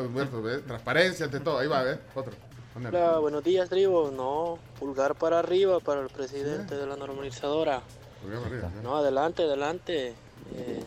[0.66, 1.58] transparencia ante todo.
[1.58, 1.98] Ahí va, ve.
[2.14, 2.32] Otro.
[2.76, 4.10] Hola, buenos días, tribu.
[4.10, 7.82] No, pulgar para arriba para el presidente de la normalizadora.
[8.20, 8.80] Pulgar para arriba, ¿eh?
[8.82, 10.14] No, adelante, adelante.
[10.56, 10.84] Eh,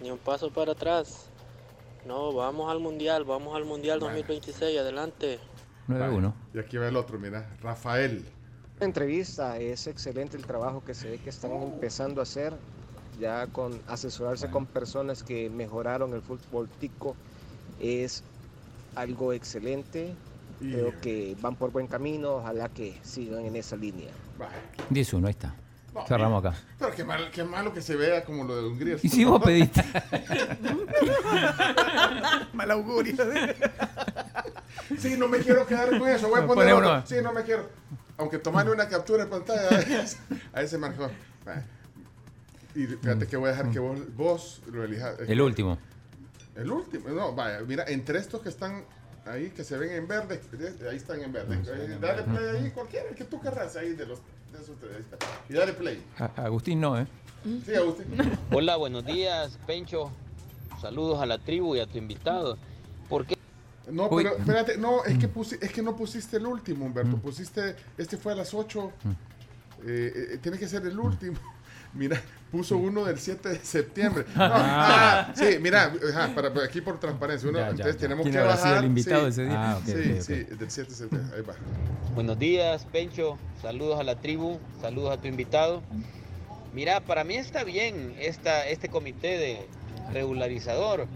[0.00, 1.29] ni un paso para atrás.
[2.06, 5.38] No, vamos al mundial, vamos al mundial 2026, adelante.
[5.86, 6.34] 9 a 1.
[6.54, 7.50] Y aquí va el otro, mira.
[7.60, 8.24] Rafael.
[8.78, 12.54] La entrevista es excelente el trabajo que se ve que están empezando a hacer,
[13.20, 17.14] ya con asesorarse con personas que mejoraron el fútbol tico
[17.80, 18.22] es
[18.94, 20.14] algo excelente.
[20.60, 24.10] Creo que van por buen camino, ojalá que sigan en esa línea.
[24.90, 25.54] 10 a 1, ahí está.
[25.94, 26.56] No, Cerramos acá.
[26.78, 28.96] Pero qué, mal, qué malo que se vea como lo de Hungría.
[29.02, 29.82] Y si vos pediste.
[32.52, 33.16] Mal augurio.
[34.98, 36.28] Sí, no me quiero quedar con eso.
[36.28, 37.06] Voy a Pone poner uno.
[37.06, 37.68] Sí, no me quiero.
[38.18, 39.68] Aunque tomarle una captura de pantalla
[40.52, 41.10] a ese, marcador.
[42.74, 45.16] Y fíjate que voy a dejar que vos, vos lo elijas.
[45.26, 45.78] El último.
[46.54, 47.08] El último.
[47.08, 48.84] No, vaya, mira, entre estos que están
[49.24, 50.40] ahí, que se ven en verde,
[50.88, 51.60] ahí están en verde.
[52.00, 54.20] Dale play ahí, cualquiera, el que tú querrás ahí de los
[55.48, 56.02] Y dale play.
[56.18, 57.06] A- Agustín no, ¿eh?
[57.64, 58.06] Sí, Agustín.
[58.52, 60.10] Hola, buenos días, Pencho.
[60.80, 62.56] Saludos a la tribu y a tu invitado.
[63.08, 63.36] ¿Por qué?
[63.90, 64.22] No, Uy.
[64.24, 67.16] pero espérate, no, es que, pusi- es que no pusiste el último, Humberto.
[67.18, 68.92] Pusiste, este fue a las 8.
[69.84, 71.36] Eh, eh, tiene que ser el último.
[71.94, 72.20] Mira,
[72.50, 74.24] puso uno del 7 de septiembre.
[74.34, 77.48] No, ah, sí, mira, ajá, para, para aquí por transparencia.
[77.48, 78.00] Uno, Ya, ya, entonces ya.
[78.00, 78.68] tenemos ¿Quién que habrá bajar.
[78.68, 79.70] sido el invitado sí, ese día?
[79.72, 80.20] Ah, ok, sí, ok, ok.
[80.22, 81.36] sí, del 7 de septiembre.
[81.36, 81.54] Ahí va.
[82.14, 83.38] Buenos días, Pencho.
[83.62, 84.58] Saludos a la tribu.
[84.80, 85.82] Saludos a tu invitado.
[86.72, 89.66] Mira, para mí está bien esta, este comité de
[90.12, 91.06] regularizador.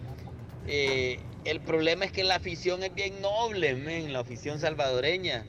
[0.66, 5.45] Eh, el problema es que la afición es bien noble, men, la afición salvadoreña.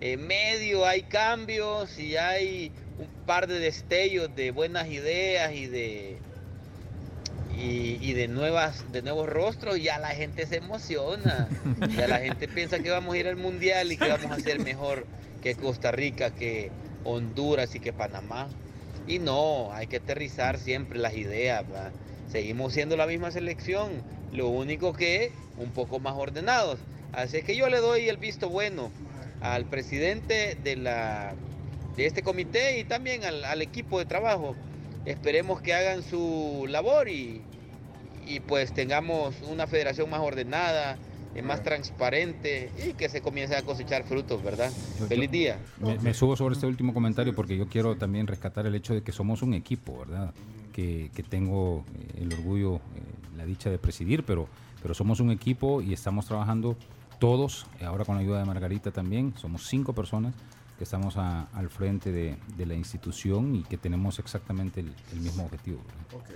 [0.00, 6.18] En medio hay cambios y hay un par de destellos de buenas ideas y de
[7.56, 11.48] y, y de nuevas de nuevos rostros ya la gente se emociona.
[11.96, 14.60] Ya la gente piensa que vamos a ir al mundial y que vamos a ser
[14.60, 15.06] mejor
[15.42, 16.70] que Costa Rica que
[17.04, 18.48] Honduras y que Panamá.
[19.06, 21.64] Y no hay que aterrizar siempre las ideas
[22.30, 23.90] seguimos siendo la misma selección
[24.32, 26.78] lo único que un poco más ordenados.
[27.12, 28.90] Así que yo le doy el visto bueno
[29.42, 31.34] al presidente de la
[31.96, 34.54] de este comité y también al, al equipo de trabajo
[35.04, 37.42] esperemos que hagan su labor y,
[38.26, 40.96] y pues tengamos una federación más ordenada,
[41.34, 44.70] eh, más transparente y que se comience a cosechar frutos, ¿verdad?
[45.08, 45.58] Feliz día.
[45.80, 49.02] Me, me subo sobre este último comentario porque yo quiero también rescatar el hecho de
[49.02, 50.32] que somos un equipo, ¿verdad?
[50.72, 52.80] Que, que tengo eh, el orgullo, eh,
[53.36, 54.48] la dicha de presidir, pero,
[54.82, 56.76] pero somos un equipo y estamos trabajando
[57.18, 60.34] todos, ahora con la ayuda de Margarita también, somos cinco personas
[60.78, 65.20] que estamos a- al frente de, de la institución y que tenemos exactamente el, el
[65.20, 65.82] mismo objetivo.
[65.86, 66.04] ¿verdad?
[66.16, 66.30] Ok,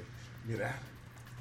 [0.47, 0.79] mira.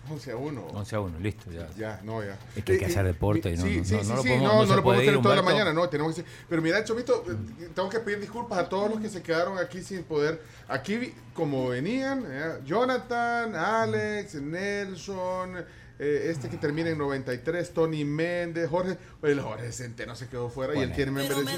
[0.08, 0.68] 11 a 1.
[0.68, 1.68] 11 a 1, listo, ya.
[1.76, 2.38] Ya, no, ya.
[2.56, 4.10] Es que hay que Eh, hacer eh, deporte y no- sí, no- sí, no sí,
[4.10, 6.16] lo sí, podemos- no, no no lo podemos ir, tener toda la mañana, no, tenemos
[6.16, 9.58] que Pero mira, Chomito, eh, tengo que pedir disculpas a todos los que se quedaron
[9.58, 10.44] aquí sin poder.
[10.68, 15.66] Aquí, vi- como venían, eh, Jonathan, Alex, Nelson,
[16.00, 18.98] eh, este que termina en 93, Tony Méndez, Jorge.
[19.24, 21.58] El Jorge Centeno se quedó fuera y él tiene membresía.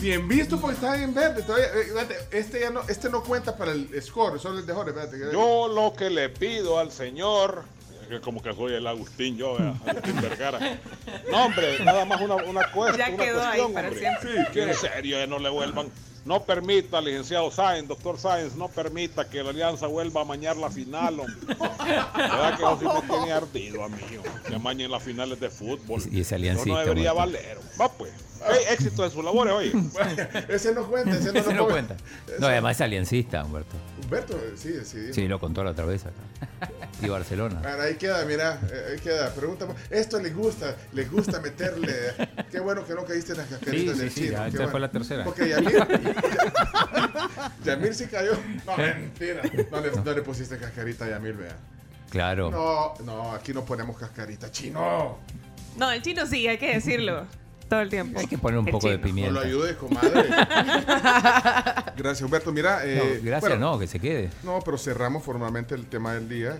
[0.00, 1.66] Bien visto porque está en verde todavía.
[1.66, 4.90] Eh, espérate, Este ya no, este no cuenta para el score, solo el de Jorge.
[4.90, 7.64] espérate, Yo lo que le pido al señor,
[8.08, 10.80] que como que soy el Agustín, yo, vea, Agustín Vergara.
[11.30, 13.98] No, hombre, nada más una, una, cuesta, Ya una quedó ahí para hombre.
[13.98, 14.32] siempre.
[14.32, 15.90] Sí, que en serio, ya no le vuelvan.
[16.24, 20.70] No permita, licenciado Sáenz, doctor Sáenz, no permita que la alianza vuelva a mañar la
[20.70, 21.34] final, hombre.
[21.48, 25.48] ¿Verdad que eso sí me tiene ardido a mí, hombre, que amañen las finales de
[25.50, 26.02] fútbol.
[26.10, 26.74] Y esa Eso aliancita.
[26.74, 27.58] no debería valer.
[27.80, 28.12] Va pues.
[28.48, 29.72] Ey, éxito en sus labores, oye.
[30.48, 31.96] ese no cuenta, ese no, Ese no cuenta.
[32.38, 33.76] No, además es aliancista, Humberto.
[34.02, 35.12] Humberto, sí, sí.
[35.12, 36.70] Sí, lo contó la otra vez acá.
[37.02, 37.60] Y Barcelona.
[37.62, 39.32] Bueno, ahí queda, mira, eh, ahí queda.
[39.34, 41.92] Pregunta, esto les gusta, les gusta meterle.
[42.50, 44.32] Qué bueno que no caíste en las cascaritas Sí, del sí, sí, chino.
[44.32, 44.70] ya qué esta bueno.
[44.70, 45.24] fue la tercera.
[45.24, 45.86] Porque Yamir,
[47.64, 48.32] Yamir sí cayó.
[48.66, 49.42] No, mentira.
[49.70, 51.56] No le, no le pusiste cascarita a Yamir, vea.
[52.10, 52.50] Claro.
[52.50, 55.18] No, no, aquí no ponemos cascarita, chino.
[55.76, 57.26] No, el chino sí, hay que decirlo.
[57.70, 58.18] Todo el tiempo.
[58.18, 59.00] Hay que poner un El poco de chino.
[59.00, 59.32] No pimienta.
[59.32, 60.24] lo ayudes, comadre.
[61.96, 62.52] Gracias, Humberto.
[62.52, 64.28] Mira, eh, No, gracias, bueno, no, que se quede.
[64.42, 66.58] No, pero cerramos formalmente el tema del día.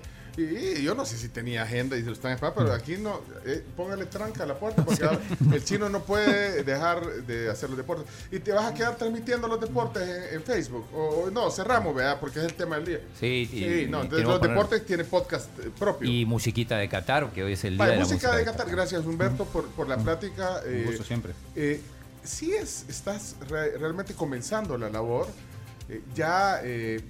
[0.83, 3.21] Yo no sé si tenía agenda y se lo están esperando, pero aquí no.
[3.45, 5.05] eh, póngale tranca a la puerta porque
[5.55, 8.07] el chino no puede dejar de hacer los deportes.
[8.31, 10.87] Y te vas a quedar transmitiendo los deportes en, en Facebook.
[10.95, 12.19] O, o no, cerramos, ¿verdad?
[12.21, 13.01] Porque es el tema del día.
[13.19, 16.11] Sí, Sí, y no, entonces los poner- deportes tienen podcast eh, propio.
[16.11, 18.45] Y musiquita de Qatar, que hoy es el día Vale, de la música música de
[18.45, 20.61] Qatar, gracias Humberto por, por la plática.
[20.67, 21.33] Un gusto siempre.
[21.57, 21.81] Eh,
[22.23, 25.27] sí es, estás re- realmente comenzando la labor.
[25.89, 27.01] Eh, ya eh,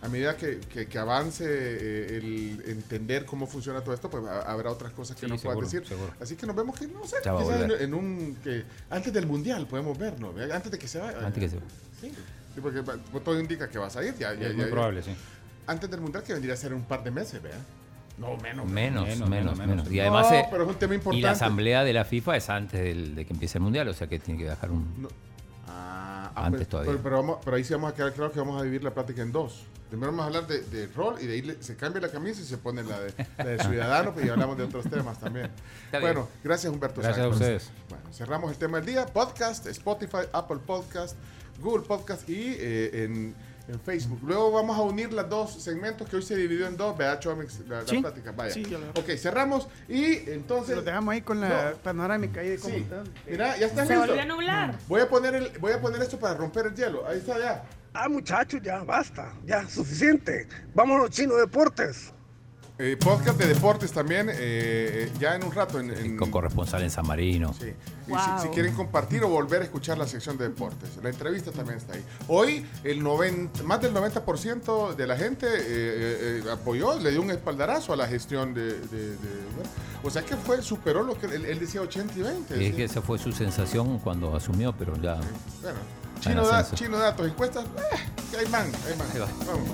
[0.00, 4.42] a medida que, que- que avance eh, el entender cómo funciona todo esto, pues ha-
[4.42, 5.88] habrá otras cosas que Sí, nos seguro, puedas decir.
[5.88, 6.12] seguro.
[6.20, 9.98] Así que nos vemos que no sé, quizás en, un que antes del mundial podemos
[9.98, 11.18] vernos, antes de que se vaya.
[11.26, 11.56] Antes que se
[12.00, 12.12] Sí,
[12.54, 14.14] sí, porque va- todo indica que vas a ir.
[14.18, 15.10] Ya, ya- Es muy ya- probable, sí.
[15.66, 17.58] Antes del mundial que vendría a ser un par de meses, ¿verdad?
[18.18, 18.66] No, menos.
[18.68, 19.58] Menos, menos, Menos, menos.
[19.58, 19.90] menos.
[19.92, 21.26] Y además, No, eh, pero es un tema y importante.
[21.26, 24.06] la asamblea de la FIFA es antes del- de que empiece el mundial, o sea
[24.08, 25.02] que tiene que dejar un.
[25.02, 25.08] No.
[25.68, 26.92] Ah, ah, Antes pero, todavía.
[26.92, 28.92] Pero, pero vamos- pero ahí sí vamos a quedar claro que vamos a vivir la
[28.94, 29.64] plática en dos.
[29.88, 32.44] Primero vamos a hablar de, de rol y de ahí se cambia la camisa y
[32.44, 35.50] se pone la de, la de ciudadano pues, y hablamos de otros temas también.
[36.00, 37.00] Bueno, gracias Humberto.
[37.00, 37.32] Gracias Sáenz.
[37.32, 37.70] a ustedes.
[37.88, 39.06] Bueno, cerramos el tema del día.
[39.06, 41.16] Podcast, Spotify, Apple Podcast,
[41.60, 43.34] Google Podcast y eh, en,
[43.66, 44.20] en Facebook.
[44.24, 46.96] Luego vamos a unir los dos segmentos que hoy se dividió en dos.
[46.96, 47.98] Vea, Chomix, la, la Sí.
[47.98, 48.32] plática.
[48.32, 48.52] Vaya.
[48.52, 50.76] Sí, yo lo- ok, cerramos y entonces...
[50.76, 51.76] Lo dejamos ahí con la No.
[51.78, 52.80] panorámica ahí de cómo Sí.
[52.82, 53.04] está.
[53.26, 54.06] Mira, ya está Se listo.
[54.06, 54.78] volvió a nublar.
[54.86, 57.06] Voy a poner el, voy a poner esto para romper el hielo.
[57.06, 57.64] Ahí está ya.
[57.94, 60.46] Ah, muchachos, ya basta, ya suficiente.
[60.74, 62.12] Vámonos, Chino Deportes.
[62.80, 65.80] Eh, podcast de deportes también, eh, eh, ya en un rato.
[65.80, 67.52] En, en- Con corresponsal en San Marino.
[67.52, 67.72] Sí.
[68.06, 68.20] Y Wow.
[68.40, 71.78] si, si quieren compartir o volver a escuchar la sección de deportes, la entrevista también
[71.78, 72.04] está ahí.
[72.28, 77.94] Hoy, el 90, más del 90% de la gente eh, apoyó, le dio un espaldarazo
[77.94, 78.66] a la gestión de.
[78.74, 79.16] de- de-
[79.56, 79.70] bueno,
[80.04, 82.56] o sea que fue, superó lo que él, él decía 80 y 20.
[82.58, 82.76] Y es sí.
[82.76, 85.14] que esa fue su sensación cuando asumió, pero ya.
[85.62, 88.66] Bueno, en chino, da- chino datos, encuestas, eh, ahí van.
[88.66, 89.26] Ahí va.
[89.46, 89.68] Vamos.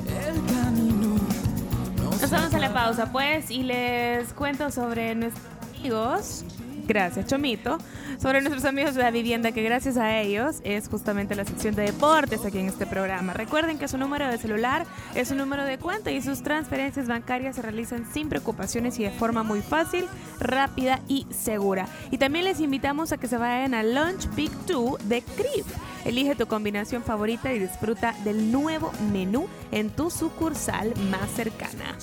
[2.21, 5.45] Nos vamos a la pausa, pues, y les cuento sobre nuestros
[5.79, 6.45] amigos
[6.87, 7.79] Gracias, Chomito.
[8.21, 11.83] Sobre nuestros amigos de la vivienda, que gracias a ellos es justamente la sección de
[11.83, 13.33] deportes aquí en este programa.
[13.33, 17.57] Recuerden que su número de celular es un número de cuenta y sus transferencias bancarias
[17.57, 20.07] se realizan sin preocupaciones y de forma muy fácil,
[20.39, 21.89] rápida y segura.
[22.11, 25.65] Y también les invitamos a que se vayan a Lunch Pick 2 de Crib.
[26.05, 31.97] Elige tu combinación favorita y disfruta del nuevo menú en tu sucursal más cercana.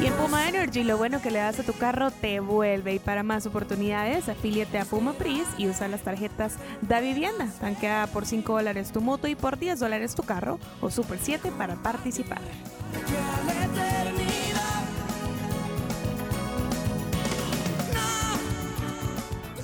[0.00, 2.94] Y en Puma Energy, lo bueno que le das a tu carro te vuelve.
[2.94, 7.48] Y para más oportunidades, afíliate a Puma Pris y usa las tarjetas Da Vivienda.
[7.60, 11.52] Tanquea por 5 dólares tu moto y por 10 dólares tu carro o Super 7
[11.58, 12.40] para participar.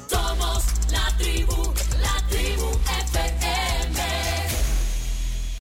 [0.06, 1.72] Somos la tribu,
[2.02, 2.66] la tribu